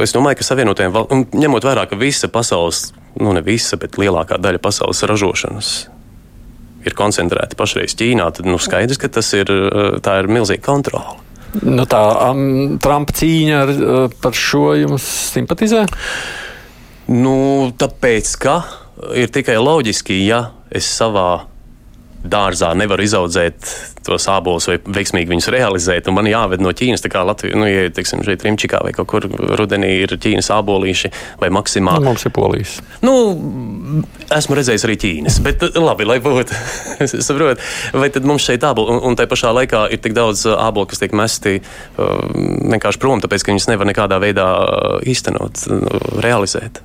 es 0.01 0.13
domāju, 0.15 0.39
ka 0.39 0.45
Savienotajiem 0.47 0.93
valstīm, 0.95 1.25
ņemot 1.43 1.65
vērā, 1.67 1.83
ka 1.89 1.97
visa 1.99 2.29
pasaules 2.31 2.89
nu 3.19 3.33
ne 3.35 3.43
visa, 3.45 3.77
bet 3.79 3.99
lielākā 3.99 4.39
daļa 4.41 4.61
pasaules 4.63 5.05
ražošanas 5.07 5.71
ir 6.87 6.95
koncentrēta 6.95 7.57
pašreiz 7.59 7.95
Ķīnā, 7.99 8.29
tad 8.35 8.47
nu, 8.47 8.59
skaidrs, 8.61 8.99
ka 9.01 9.09
tas 9.11 9.33
ir, 9.35 9.49
tā 10.05 10.19
ir 10.21 10.29
milzīga 10.31 10.63
kontrola. 10.63 11.17
Nu, 11.65 11.83
tā 11.89 12.01
um, 12.29 12.77
Trumpa 12.81 13.15
cīņa 13.17 13.61
ar, 13.63 13.71
par 14.21 14.37
šo 14.37 14.71
jums 14.77 15.05
simpatizē? 15.33 15.83
Nu, 17.09 17.35
tāpēc, 17.79 18.35
ka 18.41 18.59
ir 19.17 19.31
tikai 19.33 19.57
loģiski, 19.57 20.19
ja 20.27 20.43
es 20.69 20.87
savā 20.93 21.49
dārzā 22.23 22.73
nevar 22.75 22.99
izaudzēt 22.99 23.69
tos 24.03 24.25
ābolus 24.31 24.67
vai 24.69 24.77
veiksmīgi 24.79 25.29
viņus 25.29 25.49
realizēt. 25.53 26.09
Man 26.11 26.27
jāved 26.27 26.61
no 26.63 26.71
Ķīnas, 26.75 27.03
tā 27.03 27.11
kā 27.13 27.21
Latvija, 27.27 27.57
nu, 27.59 27.67
ja 27.69 27.87
teiksim, 27.93 28.23
šeit 28.25 28.43
Rimčikā 28.43 28.81
vai 28.83 28.91
kaut 28.95 29.09
kur 29.11 29.27
rudenī 29.59 29.91
ir 30.03 30.15
Ķīnas 30.19 30.51
ābolīši 30.55 31.11
vai 31.39 31.51
maksimā. 31.53 31.97
Nu, 31.99 32.09
mums 32.09 32.25
ir 32.27 32.33
polijas. 32.35 32.79
Nu, 33.05 33.13
esmu 34.35 34.59
redzējis 34.59 34.85
arī 34.87 34.97
Ķīnas, 35.03 35.39
bet 35.45 35.63
labi, 35.77 36.07
lai 36.09 36.19
būtu. 36.23 36.59
es 37.05 37.15
saprotu, 37.25 37.63
vai 37.95 38.11
tad 38.13 38.27
mums 38.27 38.47
šeit 38.47 38.67
āboli, 38.67 38.97
un, 38.97 39.01
un 39.11 39.19
tai 39.19 39.29
pašā 39.31 39.53
laikā 39.55 39.85
ir 39.93 40.03
tik 40.03 40.17
daudz 40.17 40.43
ābolu, 40.51 40.89
kas 40.91 41.03
tiek 41.03 41.15
mesti 41.15 41.59
uh, 41.61 42.19
vienkārši 42.73 43.01
prom, 43.01 43.23
tāpēc, 43.23 43.45
ka 43.45 43.53
viņus 43.53 43.71
nevar 43.71 43.89
nekādā 43.89 44.19
veidā 44.21 44.49
īstenot, 45.07 45.67
realizēt, 46.23 46.83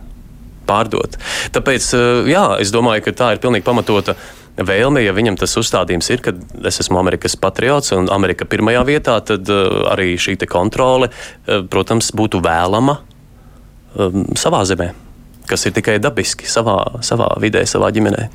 pārdot. 0.69 1.19
Tāpēc, 1.55 1.91
uh, 1.99 2.31
jā, 2.31 2.47
es 2.63 2.75
domāju, 2.75 3.09
ka 3.09 3.19
tā 3.19 3.35
ir 3.35 3.43
pilnīgi 3.43 3.67
pamatota 3.67 4.19
vēlme, 4.57 5.03
ja 5.03 5.15
viņam 5.15 5.39
tas 5.41 5.57
uzstādījums 5.59 6.11
ir, 6.15 6.23
ka 6.23 6.35
es 6.69 6.79
esmu 6.85 6.99
Amerikas 7.01 7.35
patriots 7.41 7.95
un 7.97 8.11
Amerika 8.15 8.47
pirmajā 8.47 8.85
vietā, 8.87 9.17
tad 9.27 9.51
uh, 9.51 9.89
arī 9.93 10.15
šī 10.21 10.37
kontrole, 10.47 11.11
uh, 11.11 11.65
protams, 11.71 12.13
būtu 12.15 12.43
vēlama 12.45 12.99
um, 13.99 14.25
savā 14.39 14.63
zemē, 14.69 14.93
kas 15.51 15.67
ir 15.67 15.75
tikai 15.77 15.99
dabiski, 16.03 16.47
savā, 16.51 16.79
savā 17.03 17.33
vidē, 17.43 17.65
savā 17.67 17.91
ģimenē. 17.95 18.29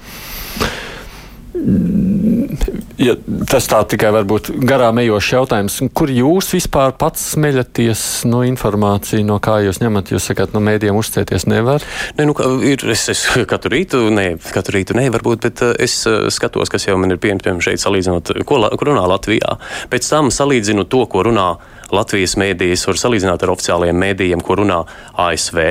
Ja 2.99 3.13
tas 3.47 3.67
tā 3.71 3.79
tikai 3.87 4.09
var 4.11 4.25
būt 4.27 4.49
garām 4.67 4.99
ejošs 4.99 5.29
jautājums. 5.31 5.77
Kur 5.95 6.11
jūs 6.11 6.49
vispār 6.55 6.91
pats 6.99 7.29
smeļaties 7.33 8.01
no 8.27 8.41
informāciju, 8.47 9.23
no 9.27 9.37
kā 9.43 9.59
jūs 9.63 9.79
ņemat? 9.83 10.11
Jūs 10.11 10.27
sakāt, 10.31 10.51
no 10.55 10.61
mēdiem 10.63 10.97
uzcēties 10.99 11.47
nevar? 11.51 11.83
Ne, 12.17 12.27
nu, 12.27 12.35
ir, 12.67 12.83
es, 12.91 13.05
es 13.11 13.23
katru 13.49 13.71
rītu, 13.75 14.01
ne, 14.15 14.33
katru 14.55 14.75
rītu 14.77 14.97
ne, 14.99 15.07
varbūt, 15.15 15.43
bet 15.47 15.63
uh, 15.63 15.71
es 15.79 15.95
uh, 16.09 16.27
skatos, 16.33 16.71
kas 16.71 16.89
jau 16.89 16.97
man 16.99 17.15
ir 17.15 17.21
piemēram, 17.23 17.61
šeit 17.63 17.83
salīdzinot, 17.83 18.33
ko, 18.47 18.59
ko 18.79 18.89
runā 18.91 19.05
Latvijā. 19.13 19.55
Pēc 19.91 20.11
tam 20.11 20.33
salīdzinu 20.35 20.87
to, 20.91 21.05
ko 21.11 21.23
runā 21.29 21.53
Latvijas 21.95 22.35
mēdījis, 22.39 22.87
var 22.91 22.99
salīdzināt 23.05 23.47
ar 23.47 23.55
oficiālajiem 23.55 24.03
mēdījiem, 24.03 24.43
ko 24.43 24.59
runā 24.59 24.83
ASV. 25.27 25.63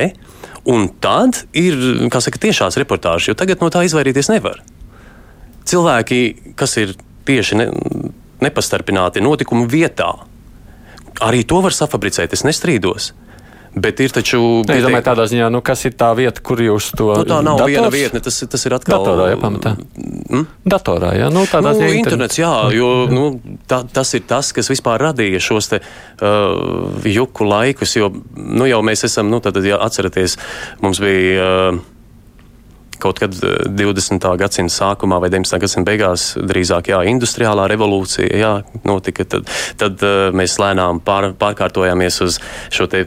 Un 0.69 0.91
tad 1.01 1.45
ir, 1.57 1.77
kā 2.13 2.25
saka, 2.25 2.41
tiešās 2.49 2.81
reportāžas, 2.81 3.31
jo 3.31 3.39
tagad 3.39 3.61
no 3.65 3.73
tā 3.73 3.85
izvairīties 3.89 4.33
nevar 4.33 4.65
cilvēki, 5.69 6.21
kas 6.59 6.77
ir 6.83 6.97
tieši 7.29 7.61
ne, 7.61 7.69
nepastarpināti 8.45 9.23
notikumu 9.25 9.69
vietā, 9.71 10.13
arī 11.25 11.45
to 11.49 11.63
var 11.65 11.77
safabricēt. 11.77 12.37
Es 12.37 12.47
nestrīdos. 12.47 13.13
Bet 13.79 14.01
ir 14.01 14.13
taču. 14.15 14.41
Ne, 14.67 14.79
es 14.81 14.85
domāju, 14.85 15.05
tādā 15.07 15.27
ziņā, 15.29 15.49
nu, 15.53 15.61
kas 15.65 15.85
ir 15.87 15.95
tā 15.99 16.09
vieta, 16.17 16.43
kur 16.45 16.61
jūs 16.63 16.89
to. 16.97 17.11
Nu, 17.21 17.27
tā 17.29 17.41
nav 17.45 17.61
dators? 17.61 17.71
viena 17.71 17.91
vietne, 17.93 18.23
tas, 18.25 18.39
tas 18.51 18.65
ir 18.67 18.75
atkal. 18.75 19.05
Datorā, 19.05 19.27
jā, 19.31 19.39
pamatā. 19.43 19.75
Mm? 20.33 20.47
Datorā, 20.73 21.13
jā, 21.19 21.29
nu, 21.35 21.45
tādā 21.51 21.75
nu, 21.75 21.83
ziņā. 21.83 21.99
Internets, 22.01 22.41
jā, 22.41 22.53
jo 22.75 22.89
nu, 23.13 23.27
tā, 23.71 23.83
tas 23.93 24.15
ir 24.17 24.25
tas, 24.31 24.51
kas 24.57 24.73
vispār 24.73 25.05
radīja 25.11 25.43
šos 25.45 25.71
te 25.75 25.83
uh, 25.83 27.05
juku 27.07 27.47
laikus, 27.49 27.95
jo, 28.01 28.11
nu, 28.35 28.67
jau 28.71 28.81
mēs 28.87 29.05
esam, 29.11 29.31
nu, 29.31 29.43
tad, 29.45 29.61
ja 29.69 29.81
atceraties, 29.85 30.39
mums 30.83 31.05
bija. 31.05 31.53
Uh, 31.77 31.87
kaut 33.03 33.21
kad 33.23 33.35
20. 33.35 34.19
Eh, 34.19 34.37
gadsimta 34.41 34.75
sākumā 34.75 35.21
vai 35.23 35.31
19. 35.33 35.61
gadsimta 35.63 35.91
beigās, 35.91 36.33
drīzāk 36.39 36.91
jā, 36.93 37.01
industriālā 37.11 37.69
revolūcija 37.71 38.43
jā, 38.43 38.53
notika, 38.89 39.25
tad, 39.25 39.49
tad 39.81 40.05
uh, 40.05 40.29
mēs 40.37 40.59
lēnām 40.63 41.03
pār, 41.05 41.33
pārkārtojāmies 41.39 42.21
uz 42.27 42.39
šo 42.75 42.89
te 42.91 43.07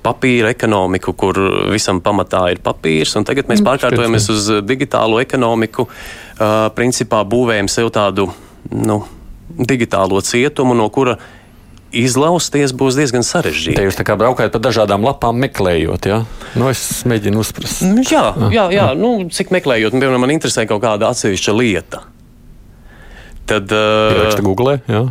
papīra 0.00 0.54
ekonomiku, 0.54 1.12
kur 1.12 1.38
visam 1.72 2.00
pamatā 2.00 2.46
ir 2.54 2.62
papīrs, 2.64 3.12
un 3.20 3.26
tagad 3.28 3.50
mēs 3.50 3.60
mm, 3.60 3.68
pārkārtojamies 3.68 4.30
uz 4.32 4.52
digitālo 4.64 5.20
ekonomiku. 5.20 5.86
Uh, 6.40 6.70
principā 6.72 7.20
būvējam 7.28 7.68
sev 7.68 7.90
tādu 7.92 8.30
nu, 8.72 9.02
digitālo 9.60 10.20
cietumu, 10.24 10.72
no 10.78 10.88
kura 10.88 11.18
izlausties 11.92 12.72
būs 12.76 12.98
diezgan 12.98 13.24
sarežģīti. 13.26 13.76
Te 13.78 13.86
jūs 13.86 13.98
tā 13.98 14.06
kā 14.06 14.16
braukājat 14.18 14.54
pa 14.54 14.60
dažādām 14.62 15.04
lapām, 15.06 15.38
meklējot, 15.42 16.06
ja? 16.10 16.20
Nu, 16.58 16.68
es 16.70 17.02
mēģinu 17.08 17.42
uzprast. 17.42 17.82
Nu, 17.86 18.04
jā, 18.06 18.22
ah, 18.30 18.48
jā, 18.54 18.68
jā. 18.74 18.86
Nu, 18.98 19.16
cik 19.32 19.52
meklējot, 19.54 19.94
nu, 19.94 20.02
piemēram, 20.02 20.22
man 20.22 20.34
interesē 20.34 20.66
kaut 20.70 20.82
kāda 20.84 21.10
atsevišķa 21.10 21.56
lieta. 21.56 22.04
Tad. 23.50 23.74
Uh, 23.74 24.38
Google, 24.46 24.78
jā. 24.86 25.04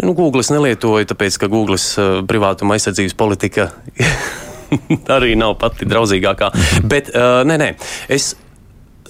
Nu, 0.00 0.14
Google 0.16 0.42
nelietoju, 0.42 1.06
tāpēc, 1.12 1.38
ka 1.38 1.50
Google 1.52 1.78
uh, 1.78 2.20
privātuma 2.26 2.74
aizsardzības 2.74 3.16
politika 3.18 3.68
arī 5.16 5.36
nav 5.38 5.58
pati 5.60 5.88
draudzīgākā. 5.88 6.50
Bet, 6.90 7.12
uh, 7.14 7.42
nē, 7.46 7.58
nē, 7.60 7.72
es, 8.10 8.32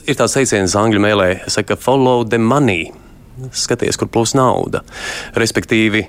ir 0.04 0.18
tāds 0.18 0.36
teiciens 0.36 0.76
angļu 0.76 1.02
mēlē, 1.02 1.30
saka, 1.48 1.78
follow 1.80 2.26
the 2.28 2.40
money. 2.42 2.90
Skaties, 3.56 3.96
kur 3.96 4.10
plūs 4.12 4.34
nauda. 4.36 4.82
Respektīvi, 5.38 6.02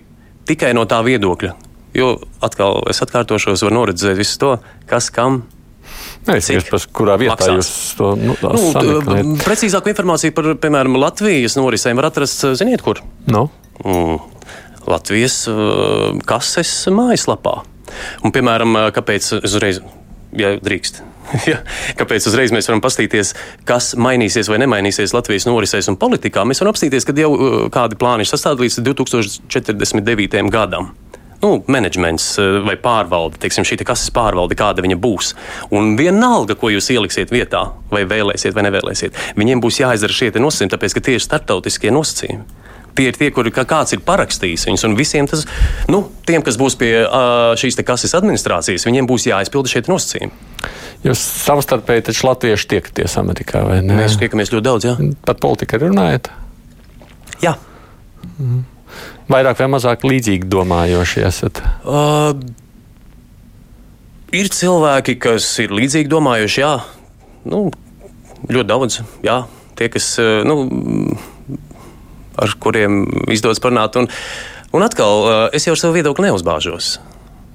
tikai 0.50 0.74
no 0.78 0.86
tā 0.90 1.02
viedokļa. 1.06 1.56
Jo 1.98 2.14
atkal 2.44 2.86
es 2.92 3.02
atkārtošos, 3.04 3.66
var 3.68 3.76
noredzēt 3.76 4.20
visu 4.20 4.38
to, 4.42 4.54
kas 4.90 5.10
kam. 5.14 5.44
Domāju, 6.24 6.80
kurā 6.96 7.18
vietā 7.20 7.36
maksās. 7.36 7.58
jūs 7.58 7.72
to 7.98 8.12
nu, 8.16 8.36
nu, 8.38 9.36
precīzāku 9.42 9.92
informāciju 9.92 10.36
par, 10.38 10.52
piemēram, 10.62 10.96
Latvijas 11.02 11.58
norisēm 11.60 12.00
var 12.00 12.12
atrast, 12.12 12.46
ziniet, 12.60 12.84
kur? 12.86 13.02
No. 13.28 13.48
Mm, 13.84 14.22
Latvijas 14.88 15.42
uh, 15.52 16.22
kases 16.30 16.72
mājaslapā. 16.94 17.58
Un, 18.24 18.32
piemēram, 18.32 18.78
kāpēc 18.96 19.34
es 19.42 19.52
uzreiz, 19.52 19.82
ja 20.38 20.54
drīkst, 20.62 21.02
ja, 21.52 21.60
kāpēc 22.00 22.28
uzreiz 22.30 22.54
mēs 22.54 22.70
varam 22.70 22.82
paskatīties, 22.84 23.34
kas 23.68 23.94
mainīsies 24.00 24.50
vai 24.52 24.60
nemainīsies 24.64 25.16
Latvijas 25.16 25.48
norisēs 25.50 25.92
un 25.92 26.00
politikā? 26.02 26.46
Mēs 26.48 26.64
varam 26.64 26.76
apstīties, 26.76 27.08
ka 27.08 27.16
jau 27.18 27.32
uh, 27.36 27.56
kādi 27.74 28.00
plāni 28.00 28.26
ir 28.26 28.32
sastādīti 28.32 28.82
līdz 28.82 28.82
2049. 28.90 30.44
gadam. 30.54 30.92
Nu, 31.42 31.56
menedžments 31.72 32.26
uh, 32.38 32.60
vai 32.66 32.76
pārvalde, 32.82 33.40
teiksim, 33.42 33.66
šī 33.66 33.80
kases 33.88 34.14
pārvalde, 34.14 34.58
kāda 34.60 34.86
viņa 34.86 34.98
būs. 35.02 35.34
Un 35.74 35.96
vienalga, 36.00 36.58
ko 36.60 36.70
jūs 36.74 36.92
ieliksiet 36.94 37.34
vietā, 37.34 37.68
vai 37.94 38.04
vēlēsiet 38.10 38.58
vai 38.58 38.68
nevēlēsiet, 38.68 39.18
viņiem 39.40 39.64
būs 39.64 39.82
jāizdara 39.82 40.18
šie 40.18 40.34
nosacījumi, 40.38 40.76
tāpēc 40.76 40.98
ka 40.98 41.06
tie 41.08 41.18
ir 41.18 41.26
starptautiskie 41.26 41.94
nosacījumi 41.94 42.62
Tie 42.96 43.08
ir 43.08 43.16
tie, 43.16 43.30
kuri 43.32 43.54
kā 43.56 43.64
kāds 43.68 43.96
ir 43.96 44.02
parakstījis 44.04 44.66
viņus, 44.68 44.84
un 44.90 44.98
visiem 45.00 45.28
tas, 45.30 45.46
nu, 45.92 46.04
tiem, 46.28 46.44
kas 46.44 46.58
būs 46.60 46.76
pie 46.80 46.92
uh, 47.06 47.54
šīs 47.60 47.80
kases 47.88 48.16
administrācijas, 48.20 48.86
viņiem 48.88 49.08
būs 49.08 49.30
jāizpilda 49.30 49.72
šie 49.72 49.84
nosacījumi. 49.88 50.32
Jūs 51.02 51.22
savstarpēji 51.48 52.06
taču 52.12 52.28
latvieši 52.28 52.68
tiekaties 52.76 53.18
Amerikā, 53.18 53.64
vai 53.66 53.80
ne? 53.82 53.98
Mēs 53.98 54.20
tiekamies 54.22 54.52
ļoti 54.54 54.66
daudz, 54.68 54.86
jā. 54.86 54.94
Par 55.26 55.40
politiku 55.42 55.80
runājat? 55.82 56.30
Jā. 57.42 57.56
Mm. 58.38 58.62
Vairāk 59.32 59.62
vai 59.64 59.70
mazāk 59.72 60.06
līdzīgi 60.06 60.50
domājoši 60.52 61.24
esat? 61.26 61.64
Uh, 61.88 62.36
ir 64.36 64.52
cilvēki, 64.54 65.18
kas 65.22 65.48
ir 65.64 65.74
līdzīgi 65.74 66.12
domājoši, 66.12 66.62
jā. 66.62 66.74
Nu, 67.50 67.64
ļoti 68.52 68.70
daudz, 68.70 69.02
jā. 69.26 69.42
Tie, 69.80 69.90
kas, 69.90 70.14
nu, 70.46 71.16
ar 72.38 72.58
kuriem 72.62 73.06
izdodas 73.34 73.62
parunāt. 73.64 73.98
Un, 73.98 74.10
un 74.78 74.86
atkal, 74.86 75.50
es 75.56 75.66
jau 75.66 75.74
savu 75.80 75.98
viedokli 75.98 76.30
neuzbāžos. 76.30 77.00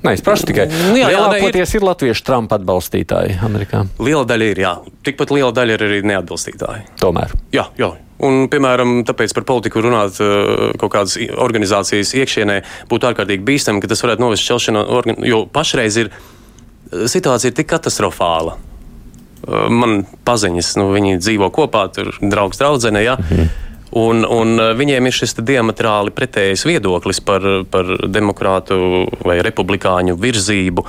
Nē, 0.07 0.15
es 0.15 0.23
prasu 0.25 0.47
tikai, 0.47 0.69
nu, 0.71 0.97
jā, 1.01 1.11
lielākoties 1.11 1.75
ir, 1.75 1.81
ir 1.81 1.87
latviešu 1.89 2.25
Trumpa 2.27 2.61
atbalstītāji 2.61 3.39
Amerikā. 3.47 3.83
Liela 3.99 4.23
daļa 4.29 4.51
ir, 4.53 4.61
jā. 4.63 4.73
Tikpat 5.07 5.33
liela 5.35 5.53
daļa 5.57 5.75
ir 5.77 5.87
arī 5.89 6.03
neatbalstītāji. 6.07 6.87
Tomēr. 7.03 7.35
Jā, 7.57 7.67
jā. 7.81 7.91
Un, 8.27 8.47
piemēram, 8.49 9.03
tāpēc 9.09 9.35
par 9.37 9.45
politiku 9.49 9.83
runāt 9.85 10.17
kaut 10.81 10.93
kādas 10.95 11.19
organizācijas 11.19 12.15
iekšienē 12.17 12.63
būtu 12.89 13.11
ārkārtīgi 13.11 13.45
bīstami, 13.45 13.83
ka 13.83 13.91
tas 13.93 14.01
varētu 14.07 14.25
novest 14.25 14.47
šķelšanā, 14.47 14.87
jo 15.29 15.43
pašreiz 15.53 15.99
ir 16.01 16.15
situācija 17.13 17.53
ir 17.53 17.59
tik 17.59 17.69
katastrofāla. 17.75 18.57
Man 19.69 20.01
paziņas, 20.27 20.73
nu, 20.81 20.89
viņi 20.95 21.21
dzīvo 21.21 21.51
kopā, 21.55 21.85
tur 21.93 22.15
draugs 22.23 22.63
draudzene, 22.63 23.05
jā. 23.05 23.19
Mhm. 23.21 23.55
Un, 23.95 24.25
un 24.27 24.59
viņiem 24.77 25.07
ir 25.07 25.15
šis 25.15 25.37
diametrāli 25.47 26.11
pretējs 26.15 26.67
viedoklis 26.67 27.21
par, 27.23 27.45
par 27.71 27.93
demokrātu 28.11 29.07
vai 29.23 29.39
republikāņu 29.47 30.19
virzību 30.19 30.85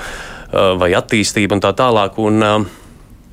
vai 0.82 0.91
attīstību 0.98 1.58
un 1.58 1.62
tā 1.62 1.74
tālāk. 1.78 2.18
Un, 2.18 2.41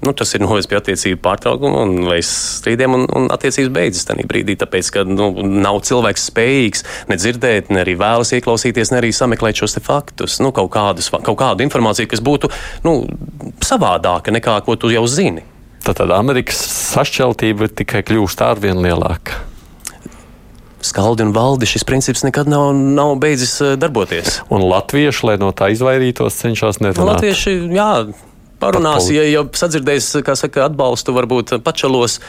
nu, 0.05 0.13
tas 0.13 0.35
ir 0.37 0.43
novedis 0.45 0.69
pie 0.69 0.77
attiecību 0.77 1.21
pārtraukuma 1.25 1.85
un 1.87 2.11
strīdiem, 2.29 2.97
un, 2.99 3.07
un 3.17 3.31
attiecības 3.33 3.73
beidzas 3.73 4.09
tajā 4.11 4.27
brīdī. 4.29 4.59
Tāpēc, 4.61 4.91
ka 4.93 5.07
nu, 5.09 5.31
nav 5.49 5.81
cilvēks 5.89 6.29
spējīgs 6.29 6.85
ne 7.09 7.19
dzirdēt, 7.21 7.73
ne 7.73 7.81
arī 7.87 7.97
vēlas 8.01 8.35
ieklausīties, 8.37 8.93
ne 8.93 9.01
arī 9.01 9.15
sameklēt 9.17 9.63
šos 9.63 9.79
faktus, 9.87 10.37
nu, 10.45 10.53
kaut, 10.53 10.69
kādus, 10.77 11.09
kaut 11.15 11.41
kādu 11.41 11.65
informāciju, 11.65 12.11
kas 12.13 12.23
būtu 12.25 12.53
nu, 12.85 12.99
savādāka 13.65 14.35
nekā 14.35 14.61
ko 14.67 14.77
tu 14.77 14.93
jau 14.93 15.07
zini. 15.09 15.47
Tad 15.85 16.05
Amerikas 16.13 16.61
sašķeltība 16.95 17.73
tikai 17.81 18.05
kļūst 18.09 18.45
arvien 18.45 18.81
lielāka 18.85 19.54
skaldi 20.85 21.25
un 21.27 21.33
valdi 21.35 21.69
šis 21.69 21.87
princips 21.89 22.25
nekad 22.27 22.51
nav, 22.51 22.73
nav 22.75 23.17
beidzis 23.23 23.57
eh, 23.65 23.75
darboties. 23.81 24.41
Un 24.53 24.67
latvieši, 24.69 25.27
lai 25.31 25.41
no 25.41 25.51
tā 25.57 25.71
izvairītos, 25.75 26.39
cenšas 26.43 26.81
nerunāt. 26.83 27.03
Nu, 27.03 27.11
latvieši, 27.15 27.59
jā. 27.75 27.91
Parunās, 28.63 29.09
ja 29.13 29.25
jau 29.27 29.43
sadzirdējis, 29.59 30.07
kā 30.25 30.37
saka, 30.39 30.63
atbalstu 30.69 31.13
varbūt 31.13 31.57
pačalos, 31.67 32.21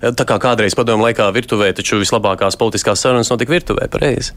tā 0.00 0.24
kā 0.28 0.38
kādreiz 0.40 0.76
padomu 0.78 1.04
laikā 1.08 1.26
virtuvē, 1.34 1.72
taču 1.76 1.98
vislabākās 2.00 2.56
politiskās 2.60 3.02
sarunas 3.02 3.28
notika 3.32 3.52
virtuvē, 3.52 3.90
pareizi. 3.92 4.32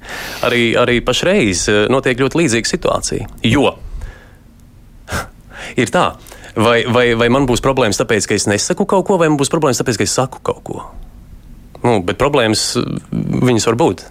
Arī, 0.47 0.63
arī 0.80 0.99
pašreiz 1.05 1.67
eh, 1.71 1.82
notiek 1.93 2.19
ļoti 2.19 2.41
līdzīga 2.41 2.71
situācija. 2.73 3.30
Jo 3.47 3.76
ir 5.82 5.93
tā, 5.93 6.09
vai, 6.57 6.80
vai, 6.91 7.07
vai 7.19 7.32
man 7.32 7.47
būs 7.49 7.63
problēmas 7.63 8.01
tāpēc, 8.01 8.28
ka 8.28 8.39
es 8.39 8.49
nesaku 8.51 8.89
kaut 8.89 9.07
ko, 9.07 9.19
vai 9.21 9.30
man 9.32 9.39
būs 9.39 9.53
problēmas 9.53 9.80
tāpēc, 9.82 10.01
ka 10.01 10.09
es 10.09 10.17
saku 10.17 10.43
kaut 10.43 10.63
ko. 10.65 10.86
Nu, 11.86 11.99
bet 12.05 12.19
problēmas 12.21 12.73
viņas 13.13 13.71
var 13.71 13.81
būt. 13.81 14.05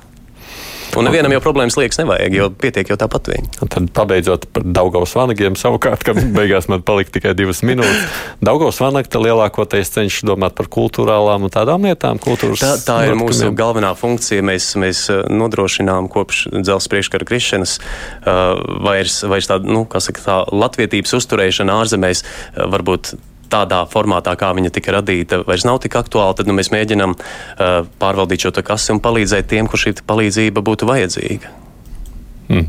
Un 0.95 1.09
nevienam 1.09 1.33
jau 1.35 1.41
problēmas 1.43 1.75
liekas 1.79 1.99
nevajag, 1.99 2.35
jo 2.37 2.47
pietiek 2.61 2.91
jau 2.93 2.97
tāpat 2.99 3.31
viņa. 3.33 3.49
Tad 3.73 3.89
pabeidzot 3.97 4.47
par 4.55 4.67
Daugaus 4.77 5.15
vanagiem, 5.19 5.57
savukārt, 5.59 6.05
ka 6.07 6.15
beigās 6.39 6.69
man 6.71 6.85
palika 6.87 7.17
tikai 7.17 7.35
divas 7.39 7.65
minūtes. 7.67 8.05
Daugaus 8.45 8.79
vanagta 8.83 9.23
lielākoties 9.23 9.91
cenšas 9.97 10.27
domāt 10.29 10.55
par 10.59 10.71
kultūrālām 10.71 11.49
un 11.49 11.55
tādām 11.55 11.89
lietām. 11.89 12.23
Tā, 12.23 12.75
tā 12.87 13.01
ir 13.09 13.19
mūsu 13.19 13.51
galvenā 13.59 13.95
funkcija. 13.99 14.45
Mēs, 14.47 14.71
mēs 14.79 15.05
uh, 15.11 15.25
nodrošinām 15.35 16.11
kopš 16.13 16.47
dzelzs 16.55 16.91
priekškara 16.93 17.27
krišanas 17.27 17.79
uh, 17.81 18.55
vairs, 18.87 19.23
vairs 19.27 19.51
tādu, 19.51 19.75
nu, 19.75 19.85
kā 19.91 20.03
saka, 20.05 20.23
tā 20.23 20.41
latvietības 20.55 21.19
uzturēšana 21.19 21.81
ārzemēs 21.83 22.23
uh, 22.23 22.69
varbūt 22.71 23.17
tādā 23.55 23.83
formātā, 23.91 24.35
kā 24.39 24.53
viņa 24.57 24.73
tika 24.75 24.99
radīta, 24.99 25.43
vairs 25.49 25.67
nav 25.69 25.81
tik 25.85 25.97
aktuāla, 26.01 26.37
tad 26.39 26.51
nu, 26.51 26.57
mēs 26.59 26.73
mēģinām 26.75 27.17
uh, 27.17 27.77
pārvaldīt 28.03 28.47
šo 28.47 28.55
kasi 28.65 28.95
un 28.95 29.03
palīdzēt 29.05 29.53
tiem, 29.55 29.71
kur 29.71 29.81
šī 29.81 29.97
palīdzība 30.07 30.65
būtu 30.65 30.91
vajadzīga. 30.91 31.61
Hmm. 32.45 32.67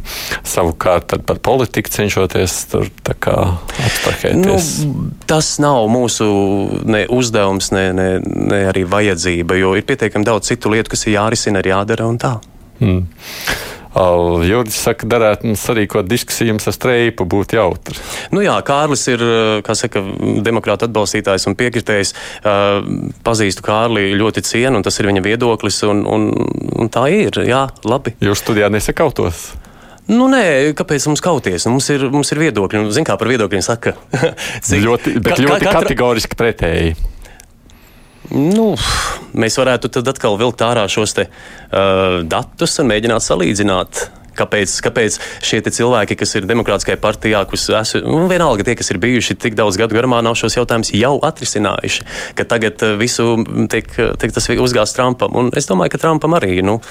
Savukārt 0.48 1.18
par 1.28 1.40
politiku 1.44 1.92
cenšoties 1.92 2.54
tur 2.72 2.88
abstrahēties. 3.12 4.70
Nu, 4.88 5.10
tas 5.28 5.50
nav 5.60 5.90
mūsu 5.92 6.28
ne 6.88 7.04
uzdevums, 7.12 7.74
ne, 7.76 7.90
ne, 7.96 8.08
ne 8.24 8.62
arī 8.72 8.86
vajadzība, 8.88 9.60
jo 9.60 9.74
ir 9.76 9.84
pietiekami 9.88 10.28
daudz 10.28 10.54
citu 10.54 10.72
lietu, 10.72 10.94
kas 10.96 11.04
ir 11.10 11.18
jārisina, 11.18 11.60
ir 11.60 11.74
jādara 11.74 12.08
un 12.08 12.20
tā. 12.22 12.38
Hmm. 12.80 13.04
Juris 13.96 14.76
saka, 14.76 15.08
darētu 15.08 15.48
mums 15.48 15.64
sarīkot 15.64 16.08
diskusiju, 16.10 16.52
jums 16.52 16.68
ar 16.68 16.76
streipu 16.76 17.28
būtu 17.32 17.56
jautri. 17.56 17.96
Nu 18.36 18.44
jā, 18.44 18.56
Kārlis 18.68 19.06
ir, 19.08 19.24
kā 19.66 19.76
saka, 19.78 20.04
demokrāta 20.44 20.90
atbalstītājs 20.90 21.48
un 21.48 21.56
piekritējs. 21.60 22.12
Pazīstu 23.26 23.64
Kārli 23.66 24.10
ļoti 24.20 24.44
cienu, 24.44 24.80
un 24.80 24.86
tas 24.86 25.00
ir 25.00 25.08
viņa 25.12 25.24
viedoklis, 25.24 25.80
un, 25.88 26.04
un, 26.04 26.28
un 26.76 26.92
tā 26.92 27.08
ir, 27.14 27.40
jā, 27.48 27.68
labi. 27.88 28.18
Jūs 28.24 28.44
studijā 28.44 28.68
nesakautos? 28.74 29.54
Nu, 30.12 30.28
nē, 30.30 30.76
kāpēc 30.78 31.08
mums 31.10 31.24
kauties? 31.24 31.66
Nu, 31.66 31.78
mums, 31.78 31.88
ir, 31.90 32.04
mums 32.14 32.30
ir 32.36 32.44
viedokļi. 32.44 32.84
Ziniet, 32.94 33.08
kā 33.10 33.16
par 33.18 33.32
viedokļiem 33.32 33.64
saka. 33.66 33.96
Cik, 34.68 34.84
ļoti, 34.84 35.16
bet 35.18 35.34
ka, 35.34 35.42
ļoti 35.48 35.66
katra... 35.66 35.82
kategoriski 35.82 36.38
pretēji. 36.38 36.94
Nu, 38.36 38.74
mēs 39.38 39.58
varētu 39.62 39.92
tad 39.98 40.12
atkal 40.12 40.38
vilkt 40.42 40.64
ārā 40.66 40.86
šos 40.92 41.16
te, 41.18 41.28
uh, 41.30 42.22
datus 42.28 42.80
un 42.82 42.92
mēģināt 42.92 43.26
salīdzināt. 43.26 44.06
Kāpēc, 44.36 44.72
kāpēc 44.84 45.16
šie 45.48 45.62
cilvēki, 45.64 46.18
kas 46.20 46.36
ir 46.36 46.48
Demokrātiskajā 46.50 47.00
partijā, 47.00 47.46
kas 47.48 47.70
esmu, 47.72 48.02
nu, 48.04 48.26
vienalga 48.28 48.66
tie, 48.68 48.74
kas 48.76 48.92
ir 48.92 49.00
bijuši 49.00 49.38
tik 49.40 49.56
daudz 49.56 49.80
gadu 49.80 49.96
garumā, 49.96 50.20
nav 50.26 50.36
šos 50.36 50.58
jautājumus 50.58 50.92
jau 50.92 51.14
atrisinājuši, 51.24 52.08
ka 52.36 52.44
tagad 52.44 52.84
visu 53.00 53.30
tiek, 53.72 53.88
tiek 53.96 54.36
tas 54.36 54.50
uzgāzts 54.52 54.98
Trumpam. 54.98 55.40
Un 55.40 55.54
es 55.56 55.72
domāju, 55.72 55.96
ka 55.96 56.04
Trumpam 56.04 56.36
arī. 56.36 56.60
Nu, 56.68 56.82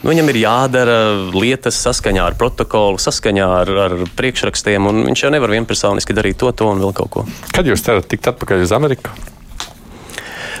Nu, 0.00 0.14
viņam 0.14 0.30
ir 0.32 0.38
jādara 0.40 0.94
lietas 1.34 1.76
saskaņā 1.84 2.22
ar 2.30 2.36
protokolu, 2.40 2.96
saskaņā 3.04 3.48
ar, 3.58 3.72
ar 3.84 3.94
priekšrakstiem, 4.16 4.86
un 4.88 5.02
viņš 5.10 5.26
jau 5.26 5.32
nevar 5.34 5.52
vienpersoniski 5.52 6.16
darīt 6.16 6.40
to, 6.40 6.48
to 6.56 6.70
un 6.72 6.80
vēl 6.80 6.94
kaut 6.96 7.10
ko. 7.12 7.26
Kad 7.52 7.68
jūs 7.68 7.84
cerat 7.84 8.08
tikt 8.08 8.30
atpakaļ 8.32 8.64
uz 8.64 8.72
Ameriku? 8.72 9.12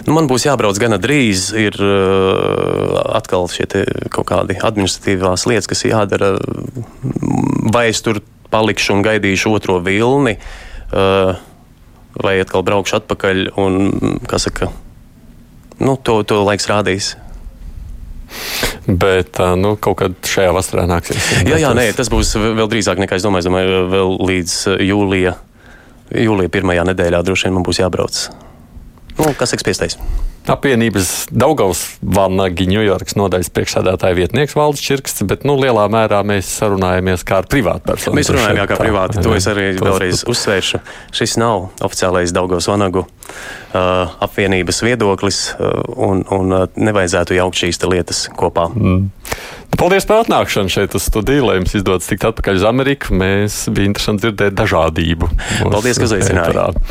Nu, 0.06 0.14
man 0.16 0.28
būs 0.30 0.46
jābrauc 0.46 0.78
gana 0.80 0.98
drīz. 1.00 1.50
Ir 1.58 1.76
uh, 1.84 2.96
atkal 3.18 3.48
šie 3.52 3.68
kaut 4.12 4.28
kādi 4.30 4.56
administratīvās 4.56 5.46
lietas, 5.50 5.68
kas 5.70 5.84
jādara. 5.86 6.34
Vai 7.70 7.88
es 7.92 8.02
tur 8.04 8.22
palikšu 8.50 8.96
un 8.96 9.04
gaidīšu 9.06 9.52
otro 9.54 9.78
vilni, 9.84 10.36
uh, 10.90 11.34
vai 12.18 12.36
atkal 12.42 12.64
braukšu 12.66 13.00
atpakaļ. 13.00 13.42
Un, 13.60 13.90
saka, 14.40 14.70
nu, 15.80 15.96
to, 15.96 16.20
to 16.24 16.40
laiks 16.46 16.70
rādīs. 16.70 17.14
Bet 18.86 19.38
nu, 19.58 19.74
kaut 19.82 19.98
kad 20.00 20.14
šajā 20.26 20.50
vasarā 20.54 20.86
nāksies. 20.88 21.32
Jā, 21.46 21.58
jā, 21.60 21.70
nē, 21.76 21.90
tas 21.98 22.10
būs 22.10 22.32
vēl 22.38 22.68
drīzāk 22.70 23.00
nekā 23.02 23.18
es 23.18 23.26
domāju. 23.26 23.44
Es 23.44 23.48
domāju, 23.48 23.80
vēl 23.90 24.14
līdz 24.30 24.54
jūlija, 24.86 25.34
jūlija 26.14 26.52
pirmajā 26.54 26.86
nedēļā 26.90 27.24
droši 27.26 27.48
vien 27.48 27.58
man 27.58 27.66
būs 27.66 27.82
jābrauc. 27.82 28.22
Nu, 29.20 29.32
kas 29.36 29.52
ir 29.52 29.60
spiestais? 29.60 29.98
Apvienības 30.50 31.28
Daugaus 31.36 31.82
Vanagi 32.00 32.64
Ņujorkas 32.70 33.14
nodaļas 33.20 33.50
priekšsādātāja 33.54 34.16
vietnieks 34.16 34.56
Valdis 34.56 34.82
Čirksts, 34.82 35.22
bet 35.28 35.44
nu, 35.46 35.58
lielā 35.60 35.84
mērā 35.92 36.22
mēs 36.26 36.48
sarunājamies 36.62 37.22
kā 37.28 37.42
ar 37.42 37.48
privātpersonu. 37.50 38.16
Mēs 38.16 38.32
runājam 38.32 38.64
kā 38.70 38.78
privāti, 38.80 39.20
to 39.22 39.36
es 39.36 39.46
arī 39.50 39.68
tos, 39.76 39.84
vēlreiz 39.84 40.24
uzsvēršu. 40.32 40.80
Šis 41.20 41.36
nav 41.42 41.68
oficiālais 41.84 42.32
Daugaus 42.34 42.70
Vanagu 42.72 43.04
uh, 43.04 44.16
apvienības 44.24 44.80
viedoklis 44.88 45.42
uh, 45.52 45.84
un, 46.08 46.24
un 46.32 46.56
uh, 46.56 46.66
nevajadzētu 46.80 47.36
jaukt 47.36 47.60
šīs 47.60 47.82
lietas 47.84 48.24
kopā. 48.40 48.70
Mm. 48.72 49.10
Paldies 49.78 50.06
par 50.08 50.24
atnākšanu 50.24 50.72
šeit 50.72 50.94
uz 50.98 51.06
studiju, 51.06 51.46
lai 51.48 51.58
jums 51.60 51.76
izdodas 51.78 52.08
tikt 52.10 52.26
atpakaļ 52.28 52.58
uz 52.58 52.66
Ameriku. 52.68 53.14
Mēs 53.16 53.62
bija 53.72 53.90
interesanti 53.90 54.26
dzirdēt 54.26 54.58
dažādību. 54.58 55.30
Paldies, 55.62 56.00
ka 56.00 56.08
uzaicinājāt. 56.08 56.82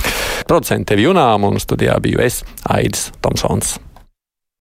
Producenti 0.49 0.93
tevi 0.93 1.05
junām 1.09 1.45
un 1.49 1.61
studijā 1.61 1.99
biju 2.03 2.23
es, 2.25 2.41
Aidis 2.69 3.09
Tomsons. 3.21 3.77